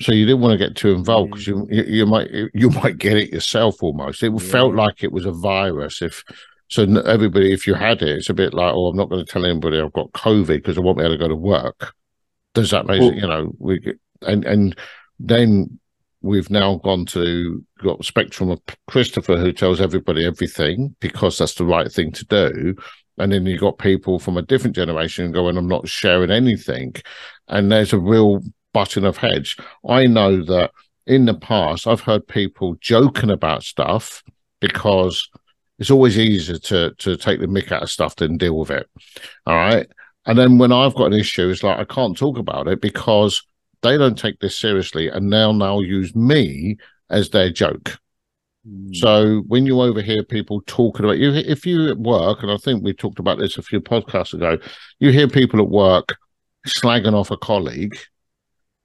So 0.00 0.12
you 0.12 0.24
didn't 0.24 0.40
want 0.40 0.58
to 0.58 0.64
get 0.64 0.76
too 0.76 0.92
involved 0.92 1.32
because 1.32 1.46
you, 1.46 1.66
you, 1.70 1.82
you 1.84 2.06
might 2.06 2.30
you 2.54 2.70
might 2.70 2.98
get 2.98 3.16
it 3.16 3.32
yourself 3.32 3.82
almost. 3.82 4.22
It 4.22 4.32
yeah. 4.32 4.38
felt 4.38 4.74
like 4.74 5.02
it 5.02 5.12
was 5.12 5.26
a 5.26 5.32
virus. 5.32 6.02
If 6.02 6.22
so, 6.68 6.82
everybody, 6.82 7.52
if 7.52 7.66
you 7.66 7.74
had 7.74 8.02
it, 8.02 8.18
it's 8.18 8.30
a 8.30 8.34
bit 8.34 8.54
like, 8.54 8.72
oh, 8.74 8.86
I'm 8.86 8.96
not 8.96 9.08
going 9.08 9.24
to 9.24 9.30
tell 9.30 9.44
anybody 9.44 9.80
I've 9.80 9.92
got 9.92 10.12
COVID 10.12 10.48
because 10.48 10.76
I 10.76 10.80
won't 10.80 10.98
be 10.98 11.04
able 11.04 11.14
to 11.14 11.18
go 11.18 11.28
to 11.28 11.36
work. 11.36 11.94
Does 12.54 12.70
that 12.70 12.86
make 12.86 13.00
well, 13.00 13.12
you 13.12 13.26
know 13.26 13.52
we 13.58 13.94
and 14.22 14.44
and 14.44 14.76
then 15.18 15.78
we've 16.22 16.50
now 16.50 16.76
gone 16.76 17.06
to 17.06 17.64
got 17.82 18.04
spectrum 18.04 18.50
of 18.50 18.60
Christopher 18.86 19.36
who 19.36 19.52
tells 19.52 19.80
everybody 19.80 20.26
everything 20.26 20.94
because 21.00 21.38
that's 21.38 21.54
the 21.54 21.64
right 21.64 21.90
thing 21.90 22.12
to 22.12 22.24
do. 22.26 22.76
And 23.18 23.32
then 23.32 23.46
you've 23.46 23.60
got 23.60 23.78
people 23.78 24.18
from 24.18 24.36
a 24.36 24.42
different 24.42 24.76
generation 24.76 25.32
going, 25.32 25.56
I'm 25.56 25.68
not 25.68 25.88
sharing 25.88 26.30
anything. 26.30 26.94
And 27.48 27.72
there's 27.72 27.92
a 27.92 27.98
real 27.98 28.42
button 28.72 29.04
of 29.04 29.16
hedge. 29.16 29.56
I 29.88 30.06
know 30.06 30.44
that 30.44 30.70
in 31.06 31.24
the 31.24 31.34
past, 31.34 31.86
I've 31.86 32.00
heard 32.00 32.26
people 32.26 32.76
joking 32.80 33.30
about 33.30 33.62
stuff 33.62 34.22
because 34.60 35.28
it's 35.78 35.90
always 35.90 36.18
easier 36.18 36.58
to 36.58 36.94
to 36.98 37.16
take 37.16 37.40
the 37.40 37.46
mick 37.46 37.70
out 37.72 37.82
of 37.82 37.90
stuff 37.90 38.16
than 38.16 38.38
deal 38.38 38.58
with 38.58 38.70
it. 38.70 38.88
All 39.46 39.56
right. 39.56 39.86
And 40.26 40.36
then 40.38 40.58
when 40.58 40.72
I've 40.72 40.94
got 40.94 41.12
an 41.12 41.18
issue, 41.18 41.48
it's 41.48 41.62
like 41.62 41.78
I 41.78 41.84
can't 41.84 42.16
talk 42.16 42.38
about 42.38 42.66
it 42.68 42.80
because 42.80 43.42
they 43.82 43.96
don't 43.96 44.18
take 44.18 44.40
this 44.40 44.56
seriously 44.56 45.08
and 45.08 45.32
they'll 45.32 45.52
now 45.52 45.80
use 45.80 46.14
me 46.16 46.76
as 47.10 47.30
their 47.30 47.50
joke. 47.50 47.98
Mm. 48.66 48.96
So 48.96 49.42
when 49.46 49.66
you 49.66 49.80
overhear 49.80 50.22
people 50.22 50.62
talking 50.66 51.04
about 51.04 51.18
you, 51.18 51.32
if 51.32 51.66
you 51.66 51.88
at 51.90 51.98
work, 51.98 52.42
and 52.42 52.50
I 52.50 52.56
think 52.56 52.82
we 52.82 52.92
talked 52.92 53.18
about 53.18 53.38
this 53.38 53.58
a 53.58 53.62
few 53.62 53.80
podcasts 53.80 54.34
ago, 54.34 54.58
you 54.98 55.10
hear 55.10 55.28
people 55.28 55.60
at 55.60 55.68
work 55.68 56.16
slagging 56.66 57.14
off 57.14 57.30
a 57.30 57.36
colleague, 57.36 57.96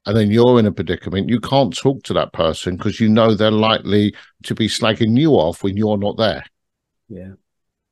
and 0.06 0.16
then 0.16 0.32
you're 0.32 0.60
in 0.60 0.66
a 0.66 0.72
predicament, 0.72 1.30
you 1.30 1.40
can't 1.40 1.76
talk 1.76 2.04
to 2.04 2.14
that 2.14 2.34
person 2.34 2.76
because 2.76 3.00
you 3.00 3.08
know 3.08 3.34
they're 3.34 3.52
likely 3.52 4.16
to 4.44 4.56
be 4.56 4.68
slagging 4.68 5.18
you 5.18 5.32
off 5.32 5.64
when 5.64 5.78
you're 5.78 5.98
not 5.98 6.18
there. 6.18 6.44
Yeah. 7.10 7.34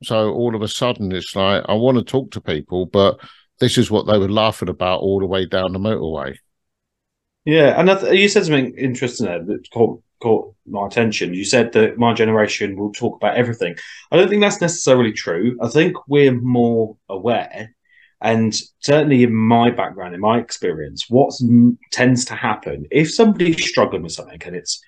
So 0.03 0.31
all 0.31 0.55
of 0.55 0.61
a 0.61 0.67
sudden, 0.67 1.11
it's 1.11 1.35
like 1.35 1.63
I 1.67 1.73
want 1.73 1.97
to 1.97 2.03
talk 2.03 2.31
to 2.31 2.41
people, 2.41 2.85
but 2.85 3.19
this 3.59 3.77
is 3.77 3.91
what 3.91 4.07
they 4.07 4.17
were 4.17 4.29
laughing 4.29 4.69
about 4.69 5.01
all 5.01 5.19
the 5.19 5.25
way 5.25 5.45
down 5.45 5.73
the 5.73 5.79
motorway. 5.79 6.35
Yeah, 7.45 7.79
and 7.79 7.89
th- 7.99 8.17
you 8.17 8.29
said 8.29 8.45
something 8.45 8.75
interesting 8.77 9.25
there 9.25 9.43
that 9.43 9.69
caught, 9.71 10.01
caught 10.21 10.53
my 10.67 10.85
attention. 10.85 11.33
You 11.33 11.45
said 11.45 11.71
that 11.73 11.97
my 11.97 12.13
generation 12.13 12.77
will 12.77 12.91
talk 12.91 13.15
about 13.15 13.37
everything. 13.37 13.75
I 14.11 14.17
don't 14.17 14.29
think 14.29 14.41
that's 14.41 14.61
necessarily 14.61 15.11
true. 15.11 15.57
I 15.61 15.67
think 15.69 15.95
we're 16.07 16.39
more 16.39 16.97
aware, 17.07 17.75
and 18.21 18.53
certainly 18.79 19.23
in 19.23 19.33
my 19.33 19.71
background, 19.71 20.13
in 20.13 20.21
my 20.21 20.39
experience, 20.39 21.05
what 21.09 21.33
tends 21.91 22.25
to 22.25 22.35
happen 22.35 22.85
if 22.91 23.13
somebody's 23.13 23.67
struggling 23.67 24.03
with 24.03 24.11
something 24.11 24.41
and 24.45 24.55
it's 24.55 24.81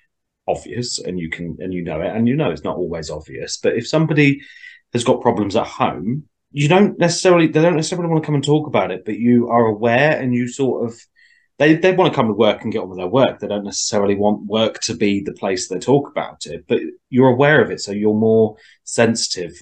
obvious, 0.47 0.99
and 0.99 1.19
you 1.19 1.29
can 1.29 1.57
and 1.59 1.73
you 1.73 1.83
know 1.83 2.01
it, 2.01 2.15
and 2.15 2.27
you 2.27 2.35
know 2.35 2.51
it's 2.51 2.63
not 2.63 2.77
always 2.77 3.09
obvious, 3.09 3.57
but 3.57 3.75
if 3.75 3.87
somebody 3.87 4.41
has 4.93 5.03
got 5.03 5.21
problems 5.21 5.55
at 5.55 5.67
home, 5.67 6.23
you 6.51 6.67
don't 6.67 6.99
necessarily 6.99 7.47
they 7.47 7.61
don't 7.61 7.75
necessarily 7.75 8.09
want 8.09 8.21
to 8.21 8.25
come 8.25 8.35
and 8.35 8.43
talk 8.43 8.67
about 8.67 8.91
it, 8.91 9.05
but 9.05 9.17
you 9.17 9.49
are 9.49 9.65
aware 9.65 10.19
and 10.19 10.33
you 10.33 10.47
sort 10.47 10.89
of 10.89 10.99
they 11.61 11.75
they 11.75 11.91
want 11.91 12.11
to 12.11 12.15
come 12.15 12.25
to 12.25 12.33
work 12.33 12.63
and 12.63 12.73
get 12.73 12.81
on 12.81 12.89
with 12.89 12.97
their 12.97 13.07
work. 13.07 13.39
They 13.39 13.47
don't 13.47 13.63
necessarily 13.63 14.15
want 14.15 14.47
work 14.47 14.79
to 14.81 14.95
be 14.95 15.21
the 15.21 15.33
place 15.33 15.67
they 15.67 15.77
talk 15.77 16.09
about 16.09 16.47
it, 16.47 16.65
but 16.67 16.79
you're 17.11 17.29
aware 17.29 17.61
of 17.61 17.69
it, 17.69 17.79
so 17.79 17.91
you're 17.91 18.15
more 18.15 18.57
sensitive 18.83 19.53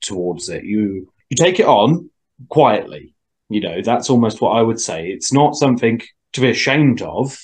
towards 0.00 0.48
it. 0.48 0.62
You 0.62 1.12
you 1.28 1.36
take 1.36 1.58
it 1.58 1.66
on 1.66 2.10
quietly. 2.48 3.16
You 3.48 3.60
know 3.60 3.82
that's 3.82 4.08
almost 4.08 4.40
what 4.40 4.50
I 4.50 4.62
would 4.62 4.80
say. 4.80 5.08
It's 5.08 5.32
not 5.32 5.56
something 5.56 6.00
to 6.34 6.40
be 6.40 6.50
ashamed 6.50 7.02
of. 7.02 7.36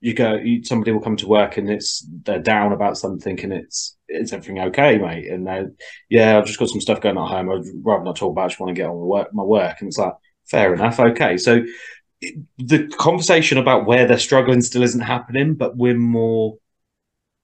You 0.00 0.14
go, 0.14 0.34
you, 0.34 0.64
somebody 0.64 0.90
will 0.90 1.02
come 1.02 1.18
to 1.18 1.28
work 1.28 1.58
and 1.58 1.70
it's 1.70 2.08
they're 2.24 2.38
down 2.38 2.72
about 2.72 2.96
something 2.96 3.38
and 3.38 3.52
it's 3.52 3.98
it's 4.08 4.32
everything 4.32 4.60
okay, 4.60 4.96
mate? 4.96 5.30
And 5.30 5.46
they 5.46 5.66
yeah, 6.08 6.38
I've 6.38 6.46
just 6.46 6.58
got 6.58 6.70
some 6.70 6.80
stuff 6.80 7.02
going 7.02 7.18
on 7.18 7.30
at 7.30 7.36
home. 7.36 7.50
I'd 7.50 7.70
rather 7.84 8.04
not 8.04 8.16
talk 8.16 8.32
about. 8.32 8.44
It, 8.44 8.44
I 8.44 8.48
just 8.48 8.60
want 8.60 8.74
to 8.74 8.80
get 8.80 8.88
on 8.88 8.98
with 8.98 9.08
work, 9.08 9.34
my 9.34 9.42
work, 9.42 9.76
and 9.80 9.88
it's 9.88 9.98
like 9.98 10.14
fair 10.46 10.72
enough, 10.72 10.98
okay. 10.98 11.36
So 11.36 11.62
the 12.58 12.88
conversation 12.98 13.58
about 13.58 13.86
where 13.86 14.06
they're 14.06 14.18
struggling 14.18 14.62
still 14.62 14.82
isn't 14.82 15.00
happening, 15.00 15.54
but 15.54 15.76
we're 15.76 15.98
more 15.98 16.56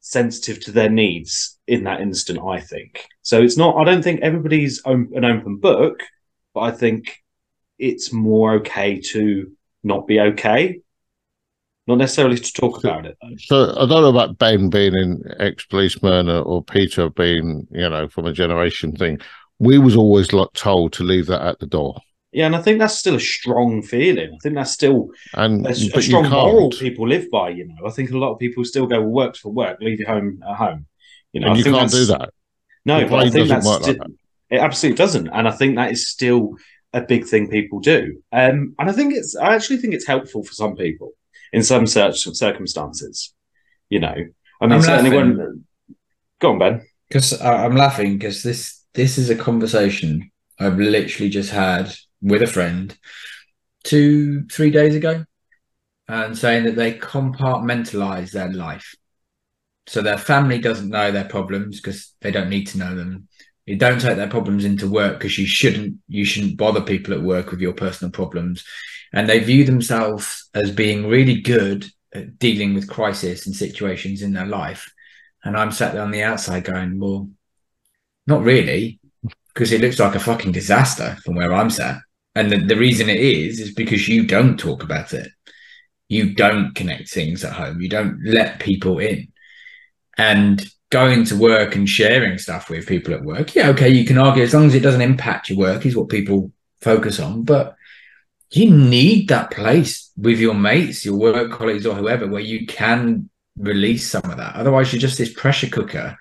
sensitive 0.01 0.61
to 0.64 0.73
their 0.73 0.88
needs 0.88 1.59
in 1.67 1.85
that 1.85 2.01
instant. 2.01 2.38
I 2.38 2.61
think 2.61 3.05
so. 3.23 3.43
It's 3.43 3.57
not. 3.57 3.77
I 3.77 3.85
don't 3.85 4.03
think 4.03 4.21
everybody's 4.21 4.81
an 4.85 5.25
open 5.25 5.57
book, 5.57 6.03
but 6.55 6.61
I 6.61 6.71
think 6.71 7.19
it's 7.79 8.12
more 8.12 8.55
okay 8.55 9.01
to 9.01 9.51
not 9.83 10.07
be 10.07 10.21
okay. 10.21 10.81
Not 11.87 11.99
necessarily 11.99 12.37
to 12.37 12.53
talk 12.53 12.85
about 12.85 13.07
it. 13.07 13.17
Though. 13.23 13.37
So 13.38 13.71
I 13.71 13.87
don't 13.87 14.03
know 14.03 14.11
about 14.11 14.37
Ben 14.37 14.69
being 14.69 14.95
an 14.95 15.23
ex-policeman 15.41 16.29
or, 16.29 16.43
or 16.43 16.62
Peter 16.62 17.09
being, 17.09 17.67
you 17.71 17.88
know, 17.88 18.09
from 18.09 18.27
a 18.27 18.33
generation 18.33 18.95
thing. 18.95 19.19
We 19.59 19.79
was 19.79 19.97
always 19.97 20.33
like 20.33 20.53
told 20.53 20.93
to 20.95 21.03
leave 21.03 21.27
that 21.27 21.41
at 21.41 21.59
the 21.61 21.67
door. 21.67 21.99
Yeah, 22.38 22.46
and 22.46 22.55
I 22.55 22.62
think 22.62 22.79
that's 22.79 22.96
still 22.96 23.16
a 23.16 23.20
strong 23.20 23.83
feeling. 23.83 24.31
I 24.33 24.38
think 24.40 24.55
that's 24.55 24.70
still 24.70 25.09
and, 25.35 25.66
a, 25.66 25.70
a 25.70 25.74
strong 25.74 26.31
moral 26.31 26.70
people 26.70 27.09
live 27.09 27.29
by. 27.33 27.48
You 27.48 27.66
know, 27.66 27.85
I 27.85 27.90
think 27.90 28.12
a 28.12 28.16
lot 28.16 28.33
of 28.33 28.38
people 28.38 28.64
still 28.64 28.87
go, 28.87 29.01
"Well, 29.01 29.11
works 29.11 29.40
for 29.40 29.51
work, 29.51 29.81
leave 29.81 29.98
your 29.98 30.09
home 30.09 30.40
at 30.48 30.55
home." 30.55 30.87
You 31.33 31.40
know, 31.40 31.48
and 31.48 31.57
you 31.59 31.64
can't 31.64 31.90
do 31.90 32.05
that. 32.05 32.31
No, 32.85 33.05
but 33.09 33.27
I 33.27 33.31
think 33.31 33.48
that's 33.48 33.66
like 33.66 33.83
that. 33.83 34.07
it 34.51 34.59
absolutely 34.59 34.98
doesn't, 34.98 35.27
and 35.27 35.48
I 35.48 35.51
think 35.51 35.74
that 35.74 35.90
is 35.90 36.07
still 36.07 36.55
a 36.92 37.01
big 37.01 37.27
thing 37.27 37.51
people 37.51 37.81
do. 37.81 38.22
Um, 38.31 38.77
and 38.78 38.89
I 38.89 38.93
think 38.93 39.14
it's, 39.14 39.34
I 39.34 39.57
actually 39.57 39.78
think 39.78 39.95
it's 39.95 40.07
helpful 40.07 40.45
for 40.45 40.53
some 40.53 40.76
people 40.76 41.11
in 41.53 41.64
some 41.64 41.89
circumstances. 41.89 43.34
You 43.91 43.99
know, 43.99 44.14
I 44.61 44.66
mean, 44.68 44.80
certainly 44.80 45.11
when. 45.11 45.64
Go 46.39 46.53
on, 46.53 46.61
Ben. 46.61 46.86
Because 47.09 47.41
I'm 47.43 47.74
laughing 47.74 48.16
because 48.16 48.45
this 48.45 48.84
this 48.95 49.18
is 49.18 49.28
a 49.28 49.34
conversation 49.34 50.30
I've 50.61 50.78
literally 50.78 51.30
just 51.30 51.51
had 51.51 51.93
with 52.21 52.43
a 52.43 52.47
friend 52.47 52.97
two, 53.85 54.47
three 54.49 54.71
days 54.71 54.95
ago 54.95 55.25
and 56.09 56.37
saying 56.37 56.64
that 56.64 56.77
they 56.77 56.95
compartmentalize 56.95 58.31
their 58.31 58.53
life. 58.53 58.95
So 59.87 60.03
their 60.03 60.19
family 60.19 60.59
doesn't 60.59 60.91
know 60.91 61.11
their 61.11 61.25
problems 61.25 61.81
because 61.81 62.14
they 62.21 62.31
don't 62.31 62.51
need 62.51 62.66
to 62.69 62.79
know 62.79 62.95
them. 62.95 63.29
You 63.66 63.77
don't 63.77 64.01
take 64.01 64.16
their 64.16 64.29
problems 64.29 64.64
into 64.64 64.89
work 64.89 65.19
because 65.19 65.39
you 65.39 65.47
shouldn't 65.47 65.99
you 66.09 66.25
shouldn't 66.25 66.57
bother 66.57 66.81
people 66.81 67.14
at 67.14 67.23
work 67.23 67.51
with 67.51 67.61
your 67.61 67.75
personal 67.75 68.11
problems. 68.11 68.64
And 69.12 69.29
they 69.29 69.41
view 69.41 69.64
themselves 69.64 70.49
as 70.55 70.71
being 70.71 71.07
really 71.07 71.41
good 71.41 71.87
at 72.14 72.39
dealing 72.39 72.75
with 72.75 72.89
crisis 72.89 73.47
and 73.47 73.55
situations 73.55 74.23
in 74.23 74.33
their 74.33 74.47
life. 74.47 74.91
And 75.45 75.57
I'm 75.57 75.73
sat 75.73 75.93
there 75.93 76.03
on 76.03 76.11
the 76.11 76.23
outside 76.23 76.64
going, 76.64 76.99
well, 76.99 77.31
not 78.27 78.43
really, 78.43 79.01
because 79.55 79.73
it 79.73 79.81
looks 79.81 79.99
like 79.99 80.14
a 80.14 80.21
fucking 80.21 80.53
disaster 80.53 81.16
from 81.25 81.35
where 81.35 81.53
I'm 81.53 81.71
sat. 81.71 81.99
And 82.39 82.53
the, 82.53 82.59
the 82.59 82.76
reason 82.76 83.09
it 83.09 83.18
is, 83.18 83.59
is 83.59 83.74
because 83.74 84.07
you 84.07 84.24
don't 84.24 84.59
talk 84.59 84.84
about 84.84 85.12
it. 85.12 85.28
You 86.09 86.34
don't 86.34 86.72
connect 86.74 87.11
things 87.11 87.45
at 87.45 87.53
home. 87.53 87.80
You 87.80 87.89
don't 87.89 88.24
let 88.24 88.61
people 88.61 89.01
in. 89.01 89.32
And 90.16 90.64
going 90.91 91.24
to 91.24 91.36
work 91.36 91.74
and 91.74 91.89
sharing 91.89 92.39
stuff 92.39 92.70
with 92.70 92.86
people 92.86 93.12
at 93.12 93.24
work, 93.24 93.57
yeah, 93.57 93.70
okay, 93.70 93.89
you 93.89 94.05
can 94.05 94.18
argue 94.18 94.45
as 94.45 94.55
long 94.55 94.66
as 94.66 94.74
it 94.76 94.84
doesn't 94.84 95.01
impact 95.01 95.51
your 95.51 95.59
work 95.59 95.84
is 95.84 95.97
what 95.97 96.09
people 96.09 96.53
focus 96.80 97.18
on. 97.18 97.43
But 97.43 97.74
you 98.51 98.70
need 98.70 99.28
that 99.28 99.51
place 99.51 100.12
with 100.16 100.39
your 100.39 100.55
mates, 100.55 101.05
your 101.05 101.16
work 101.16 101.51
colleagues, 101.51 101.86
or 101.86 101.97
whoever, 101.97 102.28
where 102.28 102.41
you 102.41 102.66
can 102.66 103.28
release 103.59 104.09
some 104.09 104.30
of 104.30 104.36
that. 104.36 104.55
Otherwise, 104.55 104.93
you're 104.93 105.01
just 105.01 105.18
this 105.18 105.34
pressure 105.34 105.68
cooker 105.68 106.16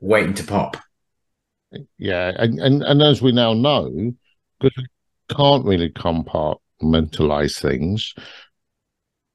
waiting 0.00 0.34
to 0.34 0.44
pop. 0.44 0.78
Yeah, 1.98 2.32
and 2.36 2.58
and, 2.58 2.82
and 2.82 3.02
as 3.02 3.20
we 3.20 3.32
now 3.32 3.52
know, 3.52 4.14
because 4.60 4.86
can't 5.28 5.64
really 5.64 5.90
compartmentalize 5.90 7.60
things, 7.60 8.14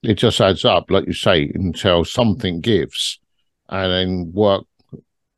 it 0.04 0.16
just 0.16 0.42
adds 0.42 0.66
up, 0.66 0.90
like 0.90 1.06
you 1.06 1.14
say, 1.14 1.52
until 1.54 2.04
something 2.04 2.62
gives 2.62 3.20
and 3.70 3.92
then 3.92 4.32
work 4.34 4.66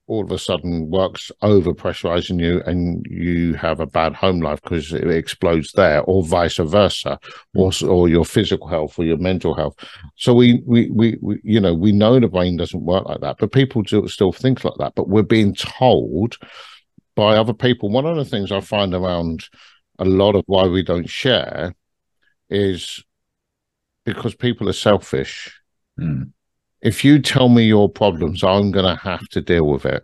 all 0.08 0.24
of 0.24 0.32
a 0.32 0.38
sudden 0.38 0.89
works 0.89 1.32
over 1.41 1.74
pressurizing 1.74 2.39
you 2.39 2.62
and 2.66 3.06
you 3.10 3.54
have 3.54 3.80
a 3.80 3.86
bad 3.86 4.14
home 4.14 4.41
life 4.41 4.62
because 4.62 4.91
it 4.91 5.08
explodes 5.10 5.72
there 5.74 6.01
or 6.01 6.24
vice 6.24 6.58
versa 6.58 7.18
or, 7.56 7.72
or 7.88 8.10
your 8.10 8.26
physical 8.26 8.68
health 8.68 8.99
or 8.99 9.06
your 9.06 9.18
mental 9.18 9.54
health. 9.54 9.76
So 10.16 10.34
we, 10.34 10.62
we 10.66 10.89
we 10.89 11.18
we 11.22 11.39
you 11.43 11.60
know 11.60 11.74
we 11.74 11.93
know 11.93 12.20
the 12.20 12.28
brain 12.28 12.58
doesn't 12.58 12.84
work 12.84 13.06
like 13.06 13.22
that 13.22 13.38
but 13.39 13.54
people 13.54 13.82
do 13.82 14.08
still 14.10 14.34
think 14.34 14.66
like 14.66 14.78
that 14.78 14.93
but 14.95 15.08
we're 15.08 15.24
being 15.24 15.56
told 15.56 16.38
by 17.16 17.38
other 17.38 17.54
people. 17.54 17.89
One 17.89 18.06
of 18.06 18.18
the 18.18 18.26
things 18.26 18.51
i 18.51 18.60
find 18.60 18.93
around 18.93 19.45
a 20.00 20.06
lot 20.06 20.36
of 20.36 20.44
why 20.48 20.68
we 20.68 20.84
don't 20.84 21.10
share 21.10 21.74
is 22.50 23.04
because 24.06 24.36
people 24.36 24.70
are 24.70 24.74
selfish 24.74 25.52
Mm. 26.00 26.32
if 26.82 27.06
you 27.06 27.20
tell 27.20 27.50
me 27.50 27.64
your 27.66 27.88
problems, 27.88 28.44
I'm 28.44 28.72
going 28.72 28.86
to 28.86 29.02
have 29.04 29.28
to 29.30 29.41
deal 29.41 29.68
with 29.68 29.86
it. 29.86 30.04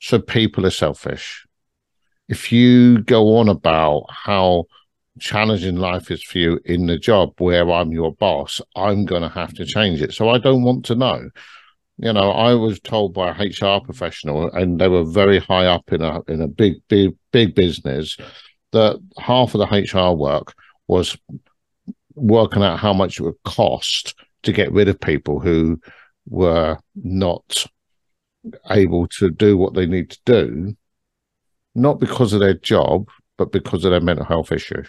So 0.00 0.20
people 0.20 0.64
are 0.64 0.70
selfish. 0.70 1.44
If 2.28 2.52
you 2.52 3.02
go 3.02 3.36
on 3.38 3.48
about 3.48 4.04
how 4.08 4.66
challenging 5.18 5.76
life 5.76 6.10
is 6.10 6.22
for 6.22 6.38
you 6.38 6.60
in 6.64 6.86
the 6.86 6.98
job 6.98 7.32
where 7.38 7.68
I'm 7.70 7.90
your 7.90 8.12
boss, 8.14 8.60
I'm 8.76 9.04
going 9.04 9.22
to 9.22 9.28
have 9.28 9.52
to 9.54 9.64
change 9.64 10.00
it. 10.02 10.12
So 10.14 10.28
I 10.28 10.38
don't 10.38 10.62
want 10.62 10.84
to 10.86 10.94
know. 10.94 11.28
You 11.98 12.12
know, 12.12 12.30
I 12.30 12.54
was 12.54 12.78
told 12.78 13.14
by 13.14 13.30
a 13.30 13.32
HR 13.32 13.80
professional, 13.80 14.50
and 14.52 14.78
they 14.78 14.88
were 14.88 15.04
very 15.04 15.38
high 15.38 15.66
up 15.66 15.92
in 15.92 16.02
a 16.02 16.20
in 16.28 16.42
a 16.42 16.48
big 16.48 16.74
big 16.88 17.16
big 17.32 17.54
business, 17.54 18.16
that 18.76 19.00
half 19.18 19.54
of 19.54 19.60
the 19.60 19.66
HR 19.66 20.14
work 20.14 20.54
was 20.88 21.16
working 22.14 22.62
out 22.62 22.78
how 22.78 22.92
much 22.92 23.18
it 23.18 23.22
would 23.22 23.42
cost 23.44 24.14
to 24.42 24.52
get 24.52 24.72
rid 24.72 24.88
of 24.88 25.00
people 25.00 25.40
who 25.40 25.80
were 26.28 26.78
not 26.94 27.66
able 28.70 29.06
to 29.08 29.30
do 29.30 29.56
what 29.56 29.74
they 29.74 29.86
need 29.86 30.10
to 30.10 30.18
do, 30.24 30.76
not 31.74 32.00
because 32.00 32.32
of 32.32 32.40
their 32.40 32.54
job, 32.54 33.08
but 33.36 33.52
because 33.52 33.84
of 33.84 33.90
their 33.90 34.00
mental 34.00 34.24
health 34.24 34.52
issue. 34.52 34.82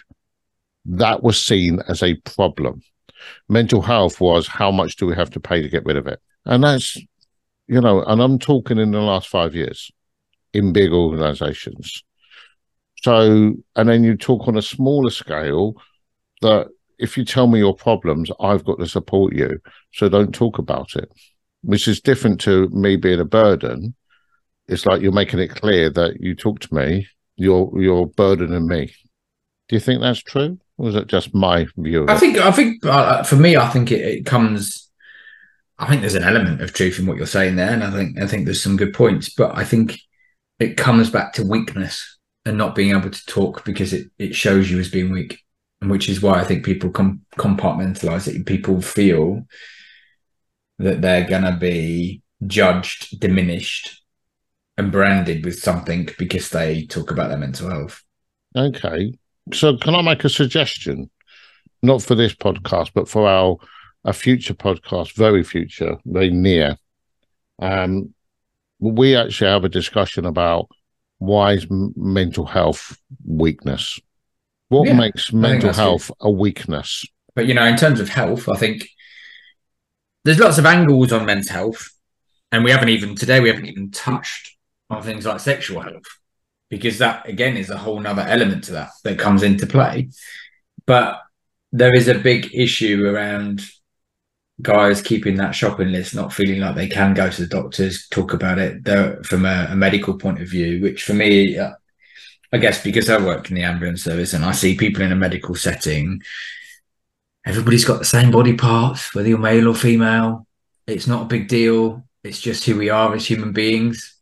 That 0.84 1.22
was 1.22 1.44
seen 1.44 1.80
as 1.88 2.02
a 2.02 2.14
problem. 2.14 2.82
Mental 3.48 3.82
health 3.82 4.20
was 4.20 4.46
how 4.46 4.70
much 4.70 4.96
do 4.96 5.06
we 5.06 5.14
have 5.14 5.30
to 5.30 5.40
pay 5.40 5.60
to 5.60 5.68
get 5.68 5.84
rid 5.84 5.96
of 5.96 6.06
it? 6.06 6.20
And 6.44 6.64
that's, 6.64 6.96
you 7.66 7.80
know, 7.80 8.02
and 8.04 8.22
I'm 8.22 8.38
talking 8.38 8.78
in 8.78 8.92
the 8.92 9.00
last 9.00 9.28
five 9.28 9.54
years 9.54 9.90
in 10.54 10.72
big 10.72 10.92
organizations. 10.92 12.04
So, 13.02 13.54
and 13.76 13.88
then 13.88 14.02
you 14.02 14.16
talk 14.16 14.48
on 14.48 14.56
a 14.56 14.62
smaller 14.62 15.10
scale 15.10 15.74
that 16.42 16.68
if 16.98 17.16
you 17.16 17.24
tell 17.24 17.46
me 17.46 17.60
your 17.60 17.74
problems, 17.74 18.30
I've 18.40 18.64
got 18.64 18.78
to 18.78 18.86
support 18.86 19.34
you. 19.34 19.60
So 19.92 20.08
don't 20.08 20.34
talk 20.34 20.58
about 20.58 20.96
it, 20.96 21.10
which 21.62 21.86
is 21.86 22.00
different 22.00 22.40
to 22.42 22.68
me 22.70 22.96
being 22.96 23.20
a 23.20 23.24
burden. 23.24 23.94
It's 24.66 24.84
like 24.84 25.00
you're 25.00 25.12
making 25.12 25.38
it 25.38 25.54
clear 25.54 25.90
that 25.90 26.20
you 26.20 26.34
talk 26.34 26.58
to 26.60 26.74
me, 26.74 27.06
you're 27.36 27.70
you're 27.80 28.06
burdening 28.06 28.66
me. 28.66 28.92
Do 29.68 29.76
you 29.76 29.80
think 29.80 30.00
that's 30.00 30.22
true, 30.22 30.58
or 30.76 30.88
is 30.88 30.94
it 30.94 31.06
just 31.06 31.34
my 31.34 31.66
view? 31.76 32.06
I 32.08 32.18
think 32.18 32.36
I 32.38 32.50
think 32.50 32.84
uh, 32.84 33.22
for 33.22 33.36
me, 33.36 33.56
I 33.56 33.68
think 33.68 33.92
it, 33.92 34.00
it 34.00 34.26
comes. 34.26 34.90
I 35.78 35.86
think 35.86 36.00
there's 36.00 36.16
an 36.16 36.24
element 36.24 36.60
of 36.60 36.72
truth 36.72 36.98
in 36.98 37.06
what 37.06 37.16
you're 37.16 37.26
saying 37.26 37.56
there, 37.56 37.70
and 37.70 37.84
I 37.84 37.90
think 37.92 38.20
I 38.20 38.26
think 38.26 38.44
there's 38.44 38.62
some 38.62 38.76
good 38.76 38.92
points. 38.92 39.30
But 39.30 39.56
I 39.56 39.64
think 39.64 39.98
it 40.58 40.76
comes 40.76 41.08
back 41.08 41.32
to 41.34 41.44
weakness 41.44 42.17
and 42.44 42.56
not 42.56 42.74
being 42.74 42.96
able 42.96 43.10
to 43.10 43.26
talk 43.26 43.64
because 43.64 43.92
it 43.92 44.10
it 44.18 44.34
shows 44.34 44.70
you 44.70 44.78
as 44.78 44.90
being 44.90 45.10
weak, 45.10 45.38
which 45.82 46.08
is 46.08 46.22
why 46.22 46.40
I 46.40 46.44
think 46.44 46.64
people 46.64 46.90
com- 46.90 47.22
compartmentalize 47.36 48.28
it. 48.28 48.46
People 48.46 48.80
feel 48.80 49.42
that 50.78 51.00
they're 51.00 51.28
gonna 51.28 51.56
be 51.56 52.22
judged, 52.46 53.20
diminished, 53.20 54.02
and 54.76 54.92
branded 54.92 55.44
with 55.44 55.58
something 55.58 56.08
because 56.18 56.50
they 56.50 56.86
talk 56.86 57.10
about 57.10 57.28
their 57.28 57.38
mental 57.38 57.68
health. 57.68 58.02
Okay. 58.56 59.12
So 59.52 59.76
can 59.76 59.94
I 59.94 60.02
make 60.02 60.24
a 60.24 60.28
suggestion? 60.28 61.10
Not 61.82 62.02
for 62.02 62.14
this 62.14 62.34
podcast, 62.34 62.90
but 62.94 63.08
for 63.08 63.28
our 63.28 63.56
a 64.04 64.12
future 64.12 64.54
podcast, 64.54 65.12
very 65.14 65.42
future, 65.42 65.96
very 66.04 66.30
near. 66.30 66.76
Um, 67.58 68.14
we 68.78 69.16
actually 69.16 69.50
have 69.50 69.64
a 69.64 69.68
discussion 69.68 70.24
about 70.24 70.68
why 71.18 71.52
is 71.52 71.66
mental 71.70 72.46
health 72.46 72.98
weakness? 73.24 73.98
What 74.68 74.86
Yeah, 74.86 74.94
makes 74.94 75.32
mental 75.32 75.68
that's 75.68 75.78
good. 75.78 75.82
health 75.82 76.10
a 76.20 76.30
weakness? 76.30 77.04
But 77.34 77.46
you 77.46 77.54
know, 77.54 77.64
in 77.64 77.76
terms 77.76 78.00
of 78.00 78.08
health, 78.08 78.48
I 78.48 78.56
think 78.56 78.88
there's 80.24 80.38
lots 80.38 80.58
of 80.58 80.66
angles 80.66 81.12
on 81.12 81.26
men's 81.26 81.48
health, 81.48 81.90
and 82.52 82.64
we 82.64 82.70
haven't 82.70 82.90
even 82.90 83.14
today 83.14 83.40
we 83.40 83.48
haven't 83.48 83.66
even 83.66 83.90
touched 83.90 84.56
on 84.90 85.02
things 85.02 85.26
like 85.26 85.40
sexual 85.40 85.80
health 85.80 86.04
because 86.70 86.98
that 86.98 87.26
again 87.28 87.56
is 87.56 87.70
a 87.70 87.78
whole 87.78 88.00
nother 88.00 88.22
element 88.22 88.64
to 88.64 88.72
that 88.72 88.90
that 89.04 89.18
comes 89.18 89.42
into 89.42 89.66
play. 89.66 90.10
But 90.86 91.20
there 91.72 91.94
is 91.94 92.08
a 92.08 92.18
big 92.18 92.54
issue 92.54 93.06
around 93.06 93.62
guys 94.60 95.00
keeping 95.00 95.36
that 95.36 95.54
shopping 95.54 95.92
list, 95.92 96.14
not 96.14 96.32
feeling 96.32 96.60
like 96.60 96.74
they 96.74 96.88
can 96.88 97.14
go 97.14 97.30
to 97.30 97.42
the 97.42 97.48
doctors, 97.48 98.08
talk 98.08 98.32
about 98.32 98.58
it 98.58 98.84
from 99.24 99.44
a, 99.44 99.68
a 99.70 99.76
medical 99.76 100.18
point 100.18 100.40
of 100.40 100.48
view, 100.48 100.82
which 100.82 101.04
for 101.04 101.14
me, 101.14 101.56
uh, 101.56 101.72
I 102.52 102.58
guess 102.58 102.82
because 102.82 103.08
I 103.08 103.18
work 103.18 103.50
in 103.50 103.56
the 103.56 103.62
ambulance 103.62 104.02
service 104.02 104.32
and 104.32 104.44
I 104.44 104.52
see 104.52 104.76
people 104.76 105.02
in 105.02 105.12
a 105.12 105.16
medical 105.16 105.54
setting, 105.54 106.22
everybody's 107.46 107.84
got 107.84 107.98
the 107.98 108.04
same 108.04 108.30
body 108.30 108.54
parts, 108.54 109.14
whether 109.14 109.28
you're 109.28 109.38
male 109.38 109.68
or 109.68 109.74
female. 109.74 110.46
It's 110.86 111.06
not 111.06 111.22
a 111.22 111.26
big 111.26 111.48
deal. 111.48 112.04
It's 112.24 112.40
just 112.40 112.64
who 112.64 112.76
we 112.76 112.90
are 112.90 113.14
as 113.14 113.26
human 113.26 113.52
beings. 113.52 114.16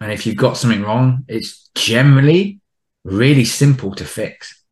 And 0.00 0.12
if 0.12 0.26
you've 0.26 0.36
got 0.36 0.56
something 0.56 0.82
wrong, 0.82 1.24
it's 1.28 1.70
generally 1.74 2.60
really 3.04 3.44
simple 3.44 3.94
to 3.96 4.04
fix 4.04 4.62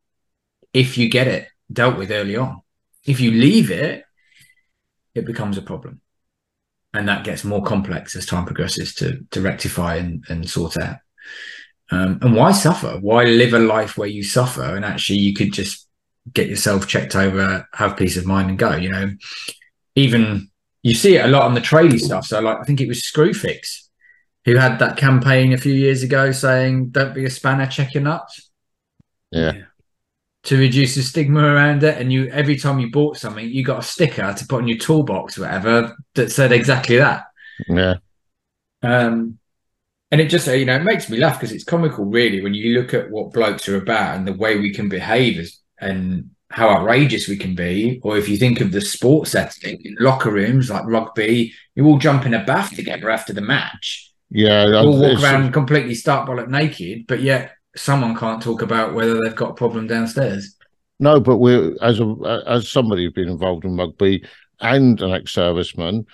if 0.73 0.97
you 0.97 1.09
get 1.09 1.27
it 1.27 1.47
dealt 1.71 1.97
with 1.97 2.11
early 2.11 2.37
on. 2.37 2.61
If 3.05 3.19
you 3.19 3.31
leave 3.31 3.71
it, 3.71 4.05
it 5.15 5.25
becomes 5.25 5.57
a 5.57 5.61
problem. 5.61 6.01
And 6.93 7.07
that 7.07 7.23
gets 7.23 7.43
more 7.43 7.63
complex 7.63 8.15
as 8.15 8.25
time 8.25 8.45
progresses 8.45 8.93
to, 8.95 9.25
to 9.31 9.41
rectify 9.41 9.95
and, 9.95 10.25
and 10.27 10.49
sort 10.49 10.77
out. 10.77 10.97
Um, 11.89 12.19
and 12.21 12.35
why 12.35 12.51
suffer? 12.51 12.97
Why 12.99 13.25
live 13.25 13.53
a 13.53 13.59
life 13.59 13.97
where 13.97 14.07
you 14.07 14.23
suffer 14.23 14.63
and 14.63 14.83
actually 14.83 15.19
you 15.19 15.33
could 15.33 15.53
just 15.53 15.87
get 16.33 16.49
yourself 16.49 16.87
checked 16.87 17.15
over, 17.15 17.67
have 17.73 17.97
peace 17.97 18.17
of 18.17 18.25
mind 18.25 18.49
and 18.49 18.59
go, 18.59 18.75
you 18.75 18.89
know? 18.89 19.11
Even 19.95 20.49
you 20.83 20.93
see 20.93 21.15
it 21.15 21.25
a 21.25 21.27
lot 21.27 21.43
on 21.43 21.53
the 21.53 21.61
tradie 21.61 21.99
stuff. 21.99 22.25
So 22.25 22.39
like 22.41 22.59
I 22.59 22.63
think 22.63 22.81
it 22.81 22.87
was 22.87 23.01
Screwfix 23.01 23.87
who 24.45 24.55
had 24.55 24.79
that 24.79 24.97
campaign 24.97 25.53
a 25.53 25.57
few 25.57 25.73
years 25.73 26.03
ago 26.03 26.31
saying, 26.31 26.89
Don't 26.89 27.13
be 27.13 27.25
a 27.25 27.29
spanner, 27.29 27.67
check 27.67 27.93
your 27.93 28.03
nuts 28.03 28.49
Yeah. 29.31 29.63
To 30.43 30.57
reduce 30.57 30.95
the 30.95 31.03
stigma 31.03 31.43
around 31.43 31.83
it. 31.83 31.97
And 31.99 32.11
you 32.11 32.27
every 32.29 32.57
time 32.57 32.79
you 32.79 32.91
bought 32.91 33.17
something, 33.17 33.47
you 33.47 33.63
got 33.63 33.79
a 33.79 33.83
sticker 33.83 34.33
to 34.33 34.47
put 34.47 34.61
on 34.61 34.67
your 34.67 34.77
toolbox 34.77 35.37
or 35.37 35.41
whatever 35.41 35.95
that 36.15 36.31
said 36.31 36.51
exactly 36.51 36.97
that. 36.97 37.25
Yeah. 37.67 37.95
Um, 38.81 39.37
and 40.09 40.19
it 40.19 40.29
just, 40.29 40.47
you 40.47 40.65
know, 40.65 40.75
it 40.75 40.83
makes 40.83 41.09
me 41.09 41.17
laugh 41.17 41.39
because 41.39 41.53
it's 41.53 41.63
comical, 41.63 42.05
really, 42.05 42.41
when 42.41 42.53
you 42.53 42.77
look 42.79 42.93
at 42.93 43.09
what 43.09 43.31
blokes 43.31 43.69
are 43.69 43.77
about 43.77 44.17
and 44.17 44.27
the 44.27 44.33
way 44.33 44.57
we 44.57 44.73
can 44.73 44.89
behave 44.89 45.37
as, 45.39 45.59
and 45.79 46.31
how 46.49 46.69
outrageous 46.69 47.27
we 47.27 47.37
can 47.37 47.55
be. 47.55 48.01
Or 48.03 48.17
if 48.17 48.27
you 48.27 48.35
think 48.35 48.59
of 48.59 48.71
the 48.71 48.81
sports 48.81 49.31
setting, 49.31 49.81
locker 49.99 50.31
rooms 50.31 50.69
like 50.69 50.85
rugby, 50.85 51.53
you 51.75 51.85
all 51.85 51.97
jump 51.97 52.25
in 52.25 52.33
a 52.33 52.43
bath 52.43 52.75
together 52.75 53.09
after 53.09 53.31
the 53.31 53.41
match. 53.41 54.11
Yeah. 54.29 54.65
All 54.75 54.99
walk 54.99 55.23
around 55.23 55.53
completely 55.53 55.95
stark 55.95 56.27
bollock 56.27 56.49
naked, 56.49 57.07
but 57.07 57.21
yet 57.21 57.53
someone 57.75 58.15
can't 58.15 58.41
talk 58.41 58.61
about 58.61 58.93
whether 58.93 59.19
they've 59.19 59.35
got 59.35 59.51
a 59.51 59.55
problem 59.55 59.87
downstairs. 59.87 60.55
No, 60.99 61.19
but 61.19 61.37
we're 61.37 61.75
as 61.81 61.99
a 61.99 62.43
as 62.47 62.69
somebody 62.69 63.03
who's 63.03 63.13
been 63.13 63.29
involved 63.29 63.65
in 63.65 63.75
rugby 63.75 64.23
and 64.59 65.01
an 65.01 65.11
ex-serviceman, 65.11 66.05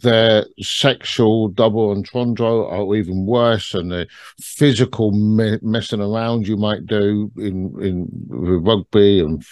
their 0.00 0.46
sexual 0.60 1.48
double 1.48 1.90
entendre 1.90 2.66
are 2.66 2.94
even 2.94 3.26
worse, 3.26 3.74
and 3.74 3.90
the 3.90 4.06
physical 4.40 5.12
me- 5.12 5.58
messing 5.62 6.00
around 6.00 6.46
you 6.46 6.56
might 6.56 6.86
do 6.86 7.30
in 7.36 7.74
in 7.80 8.08
rugby 8.28 9.20
and 9.20 9.44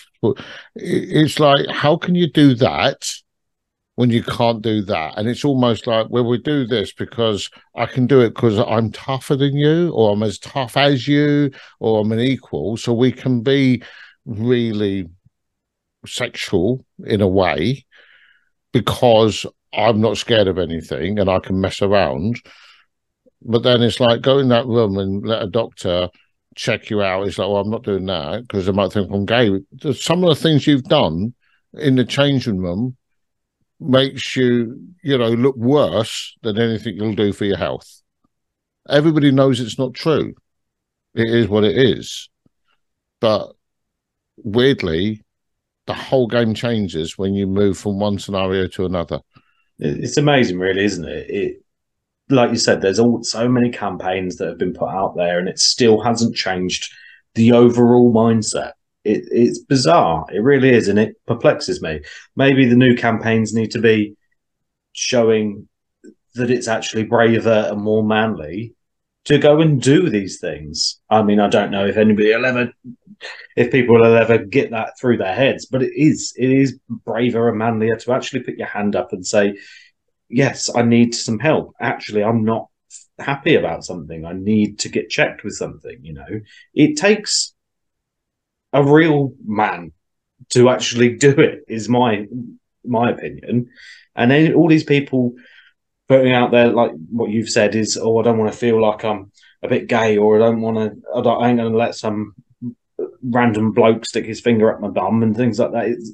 it's 0.75 1.41
like 1.41 1.67
how 1.69 1.97
can 1.97 2.15
you 2.15 2.31
do 2.31 2.55
that 2.55 3.11
when 4.01 4.09
you 4.09 4.23
can't 4.23 4.63
do 4.63 4.81
that. 4.81 5.19
And 5.19 5.29
it's 5.29 5.45
almost 5.45 5.87
like, 5.87 6.07
well, 6.09 6.25
we 6.25 6.39
do 6.39 6.67
this 6.67 6.91
because 6.91 7.51
I 7.77 7.85
can 7.85 8.07
do 8.07 8.23
it 8.23 8.31
because 8.31 8.59
I'm 8.59 8.91
tougher 8.91 9.37
than 9.37 9.55
you, 9.55 9.91
or 9.91 10.15
I'm 10.15 10.23
as 10.23 10.39
tough 10.39 10.79
as 10.79 11.07
you, 11.07 11.51
or 11.81 12.01
I'm 12.01 12.11
an 12.11 12.19
equal. 12.19 12.79
So 12.79 12.95
we 12.95 13.13
can 13.13 13.43
be 13.43 13.83
really 14.25 15.07
sexual 16.07 16.83
in 17.05 17.21
a 17.21 17.29
way 17.29 17.85
because 18.73 19.45
I'm 19.75 20.01
not 20.01 20.17
scared 20.17 20.49
of 20.49 20.59
anything 20.59 21.19
and 21.19 21.29
I 21.29 21.39
can 21.39 21.61
mess 21.61 21.83
around. 21.83 22.41
But 23.43 23.65
then 23.65 23.83
it's 23.83 24.01
like 24.01 24.23
go 24.23 24.39
in 24.39 24.49
that 24.49 24.65
room 24.65 24.97
and 24.97 25.27
let 25.27 25.43
a 25.43 25.47
doctor 25.47 26.09
check 26.57 26.89
you 26.89 27.03
out. 27.03 27.27
It's 27.27 27.37
like, 27.37 27.49
well, 27.49 27.61
I'm 27.61 27.71
not 27.71 27.85
doing 27.85 28.07
that 28.07 28.49
because 28.49 28.65
they 28.65 28.73
might 28.73 28.95
think 28.95 29.11
I'm 29.13 29.27
gay. 29.27 29.61
Some 29.93 30.25
of 30.25 30.31
the 30.31 30.43
things 30.43 30.67
you've 30.67 30.85
done 30.85 31.35
in 31.75 31.97
the 31.97 32.05
changing 32.07 32.61
room 32.61 32.97
makes 33.81 34.37
you, 34.37 34.79
you 35.03 35.17
know, 35.17 35.31
look 35.31 35.57
worse 35.57 36.37
than 36.43 36.59
anything 36.59 36.97
you'll 36.97 37.15
do 37.15 37.33
for 37.33 37.45
your 37.45 37.57
health. 37.57 38.03
Everybody 38.89 39.31
knows 39.31 39.61
it's 39.61 39.79
not 39.79 39.95
true. 39.95 40.35
It 41.15 41.29
is 41.29 41.49
what 41.49 41.65
it 41.65 41.77
is. 41.77 42.29
But 43.21 43.53
weirdly, 44.37 45.25
the 45.87 45.95
whole 45.95 46.27
game 46.27 46.55
changes 46.55 47.19
when 47.19 47.35
you 47.35 47.47
move 47.47 47.79
from 47.79 47.99
one 47.99 48.19
scenario 48.19 48.67
to 48.69 48.85
another. 48.87 49.21
It's 49.79 50.17
amazing, 50.17 50.59
really, 50.59 50.85
isn't 50.85 51.09
it? 51.09 51.31
It, 51.31 51.65
like 52.29 52.51
you 52.51 52.57
said, 52.57 52.81
there's 52.81 53.01
all 53.01 53.23
so 53.23 53.49
many 53.49 53.71
campaigns 53.71 54.37
that 54.37 54.49
have 54.49 54.59
been 54.59 54.75
put 54.75 54.89
out 54.89 55.17
there, 55.17 55.39
and 55.39 55.49
it 55.49 55.59
still 55.59 56.01
hasn't 56.01 56.37
changed 56.37 56.93
the 57.35 57.53
overall 57.53 58.13
mindset. 58.13 58.73
It, 59.05 59.25
it's 59.31 59.61
bizarre. 59.61 60.27
It 60.33 60.43
really 60.43 60.71
is, 60.71 60.89
and 60.89 60.99
it 60.99 61.15
perplexes 61.27 61.81
me. 61.83 62.01
Maybe 62.37 62.67
the 62.67 62.77
new 62.77 62.97
campaigns 62.97 63.55
need 63.55 63.71
to 63.73 63.81
be 63.81 64.17
showing 64.93 65.69
that 66.35 66.51
it's 66.51 66.69
actually 66.69 67.05
braver 67.05 67.69
and 67.71 67.81
more 67.81 68.05
manly 68.05 68.75
to 69.25 69.39
go 69.39 69.61
and 69.61 69.81
do 69.81 70.09
these 70.09 70.41
things. 70.41 71.01
I 71.11 71.23
mean, 71.23 71.41
I 71.41 71.49
don't 71.49 71.71
know 71.71 71.87
if 71.87 71.97
anybody 71.97 72.35
will 72.35 72.47
ever, 72.47 72.73
if 73.57 73.71
people 73.71 73.97
will 73.97 74.17
ever 74.17 74.39
get 74.39 74.71
that 74.71 74.99
through 74.99 75.19
their 75.19 75.35
heads, 75.35 75.67
but 75.67 75.83
it 75.83 75.93
is, 75.95 76.33
it 76.37 76.51
is 76.51 76.79
braver 76.89 77.49
and 77.49 77.59
manlier 77.59 77.97
to 77.97 78.13
actually 78.13 78.41
put 78.41 78.57
your 78.57 78.69
hand 78.69 78.97
up 78.97 79.13
and 79.13 79.27
say, 79.27 79.57
yes, 80.29 80.71
I 80.75 80.83
need 80.83 81.15
some 81.15 81.39
help. 81.39 81.75
Actually, 81.81 82.25
I'm 82.25 82.45
not 82.45 82.69
happy 83.19 83.57
about 83.57 83.85
something. 83.85 84.25
I 84.25 84.33
need 84.33 84.79
to 84.81 84.89
get 84.89 85.11
checked 85.11 85.45
with 85.45 85.55
something. 85.55 85.99
You 86.03 86.15
know, 86.15 86.41
it 86.75 86.97
takes 86.97 87.55
a 88.73 88.85
real 88.85 89.35
man 89.45 89.93
to 90.51 90.69
actually 90.69 91.17
do 91.17 91.31
it. 91.31 91.65
Is 91.69 91.89
my 91.89 92.27
my 92.85 93.11
opinion. 93.11 93.69
And 94.17 94.31
then 94.31 94.55
all 94.55 94.69
these 94.69 94.85
people 94.85 95.35
putting 96.09 96.33
out 96.33 96.51
there, 96.51 96.69
like 96.69 96.93
what 97.11 97.31
you've 97.31 97.49
said, 97.49 97.75
is 97.75 97.99
oh, 98.01 98.19
I 98.19 98.23
don't 98.23 98.39
want 98.39 98.53
to 98.53 98.59
feel 98.59 98.81
like 98.81 99.05
I'm 99.05 99.31
a 99.63 99.69
bit 99.69 99.87
gay, 99.87 100.17
or 100.17 100.37
I 100.37 100.39
don't 100.47 100.61
want 100.61 100.77
to. 100.79 101.09
I, 101.15 101.21
don't, 101.23 101.43
I 101.43 101.49
ain't 101.49 101.59
going 101.59 101.73
to 101.73 101.79
let 101.79 101.95
some 101.95 102.35
random 103.23 103.73
bloke 103.73 104.07
stick 104.07 104.25
his 104.25 104.41
finger 104.41 104.73
up 104.73 104.81
my 104.81 104.89
bum 104.89 105.23
and 105.23 105.37
things 105.37 105.59
like 105.59 105.73
that. 105.73 105.87
It's, 105.87 106.13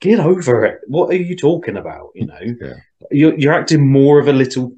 get 0.00 0.20
over 0.20 0.64
it. 0.64 0.80
What 0.86 1.10
are 1.10 1.16
you 1.16 1.36
talking 1.36 1.76
about? 1.76 2.10
You 2.14 2.26
know, 2.26 2.40
Yeah. 2.60 2.74
you're 3.10 3.38
you're 3.38 3.54
acting 3.54 3.90
more 3.90 4.18
of 4.18 4.28
a 4.28 4.32
little 4.32 4.74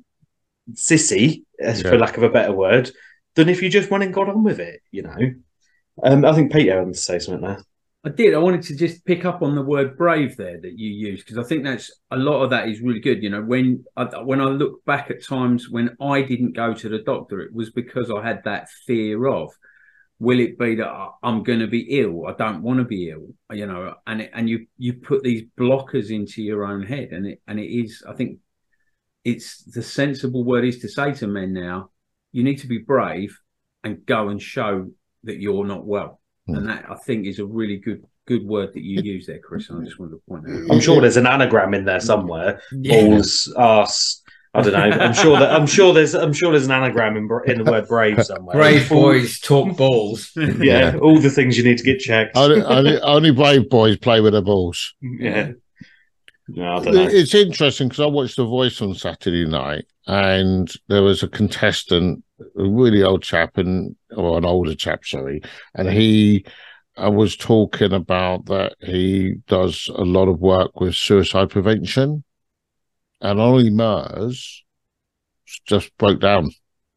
sissy, 0.73 1.43
as 1.59 1.83
Yeah. 1.83 1.91
for 1.91 1.99
lack 1.99 2.17
of 2.17 2.23
a 2.23 2.29
better 2.31 2.53
word, 2.53 2.91
than 3.35 3.49
if 3.49 3.62
you 3.62 3.69
just 3.69 3.91
went 3.91 4.05
and 4.05 4.15
got 4.15 4.29
on 4.29 4.45
with 4.45 4.61
it. 4.61 4.81
You 4.91 5.03
know. 5.03 5.19
Um, 6.03 6.25
I 6.25 6.33
think 6.33 6.53
Peter 6.53 6.77
wanted 6.79 6.95
to 6.95 7.01
say 7.01 7.19
something 7.19 7.47
there. 7.47 7.65
I 8.07 8.11
did. 8.11 8.35
I 8.35 8.39
wanted 8.39 8.63
to 8.65 8.77
just 8.77 9.05
pick 9.07 9.25
up 9.25 9.41
on 9.41 9.55
the 9.55 9.63
word 9.63 9.97
brave 9.97 10.37
there 10.37 10.61
that 10.61 10.79
you 10.79 10.91
used 10.91 11.25
because 11.25 11.39
I 11.39 11.49
think 11.49 11.65
that's 11.65 11.91
a 12.11 12.19
lot 12.19 12.43
of 12.43 12.51
that 12.51 12.69
is 12.69 12.83
really 12.83 13.01
good. 13.01 13.23
You 13.23 13.31
know, 13.31 13.41
when 13.41 13.85
I, 13.97 14.05
when 14.21 14.43
I 14.43 14.45
look 14.45 14.85
back 14.85 15.11
at 15.11 15.25
times 15.25 15.71
when 15.71 15.97
I 16.01 16.21
didn't 16.21 16.53
go 16.53 16.75
to 16.75 16.89
the 16.91 16.99
doctor, 16.99 17.41
it 17.41 17.55
was 17.55 17.71
because 17.71 18.11
I 18.11 18.23
had 18.23 18.43
that 18.45 18.69
fear 18.87 19.27
of, 19.27 19.51
will 20.19 20.39
it 20.39 20.59
be 20.59 20.75
that 20.75 21.11
I'm 21.23 21.45
going 21.45 21.61
to 21.61 21.67
be 21.67 21.99
ill? 22.01 22.27
I 22.27 22.35
don't 22.35 22.63
want 22.63 22.79
to 22.81 22.85
be 22.85 23.09
ill. 23.09 23.29
You 23.51 23.67
know, 23.67 23.95
and 24.07 24.21
it, 24.21 24.31
and 24.35 24.51
you 24.51 24.67
you 24.77 24.95
put 24.95 25.23
these 25.23 25.45
blockers 25.59 26.11
into 26.11 26.43
your 26.43 26.67
own 26.67 26.83
head, 26.83 27.09
and 27.13 27.27
it 27.27 27.41
and 27.49 27.59
it 27.59 27.73
is. 27.73 28.03
I 28.07 28.13
think 28.13 28.41
it's 29.25 29.65
the 29.65 29.83
sensible 29.83 30.45
word 30.45 30.67
is 30.67 30.81
to 30.81 30.89
say 30.89 31.15
to 31.15 31.27
men 31.27 31.55
now, 31.55 31.89
you 32.33 32.43
need 32.43 32.59
to 32.59 32.67
be 32.67 32.79
brave 32.79 33.39
and 33.83 34.05
go 34.05 34.29
and 34.29 34.43
show 34.43 34.91
that 35.25 35.41
you're 35.41 35.64
not 35.64 35.85
well. 35.85 36.20
Hmm. 36.47 36.57
And 36.57 36.68
that 36.68 36.91
I 36.91 36.95
think 36.97 37.27
is 37.27 37.39
a 37.39 37.47
really 37.47 37.79
good 37.79 38.05
good 38.27 38.47
word 38.47 38.72
that 38.72 38.83
you 38.83 39.03
use 39.03 39.27
there, 39.27 39.39
Chris. 39.39 39.68
And 39.70 39.83
I 39.83 39.85
just 39.85 39.99
wanted 39.99 40.12
to 40.12 40.22
point 40.29 40.45
out. 40.49 40.75
I'm 40.75 40.81
sure 40.81 41.01
there's 41.01 41.16
an 41.16 41.27
anagram 41.27 41.75
in 41.75 41.85
there 41.85 42.01
somewhere. 42.01 42.61
Yeah. 42.72 43.07
Balls, 43.07 43.53
ass. 43.59 44.22
I 44.57 44.62
don't 44.62 44.72
know. 44.72 44.79
I'm 44.79 45.14
sure 45.14 45.39
that 45.39 45.51
I'm 45.51 45.66
sure 45.66 45.93
there's 45.93 46.14
I'm 46.14 46.33
sure 46.33 46.53
there's 46.53 46.66
an 46.66 46.72
anagram 46.72 47.16
in, 47.16 47.29
in 47.47 47.64
the 47.64 47.70
word 47.70 47.89
brave 47.89 48.25
somewhere. 48.25 48.55
Brave 48.55 48.89
boys 48.89 49.41
talk 49.41 49.77
balls. 49.77 50.31
Yeah, 50.37 50.97
all 51.03 51.18
the 51.18 51.31
things 51.31 51.59
you 51.59 51.64
need 51.64 51.79
to 51.79 51.85
get 51.85 51.99
checked. 51.99 52.37
Only, 52.37 52.62
only, 52.62 53.01
only 53.01 53.31
brave 53.33 53.68
boys 53.68 53.97
play 53.97 54.20
with 54.20 54.33
their 54.33 54.43
balls. 54.43 54.95
yeah. 55.01 55.53
No, 56.49 56.77
I 56.77 56.85
don't 56.85 56.95
know. 56.95 57.09
It's 57.11 57.35
interesting 57.35 57.89
because 57.89 58.01
I 58.01 58.07
watched 58.07 58.37
The 58.37 58.45
Voice 58.45 58.81
on 58.83 58.95
Saturday 58.95 59.47
night, 59.47 59.87
and 60.07 60.70
there 60.89 61.03
was 61.03 61.22
a 61.22 61.29
contestant, 61.29 62.22
a 62.41 62.45
really 62.64 63.03
old 63.03 63.22
chap, 63.22 63.57
and 63.59 63.97
or 64.16 64.39
an 64.39 64.45
older 64.45 64.74
chap, 64.74 65.05
sorry, 65.05 65.43
and 65.74 65.89
he 65.89 66.45
uh, 67.03 67.11
was 67.11 67.37
talking 67.37 67.93
about 67.93 68.47
that 68.47 68.74
he 68.80 69.37
does 69.47 69.89
a 69.95 70.05
lot 70.05 70.28
of 70.28 70.41
work 70.41 70.80
with 70.80 70.95
suicide 70.95 71.51
prevention, 71.51 72.24
and 73.20 73.41
Ollie 73.41 73.70
Murs 73.70 74.64
just 75.66 75.97
broke 75.99 76.20
down, 76.20 76.51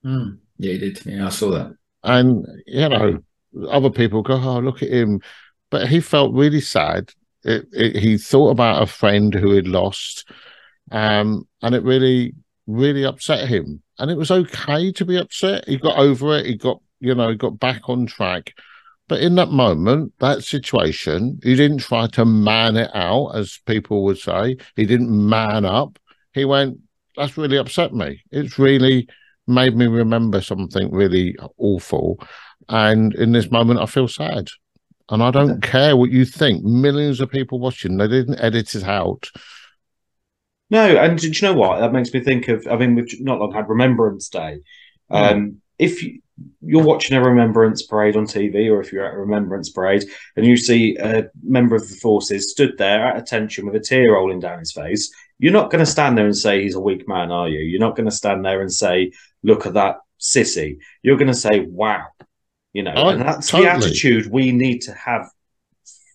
Hmm. 0.04 0.30
Yeah, 0.58 0.74
he 0.74 0.78
did. 0.80 1.06
Yeah, 1.06 1.28
I 1.28 1.30
saw 1.30 1.52
that. 1.52 1.76
and 2.04 2.46
you 2.66 2.90
know, 2.90 3.20
other 3.70 3.90
people 3.90 4.22
go, 4.22 4.36
"Oh, 4.36 4.60
look 4.60 4.82
at 4.82 4.90
him," 4.90 5.22
but 5.70 5.88
he 5.88 6.00
felt 6.00 6.34
really 6.34 6.62
sad. 6.62 7.12
It, 7.44 7.68
it, 7.72 7.96
he 7.98 8.18
thought 8.18 8.50
about 8.52 8.82
a 8.82 8.88
friend 8.88 9.34
who 9.34 9.52
he'd 9.54 9.68
lost, 9.68 10.30
um, 10.92 11.48
and 11.62 11.76
it 11.76 11.84
really, 11.84 12.34
really 12.68 13.04
upset 13.04 13.48
him. 13.48 13.82
And 13.98 14.12
it 14.12 14.18
was 14.18 14.30
okay 14.30 14.92
to 14.92 15.06
be 15.06 15.18
upset. 15.18 15.68
He 15.68 15.78
got 15.78 15.98
over 15.98 16.38
it. 16.38 16.46
He 16.46 16.56
got, 16.56 16.82
you 17.00 17.16
know, 17.16 17.30
he 17.30 17.36
got 17.36 17.60
back 17.60 17.90
on 17.90 18.06
track. 18.06 18.54
But 19.08 19.22
in 19.22 19.36
that 19.36 19.50
moment, 19.50 20.14
that 20.20 20.44
situation, 20.44 21.40
he 21.42 21.56
didn't 21.56 21.80
try 21.80 22.08
to 22.08 22.26
man 22.26 22.76
it 22.76 22.92
out, 22.94 23.30
as 23.30 23.60
people 23.66 24.04
would 24.04 24.18
say. 24.18 24.58
He 24.76 24.86
didn't 24.86 25.10
man 25.10 25.64
up. 25.64 25.98
He 26.34 26.44
went, 26.44 26.78
"That's 27.16 27.38
really 27.38 27.58
upset 27.58 27.94
me. 27.94 28.22
It's 28.32 28.60
really." 28.60 29.08
made 29.48 29.76
me 29.76 29.88
remember 29.88 30.42
something 30.42 30.92
really 30.92 31.36
awful. 31.58 32.20
And 32.70 33.16
in 33.16 33.32
this 33.32 33.50
moment, 33.50 33.80
I 33.80 33.86
feel 33.86 34.08
sad. 34.08 34.50
And 35.10 35.24
I 35.24 35.32
don't 35.32 35.62
care 35.62 35.96
what 35.96 36.12
you 36.12 36.26
think. 36.26 36.64
Millions 36.64 37.22
of 37.22 37.32
people 37.32 37.60
watching, 37.60 37.98
they 37.98 38.10
didn't 38.10 38.40
edit 38.40 38.76
it 38.76 38.84
out. 38.84 39.32
No, 40.70 40.98
and 40.98 41.18
do 41.18 41.28
you 41.30 41.42
know 41.42 41.54
what? 41.54 41.80
That 41.80 41.94
makes 41.94 42.14
me 42.14 42.20
think 42.20 42.48
of. 42.50 42.68
I 42.70 42.76
mean, 42.76 42.96
we've 42.96 43.22
not 43.22 43.40
long 43.40 43.54
had 43.54 43.70
Remembrance 43.70 44.28
Day. 44.30 44.60
Um, 45.10 45.62
if 45.80 46.04
you, 46.04 46.20
you're 46.62 46.84
watching 46.84 47.16
a 47.16 47.24
Remembrance 47.24 47.84
Parade 47.84 48.18
on 48.18 48.26
TV, 48.26 48.70
or 48.70 48.82
if 48.82 48.92
you're 48.92 49.06
at 49.06 49.14
a 49.14 49.18
Remembrance 49.20 49.70
Parade 49.70 50.04
and 50.36 50.46
you 50.46 50.58
see 50.58 50.98
a 50.98 51.30
member 51.42 51.76
of 51.76 51.88
the 51.88 51.96
forces 51.96 52.52
stood 52.52 52.78
there 52.78 53.08
at 53.08 53.18
attention 53.18 53.66
with 53.66 53.76
a 53.76 53.80
tear 53.80 54.14
rolling 54.14 54.40
down 54.42 54.60
his 54.60 54.74
face, 54.74 55.10
you're 55.40 55.54
not 55.54 55.72
going 55.72 55.84
to 55.86 55.90
stand 55.90 56.18
there 56.18 56.26
and 56.26 56.36
say 56.36 56.62
he's 56.64 56.76
a 56.76 56.80
weak 56.82 57.08
man, 57.08 57.32
are 57.32 57.48
you? 57.48 57.60
You're 57.60 57.80
not 57.80 57.96
going 57.96 58.10
to 58.10 58.16
stand 58.16 58.44
there 58.44 58.60
and 58.60 58.74
say, 58.74 59.12
"Look 59.44 59.66
at 59.66 59.76
that 59.76 59.98
sissy." 60.20 60.80
You're 61.04 61.18
going 61.18 61.28
to 61.28 61.34
say, 61.34 61.62
"Wow," 61.62 62.08
you 62.74 62.84
know, 62.84 62.94
Oh, 62.96 63.10
and 63.10 63.22
that's 63.22 63.48
totally. 63.50 63.70
the 63.70 63.76
attitude 63.76 64.30
we 64.30 64.52
need 64.52 64.82
to 64.82 64.94
have 64.94 65.30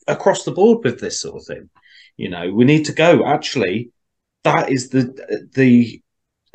across 0.09 0.45
the 0.45 0.51
board 0.51 0.85
with 0.85 1.01
this 1.01 1.21
sort 1.21 1.37
of 1.41 1.47
thing. 1.47 1.71
You 2.17 2.29
know, 2.29 2.53
we 2.53 2.65
need 2.65 2.85
to 2.87 2.93
go. 2.93 3.25
Actually, 3.25 3.92
that 4.45 4.71
is 4.71 4.91
the 4.91 5.49
the 5.55 6.01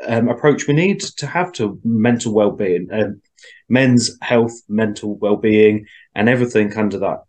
um, 0.06 0.30
approach 0.30 0.68
we 0.68 0.74
need 0.74 1.00
to 1.00 1.26
have 1.28 1.52
to 1.54 1.80
mental 1.84 2.34
well-being, 2.34 2.88
um, 2.92 3.22
men's 3.68 4.16
health, 4.22 4.54
mental 4.70 5.16
well-being, 5.18 5.86
and 6.14 6.30
everything 6.30 6.76
under 6.78 7.00
that 7.00 7.24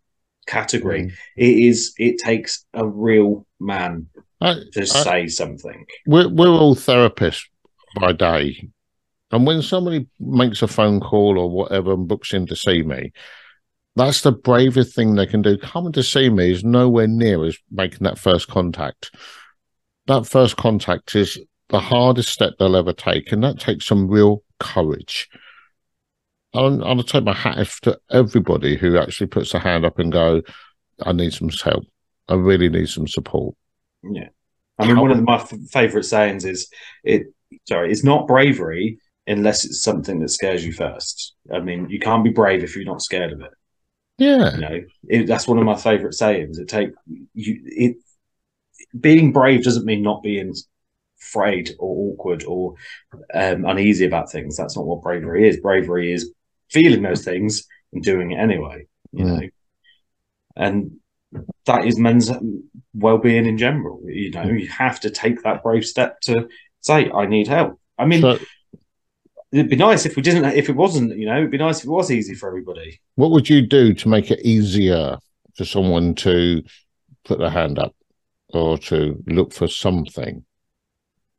category. 0.47 1.13
It 1.37 1.59
is. 1.59 1.95
It 1.99 2.19
takes 2.19 2.65
a 2.75 2.87
real 2.87 3.47
man 3.61 4.07
I, 4.41 4.55
to 4.73 4.83
I- 4.83 4.85
say 4.85 5.27
something. 5.29 5.87
we're, 6.07 6.29
we're 6.29 6.49
all 6.49 6.75
therapists 6.75 7.45
by 7.99 8.13
day. 8.13 8.69
And 9.31 9.47
when 9.47 9.61
somebody 9.61 10.07
makes 10.19 10.63
a 10.63 10.69
phone 10.69 11.01
call 11.01 11.39
or 11.39 11.51
whatever 11.51 11.93
and 11.93 12.09
books 12.09 12.33
in 12.33 12.47
to 12.47 12.57
see 12.57 12.83
me, 12.83 13.13
that's 13.95 14.23
the 14.23 14.33
bravest 14.33 14.95
thing 14.95 15.15
they 15.15 15.27
can 15.27 15.43
do. 15.43 15.59
Coming 15.59 15.93
to 15.93 16.03
see 16.03 16.31
me 16.31 16.53
is 16.53 16.65
nowhere 16.65 17.09
near 17.09 17.45
as 17.45 17.59
making 17.71 18.05
that 18.05 18.19
first 18.19 18.49
contact. 18.49 19.11
That 20.09 20.27
first 20.27 20.57
contact 20.57 21.15
is 21.15 21.39
the 21.69 21.79
hardest 21.79 22.31
step 22.31 22.55
they'll 22.59 22.77
ever 22.77 22.93
take, 22.93 23.31
and 23.31 23.45
that 23.45 23.61
takes 23.61 23.87
some 23.87 24.09
real 24.09 24.43
courage. 24.59 25.29
I'll, 26.55 26.83
I'll 26.83 27.03
take 27.03 27.25
my 27.25 27.35
hat 27.35 27.59
off 27.59 27.79
to 27.83 27.99
everybody 28.11 28.77
who 28.77 28.99
actually 28.99 29.27
puts 29.27 29.53
their 29.53 29.61
hand 29.61 29.85
up 29.85 29.99
and 29.99 30.11
go, 30.11 30.43
I 31.03 31.13
need 31.13 31.33
some 31.33 31.51
help. 31.51 31.85
I 32.29 32.35
really 32.35 32.69
need 32.69 32.89
some 32.89 33.07
support. 33.07 33.55
Yeah. 34.03 34.29
I 34.79 34.87
mean, 34.87 34.97
How- 34.97 35.03
one 35.03 35.11
of 35.11 35.23
my 35.23 35.37
f- 35.37 35.53
favorite 35.71 36.05
sayings 36.05 36.45
is 36.45 36.69
it. 37.05 37.27
Sorry, 37.67 37.91
it's 37.91 38.05
not 38.05 38.27
bravery 38.27 38.99
unless 39.27 39.65
it's 39.65 39.83
something 39.83 40.21
that 40.21 40.29
scares 40.29 40.65
you 40.65 40.73
first. 40.73 41.35
I 41.53 41.61
mean, 41.61 41.89
you 41.89 41.99
can't 41.99 42.25
be 42.25 42.31
brave 42.31 42.63
if 42.63 42.77
you're 42.77 42.85
not 42.85 43.03
scared 43.03 43.33
of 43.33 43.41
it. 43.41 43.51
Yeah. 44.19 44.55
You 44.55 44.61
know, 44.61 44.81
it, 45.09 45.27
that's 45.27 45.49
one 45.49 45.59
of 45.59 45.65
my 45.65 45.77
favorite 45.77 46.15
sayings. 46.15 46.59
It 46.59 46.69
take 46.69 46.91
you. 47.35 47.61
It 47.65 47.97
being 48.99 49.33
brave 49.33 49.65
doesn't 49.65 49.85
mean 49.87 50.03
not 50.03 50.23
being 50.23 50.55
afraid 51.21 51.71
or 51.79 52.13
awkward 52.13 52.45
or 52.45 52.75
um, 53.35 53.65
uneasy 53.65 54.07
about 54.07 54.31
things. 54.31 54.57
That's 54.57 54.77
not 54.77 54.87
what 54.87 55.03
bravery 55.03 55.49
is. 55.49 55.61
Bravery 55.61 56.13
is 56.13 56.33
feeling 56.71 57.03
those 57.03 57.25
things 57.25 57.67
and 57.93 58.03
doing 58.03 58.33
it 58.33 58.37
anyway. 58.39 58.87
You 59.13 59.25
Mm. 59.25 59.41
know, 59.41 59.49
and 60.57 60.93
that 61.67 61.85
is 61.85 61.99
men's 61.99 62.31
well-being 62.95 63.47
in 63.47 63.59
general. 63.59 64.01
You 64.07 64.31
know, 64.31 64.45
you 64.45 64.67
have 64.69 65.01
to 65.01 65.11
take 65.11 65.43
that 65.43 65.63
brave 65.63 65.85
step 65.85 66.21
to 66.23 66.49
say, 66.81 67.11
"I 67.11 67.27
need 67.27 67.49
help." 67.49 67.79
I 67.99 68.07
mean, 68.07 68.21
So, 68.23 68.39
it'd 69.53 69.71
be 69.71 69.77
nice 69.77 70.07
if 70.07 70.17
we 70.17 70.23
didn't. 70.23 70.45
If 70.45 70.69
it 70.69 70.77
wasn't, 70.77 71.17
you 71.17 71.27
know, 71.27 71.39
it'd 71.39 71.51
be 71.51 71.59
nice 71.59 71.79
if 71.81 71.85
it 71.87 71.91
was 71.91 72.11
easy 72.11 72.35
for 72.35 72.49
everybody. 72.49 73.01
what 73.17 73.31
would 73.33 73.49
you 73.49 73.61
do 73.67 73.93
to 73.95 74.09
make 74.09 74.31
it 74.31 74.41
easier 74.45 75.19
for 75.57 75.65
someone 75.65 76.15
to 76.15 76.63
put 77.25 77.39
their 77.39 77.51
hand 77.51 77.79
up 77.79 77.95
or 78.51 78.79
to 78.79 79.23
look 79.27 79.53
for 79.53 79.69
something? 79.69 80.45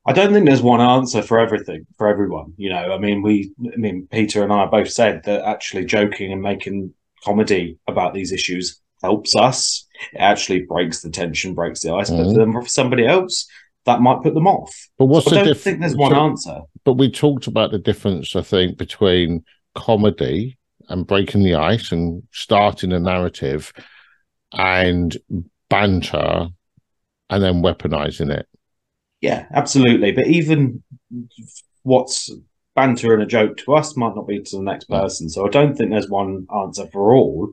I 0.05 0.13
don't 0.13 0.33
think 0.33 0.47
there's 0.47 0.61
one 0.61 0.81
answer 0.81 1.21
for 1.21 1.39
everything 1.39 1.85
for 1.97 2.07
everyone. 2.07 2.53
You 2.57 2.69
know, 2.69 2.93
I 2.93 2.97
mean, 2.97 3.21
we, 3.21 3.51
I 3.73 3.77
mean, 3.77 4.07
Peter 4.11 4.43
and 4.43 4.51
I 4.51 4.65
both 4.65 4.89
said 4.89 5.23
that 5.25 5.43
actually 5.45 5.85
joking 5.85 6.31
and 6.31 6.41
making 6.41 6.93
comedy 7.23 7.77
about 7.87 8.13
these 8.13 8.31
issues 8.31 8.79
helps 9.03 9.35
us. 9.35 9.85
It 10.13 10.19
actually 10.19 10.61
breaks 10.61 11.01
the 11.01 11.09
tension, 11.09 11.53
breaks 11.53 11.81
the 11.81 11.93
ice. 11.93 12.09
But 12.09 12.27
Mhm. 12.27 12.53
for, 12.53 12.67
somebody 12.67 13.05
else, 13.05 13.47
that 13.85 14.01
might 14.01 14.21
put 14.23 14.33
them 14.33 14.47
off. 14.47 14.73
But 14.97 15.05
what's 15.05 15.27
I 15.27 15.29
the 15.31 15.35
don't 15.35 15.45
difference? 15.45 15.63
think 15.63 15.79
there's 15.81 15.95
one 15.95 16.15
answer. 16.15 16.61
but 16.85 16.93
we 16.93 17.11
talked 17.11 17.47
about 17.47 17.71
the 17.71 17.77
difference, 17.79 18.35
I 18.35 18.41
think, 18.41 18.77
between 18.77 19.43
comedy 19.75 20.57
and 20.87 21.05
breaking 21.05 21.43
the 21.43 21.55
ice 21.55 21.91
and 21.91 22.23
starting 22.31 22.91
a 22.93 22.99
narrative 22.99 23.71
and 24.53 25.15
banter 25.69 26.47
and 27.29 27.43
then 27.43 27.61
weaponizing 27.61 28.31
it. 28.31 28.47
Yeah, 29.21 29.45
absolutely. 29.53 30.11
But 30.11 30.27
even 30.27 30.83
what's 31.83 32.31
banter 32.75 33.13
and 33.13 33.23
a 33.23 33.25
joke 33.25 33.57
to 33.57 33.73
us 33.73 33.97
might 33.97 34.15
not 34.15 34.27
be 34.27 34.41
to 34.41 34.57
the 34.57 34.63
next 34.63 34.85
person. 34.85 35.29
So 35.29 35.45
I 35.45 35.49
don't 35.49 35.75
think 35.75 35.89
there's 35.89 36.09
one 36.09 36.47
answer 36.55 36.87
for 36.87 37.13
all. 37.13 37.51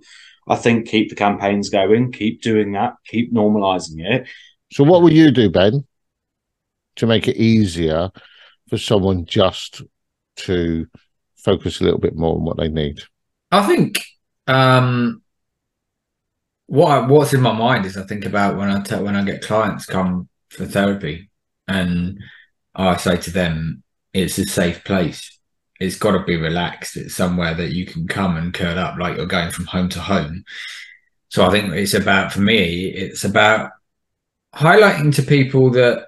I 0.48 0.56
think 0.56 0.86
keep 0.86 1.08
the 1.08 1.16
campaigns 1.16 1.68
going, 1.68 2.12
keep 2.12 2.42
doing 2.42 2.72
that, 2.72 2.94
keep 3.04 3.34
normalizing 3.34 3.98
it. 3.98 4.28
So, 4.72 4.84
what 4.84 5.02
will 5.02 5.12
you 5.12 5.30
do, 5.30 5.50
Ben, 5.50 5.84
to 6.96 7.06
make 7.06 7.26
it 7.26 7.36
easier 7.36 8.10
for 8.68 8.78
someone 8.78 9.26
just 9.26 9.82
to 10.36 10.86
focus 11.36 11.80
a 11.80 11.84
little 11.84 11.98
bit 11.98 12.14
more 12.14 12.36
on 12.36 12.44
what 12.44 12.56
they 12.56 12.68
need? 12.68 13.00
I 13.50 13.66
think 13.66 14.04
um, 14.46 15.22
what 16.66 16.90
I, 16.90 17.06
what's 17.06 17.32
in 17.32 17.40
my 17.40 17.52
mind 17.52 17.86
is 17.86 17.96
I 17.96 18.02
think 18.04 18.24
about 18.24 18.56
when 18.56 18.70
I 18.70 18.80
tell 18.82 19.04
when 19.04 19.16
I 19.16 19.24
get 19.24 19.42
clients 19.42 19.86
come 19.86 20.28
for 20.50 20.66
therapy, 20.66 21.30
and 21.68 22.18
I 22.74 22.96
say 22.96 23.16
to 23.16 23.30
them, 23.30 23.82
it's 24.12 24.38
a 24.38 24.46
safe 24.46 24.84
place. 24.84 25.38
It's 25.78 25.96
got 25.96 26.12
to 26.12 26.24
be 26.24 26.36
relaxed. 26.36 26.96
It's 26.96 27.14
somewhere 27.14 27.54
that 27.54 27.72
you 27.72 27.86
can 27.86 28.08
come 28.08 28.36
and 28.36 28.54
curl 28.54 28.78
up 28.78 28.98
like 28.98 29.16
you're 29.16 29.26
going 29.26 29.50
from 29.50 29.66
home 29.66 29.88
to 29.90 30.00
home. 30.00 30.44
So 31.28 31.44
I 31.44 31.50
think 31.50 31.72
it's 31.74 31.94
about 31.94 32.32
for 32.32 32.40
me, 32.40 32.86
it's 32.86 33.24
about 33.24 33.72
highlighting 34.54 35.14
to 35.16 35.22
people 35.22 35.70
that 35.72 36.06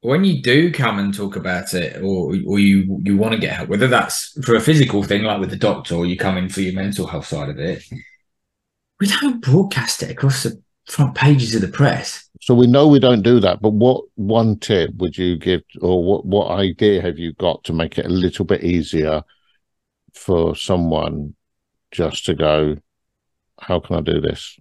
when 0.00 0.24
you 0.24 0.42
do 0.42 0.72
come 0.72 0.98
and 0.98 1.14
talk 1.14 1.36
about 1.36 1.72
it 1.74 2.02
or 2.02 2.34
or 2.46 2.58
you 2.58 3.00
you 3.04 3.16
want 3.16 3.32
to 3.32 3.40
get 3.40 3.52
help 3.54 3.68
whether 3.68 3.88
that's 3.88 4.38
for 4.44 4.54
a 4.54 4.60
physical 4.60 5.02
thing 5.02 5.22
like 5.22 5.40
with 5.40 5.50
the 5.50 5.56
doctor 5.56 5.94
or 5.94 6.06
you 6.06 6.16
come 6.16 6.36
in 6.36 6.48
for 6.48 6.60
your 6.60 6.74
mental 6.74 7.06
health 7.06 7.26
side 7.26 7.48
of 7.48 7.58
it 7.58 7.82
we 9.00 9.06
don't 9.06 9.42
broadcast 9.42 10.02
it 10.02 10.10
across 10.10 10.42
the 10.42 10.60
front 10.86 11.14
pages 11.14 11.54
of 11.54 11.60
the 11.60 11.68
press 11.68 12.28
So 12.40 12.54
we 12.54 12.66
know 12.66 12.86
we 12.86 13.00
don't 13.00 13.22
do 13.22 13.40
that, 13.40 13.60
but 13.60 13.72
what 13.72 14.04
one 14.14 14.58
tip 14.58 14.90
would 14.96 15.18
you 15.18 15.36
give, 15.36 15.62
or 15.80 16.02
what 16.04 16.24
what 16.24 16.50
idea 16.50 17.02
have 17.02 17.18
you 17.18 17.32
got 17.34 17.64
to 17.64 17.72
make 17.72 17.98
it 17.98 18.06
a 18.06 18.10
little 18.10 18.44
bit 18.44 18.62
easier 18.62 19.22
for 20.14 20.54
someone 20.56 21.34
just 21.90 22.24
to 22.26 22.34
go, 22.34 22.76
how 23.60 23.80
can 23.80 23.96
I 23.96 24.00
do 24.00 24.20
this? 24.20 24.58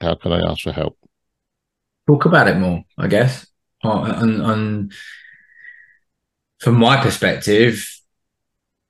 How 0.00 0.14
can 0.14 0.32
I 0.32 0.40
ask 0.50 0.62
for 0.62 0.72
help? 0.72 0.96
talk 2.06 2.24
about 2.24 2.48
it 2.48 2.56
more 2.56 2.82
i 2.98 3.06
guess 3.06 3.46
Uh, 3.84 4.14
and, 4.16 4.42
and 4.42 4.92
from 6.60 6.76
my 6.76 6.96
perspective 7.02 7.88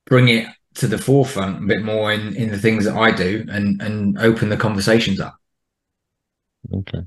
bring 0.06 0.28
it 0.28 0.46
to 0.74 0.86
the 0.86 0.98
forefront 0.98 1.62
a 1.62 1.66
bit 1.66 1.82
more 1.82 2.12
in 2.12 2.34
in 2.36 2.50
the 2.50 2.58
things 2.58 2.84
that 2.84 2.96
i 2.96 3.10
do 3.10 3.44
and 3.50 3.80
and 3.82 4.18
open 4.18 4.48
the 4.48 4.56
conversations 4.56 5.20
up 5.20 5.36
Okay, 6.72 7.02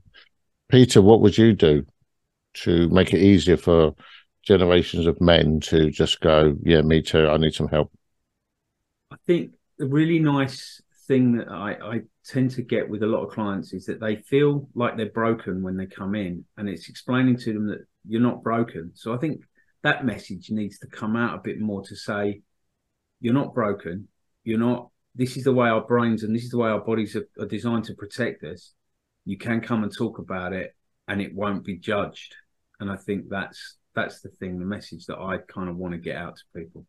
Peter, 0.70 1.02
what 1.02 1.22
would 1.22 1.38
you 1.38 1.54
do 1.54 1.86
to 2.56 2.90
make 2.90 3.14
it 3.14 3.22
easier 3.22 3.58
for 3.58 3.96
generations 4.44 5.08
of 5.08 5.20
men 5.22 5.60
to 5.60 5.90
just 5.90 6.22
go, 6.22 6.56
yeah, 6.64 6.82
me 6.82 7.02
too, 7.02 7.28
I 7.28 7.38
need 7.38 7.54
some 7.54 7.68
help. 7.68 7.92
I 9.12 9.16
think 9.26 9.52
the 9.78 9.88
really 9.88 10.20
nice 10.20 10.82
thing 11.08 11.38
that 11.38 11.50
I, 11.50 11.72
I 11.72 12.02
tend 12.26 12.52
to 12.52 12.62
get 12.62 12.90
with 12.90 13.04
a 13.04 13.08
lot 13.08 13.24
of 13.24 13.32
clients 13.32 13.74
is 13.74 13.86
that 13.86 14.00
they 14.00 14.18
feel 14.18 14.68
like 14.76 14.98
they're 14.98 15.08
broken 15.08 15.62
when 15.62 15.78
they 15.78 15.86
come 15.86 16.16
in, 16.16 16.46
and 16.58 16.70
it's 16.70 16.90
explaining 16.90 17.38
to 17.38 17.54
them 17.54 17.68
that 17.68 17.86
you're 18.08 18.22
not 18.22 18.44
broken. 18.44 18.92
So 18.94 19.14
I 19.14 19.18
think 19.18 19.42
that 19.84 20.06
message 20.06 20.50
needs 20.50 20.80
to 20.80 20.88
come 20.88 21.16
out 21.16 21.36
a 21.36 21.42
bit 21.44 21.60
more 21.60 21.84
to 21.84 21.96
say, 21.96 22.42
you're 23.26 23.34
not 23.34 23.56
broken. 23.56 24.08
You're 24.44 24.60
not. 24.60 24.90
This 25.16 25.36
is 25.36 25.46
the 25.46 25.52
way 25.52 25.68
our 25.68 25.82
brains 25.82 26.22
and 26.22 26.36
this 26.36 26.44
is 26.44 26.52
the 26.52 26.60
way 26.60 26.70
our 26.70 26.80
bodies 26.80 27.16
are, 27.16 27.28
are 27.40 27.48
designed 27.48 27.86
to 27.86 27.96
protect 27.96 28.44
us. 28.44 28.74
You 29.26 29.36
can 29.36 29.62
come 29.62 29.82
and 29.82 29.92
talk 29.92 30.20
about 30.20 30.54
it, 30.54 30.76
and 31.08 31.20
it 31.20 31.34
won't 31.34 31.66
be 31.66 31.76
judged. 31.76 32.36
And 32.80 32.92
I 32.92 32.98
think 32.98 33.28
that's 33.28 33.78
that's 33.96 34.22
the 34.22 34.30
thing, 34.30 34.60
the 34.60 34.66
message 34.66 35.08
that 35.08 35.18
I 35.18 35.40
kind 35.40 35.70
of 35.70 35.76
want 35.76 35.94
to 35.94 35.98
get 35.98 36.18
out 36.18 36.36
to 36.36 36.44
people. 36.62 36.86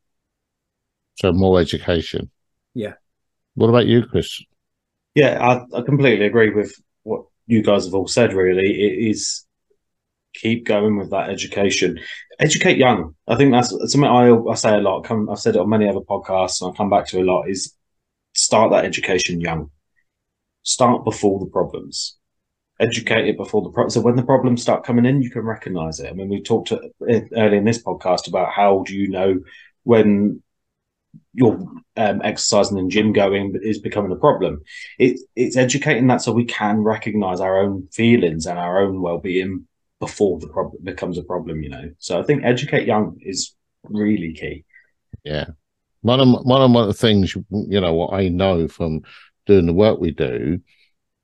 So 1.14 1.32
more 1.32 1.59
education. 1.59 2.30
Yeah. 2.74 2.95
What 3.55 3.70
about 3.70 3.87
you, 3.87 4.05
Chris? 4.05 4.43
Yeah, 5.14 5.43
I, 5.43 5.78
I 5.78 5.80
completely 5.80 6.26
agree 6.26 6.51
with 6.51 6.78
what 7.05 7.24
you 7.47 7.62
guys 7.62 7.87
have 7.87 7.95
all 7.95 8.09
said. 8.09 8.34
Really, 8.34 8.68
it 8.68 9.11
is 9.11 9.45
keep 10.37 10.64
going 10.64 10.99
with 10.99 11.11
that 11.11 11.30
education. 11.30 11.99
Educate 12.39 12.76
young. 12.78 13.14
I 13.26 13.37
think 13.37 13.53
that's 13.53 13.70
something 13.70 14.05
I, 14.05 14.30
I 14.30 14.55
say 14.55 14.74
a 14.74 14.80
lot. 14.80 15.05
Come, 15.05 15.28
I've 15.30 15.39
said 15.39 15.57
it 15.57 15.61
on 15.61 15.68
many 15.68 15.89
other 15.89 16.01
podcasts, 16.01 16.61
and 16.61 16.72
I 16.72 16.76
come 16.76 16.91
back 16.91 17.07
to 17.09 17.20
a 17.20 17.24
lot. 17.24 17.49
Is 17.49 17.74
start 18.34 18.70
that 18.72 18.84
education 18.84 19.41
young. 19.41 19.70
Start 20.62 21.05
before 21.05 21.41
the 21.41 21.47
problems. 21.47 22.16
Educate 22.78 23.26
it 23.26 23.39
before 23.39 23.62
the 23.62 23.70
problem. 23.70 23.91
So 23.91 24.01
when 24.01 24.16
the 24.16 24.22
problems 24.22 24.61
start 24.61 24.84
coming 24.84 25.07
in, 25.07 25.22
you 25.22 25.30
can 25.30 25.43
recognize 25.43 25.99
it. 25.99 26.11
I 26.11 26.12
mean, 26.12 26.28
we 26.28 26.43
talked 26.43 26.68
to, 26.68 26.91
early 27.34 27.57
in 27.57 27.64
this 27.64 27.82
podcast 27.82 28.28
about 28.28 28.53
how 28.53 28.84
do 28.87 28.95
you 28.95 29.09
know 29.09 29.41
when 29.84 30.43
your 31.32 31.53
um, 31.97 32.20
exercising 32.22 32.78
and 32.78 32.91
gym 32.91 33.12
going 33.12 33.59
is 33.62 33.78
becoming 33.78 34.12
a 34.12 34.16
problem. 34.16 34.61
It, 34.99 35.20
it's 35.34 35.57
educating 35.57 36.07
that 36.09 36.22
so 36.22 36.32
we 36.32 36.45
can 36.45 36.82
recognize 36.82 37.41
our 37.41 37.61
own 37.61 37.89
feelings 37.93 38.47
and 38.47 38.59
our 38.59 38.80
own 38.80 39.01
well-being 39.01 39.66
before 40.01 40.38
the 40.38 40.49
problem 40.49 40.82
becomes 40.84 41.18
a 41.18 41.22
problem. 41.22 41.62
You 41.62 41.70
know, 41.70 41.90
so 41.99 42.18
I 42.18 42.22
think 42.22 42.44
educate 42.44 42.86
young 42.86 43.16
is 43.20 43.55
really 43.84 44.32
key. 44.32 44.64
Yeah. 45.24 45.47
One 46.03 46.20
of 46.20 46.28
one 46.44 46.62
of 46.62 46.70
one 46.70 46.82
of 46.84 46.88
the 46.88 46.94
things 46.94 47.34
you 47.34 47.80
know 47.80 47.94
what 47.94 48.12
I 48.12 48.28
know 48.28 48.68
from 48.68 49.03
doing 49.47 49.66
the 49.66 49.72
work 49.72 49.99
we 49.99 50.11
do, 50.11 50.61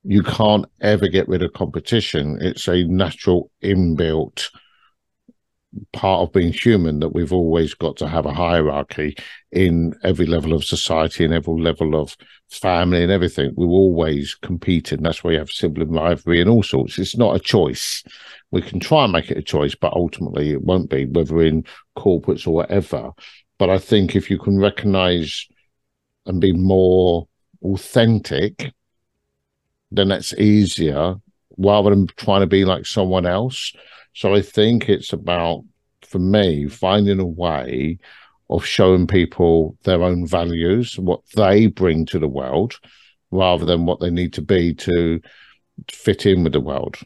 you 0.05 0.23
can't 0.23 0.67
ever 0.81 1.09
get 1.09 1.29
rid 1.29 1.43
of 1.43 1.53
competition. 1.53 2.39
It's 2.41 2.69
a 2.69 2.85
natural 2.85 3.51
inbuilt 3.63 4.49
part 5.93 6.23
of 6.23 6.33
being 6.33 6.53
human 6.53 7.01
that 7.01 7.15
we've 7.15 7.33
always 7.33 7.75
got 7.75 7.97
to 7.97 8.09
have 8.09 8.27
a 8.27 8.35
hierarchy 8.35 9.17
in 9.51 9.95
every 10.03 10.27
level 10.27 10.53
of 10.53 10.65
society 10.65 11.25
and 11.25 11.33
every 11.33 11.55
level 11.55 11.95
of 12.01 12.17
family 12.51 13.03
and 13.03 13.13
everything. 13.13 13.53
We're 13.57 13.67
always 13.67 14.35
competing. 14.35 15.03
That's 15.03 15.25
why 15.25 15.33
you 15.33 15.39
have 15.39 15.51
sibling 15.51 15.93
rivalry 15.93 16.41
and 16.41 16.51
all 16.51 16.63
sorts. 16.63 16.99
It's 16.99 17.17
not 17.17 17.37
a 17.37 17.41
choice. 17.41 18.05
We 18.53 18.63
can 18.63 18.79
try 18.79 19.05
and 19.05 19.13
make 19.13 19.31
it 19.31 19.39
a 19.39 19.43
choice, 19.43 19.75
but 19.75 19.95
ultimately 19.95 20.53
it 20.53 20.63
won't 20.63 20.91
be, 20.91 21.07
whether 21.07 21.43
in 21.43 21.65
corporates 21.97 22.47
or 22.47 22.55
whatever. 22.55 23.11
But 23.59 23.71
I 23.71 23.79
think 23.79 24.15
if 24.15 24.31
you 24.31 24.39
can 24.39 24.59
recognize 24.59 25.49
and 26.27 26.41
be 26.41 26.53
more 26.53 27.27
authentic, 27.65 28.73
then 29.91 30.09
that's 30.09 30.35
easier 30.35 31.17
rather 31.59 31.91
than 31.91 32.07
trying 32.17 32.41
to 32.41 32.47
be 32.47 32.65
like 32.65 32.87
someone 32.87 33.27
else. 33.27 33.73
So 34.15 34.35
I 34.35 34.43
think 34.43 34.89
it's 34.89 35.13
about, 35.13 35.65
for 36.03 36.19
me, 36.19 36.69
finding 36.69 37.21
a 37.21 37.27
way 37.27 37.99
of 38.51 38.65
showing 38.65 39.07
people 39.07 39.77
their 39.85 40.03
own 40.03 40.27
values, 40.27 40.99
what 40.99 41.21
they 41.35 41.67
bring 41.67 42.05
to 42.07 42.19
the 42.19 42.29
world, 42.29 42.79
rather 43.31 43.65
than 43.65 43.87
what 43.87 44.01
they 44.01 44.11
need 44.11 44.35
to 44.35 44.43
be 44.43 44.75
to 44.75 45.21
fit 45.91 46.27
in 46.27 46.45
with 46.45 46.53
the 46.53 46.61
world. 46.61 46.99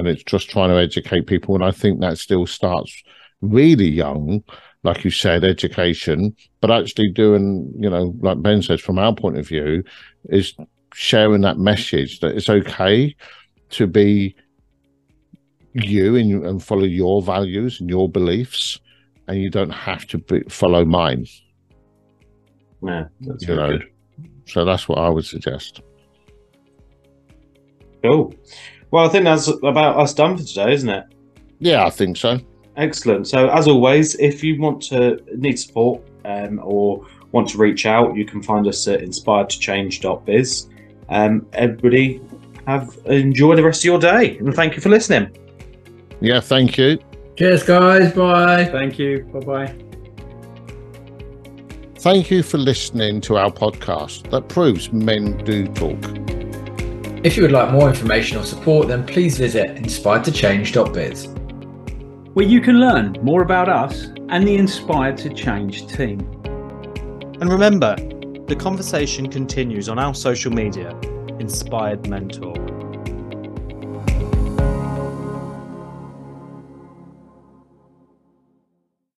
And 0.00 0.08
it's 0.08 0.22
just 0.24 0.48
trying 0.48 0.70
to 0.70 0.80
educate 0.80 1.26
people. 1.26 1.54
And 1.54 1.62
I 1.62 1.70
think 1.70 2.00
that 2.00 2.16
still 2.16 2.46
starts 2.46 3.02
really 3.42 3.86
young, 3.86 4.42
like 4.82 5.04
you 5.04 5.10
said, 5.10 5.44
education, 5.44 6.34
but 6.62 6.70
actually 6.70 7.10
doing, 7.10 7.70
you 7.78 7.90
know, 7.90 8.14
like 8.20 8.40
Ben 8.40 8.62
says, 8.62 8.80
from 8.80 8.98
our 8.98 9.14
point 9.14 9.36
of 9.36 9.46
view, 9.46 9.84
is 10.30 10.54
sharing 10.94 11.42
that 11.42 11.58
message 11.58 12.20
that 12.20 12.34
it's 12.34 12.48
okay 12.48 13.14
to 13.68 13.86
be 13.86 14.34
you 15.74 16.16
and, 16.16 16.46
and 16.46 16.62
follow 16.62 16.84
your 16.84 17.20
values 17.20 17.78
and 17.78 17.90
your 17.90 18.08
beliefs, 18.08 18.80
and 19.28 19.38
you 19.38 19.50
don't 19.50 19.70
have 19.70 20.06
to 20.06 20.16
be, 20.16 20.40
follow 20.48 20.82
mine. 20.82 21.26
Yeah, 22.82 23.04
that's 23.20 23.46
You 23.46 23.54
know. 23.54 23.72
good. 23.72 23.90
So 24.46 24.64
that's 24.64 24.88
what 24.88 24.96
I 24.96 25.10
would 25.10 25.26
suggest. 25.26 25.82
Cool. 28.02 28.34
Well, 28.90 29.04
I 29.04 29.08
think 29.08 29.24
that's 29.24 29.48
about 29.48 29.98
us 29.98 30.14
done 30.14 30.36
for 30.36 30.44
today, 30.44 30.72
isn't 30.72 30.88
it? 30.88 31.04
Yeah, 31.58 31.84
I 31.84 31.90
think 31.90 32.16
so. 32.16 32.40
Excellent. 32.76 33.28
So, 33.28 33.48
as 33.50 33.68
always, 33.68 34.14
if 34.16 34.42
you 34.42 34.60
want 34.60 34.82
to 34.84 35.20
need 35.36 35.58
support 35.58 36.02
um, 36.24 36.60
or 36.62 37.06
want 37.32 37.48
to 37.50 37.58
reach 37.58 37.86
out, 37.86 38.16
you 38.16 38.24
can 38.24 38.42
find 38.42 38.66
us 38.66 38.86
at 38.88 39.00
inspiredtochange.biz. 39.00 40.68
Um, 41.08 41.46
everybody, 41.52 42.20
have 42.66 42.98
enjoy 43.06 43.56
the 43.56 43.62
rest 43.62 43.80
of 43.80 43.84
your 43.84 43.98
day, 43.98 44.38
and 44.38 44.54
thank 44.54 44.74
you 44.76 44.80
for 44.80 44.88
listening. 44.88 45.36
Yeah, 46.20 46.40
thank 46.40 46.78
you. 46.78 46.98
Cheers, 47.36 47.62
guys. 47.62 48.12
Bye. 48.12 48.66
Thank 48.66 48.98
you. 48.98 49.24
Bye 49.32 49.40
bye. 49.40 49.74
Thank 51.96 52.30
you 52.30 52.42
for 52.42 52.58
listening 52.58 53.20
to 53.22 53.36
our 53.36 53.50
podcast 53.50 54.30
that 54.30 54.48
proves 54.48 54.90
men 54.92 55.36
do 55.44 55.66
talk. 55.68 56.39
If 57.22 57.36
you 57.36 57.42
would 57.42 57.52
like 57.52 57.70
more 57.70 57.86
information 57.86 58.38
or 58.38 58.44
support, 58.44 58.88
then 58.88 59.04
please 59.04 59.36
visit 59.36 59.76
inspiredtochange.biz. 59.76 61.26
Where 62.32 62.46
you 62.46 62.62
can 62.62 62.80
learn 62.80 63.18
more 63.20 63.42
about 63.42 63.68
us 63.68 64.06
and 64.30 64.48
the 64.48 64.56
Inspired 64.56 65.18
to 65.18 65.28
Change 65.28 65.86
team. 65.86 66.20
And 67.42 67.50
remember, 67.50 67.94
the 68.46 68.56
conversation 68.58 69.28
continues 69.28 69.90
on 69.90 69.98
our 69.98 70.14
social 70.14 70.50
media, 70.50 70.98
Inspired 71.38 72.08
Men 72.08 72.30
Talk. 72.30 72.69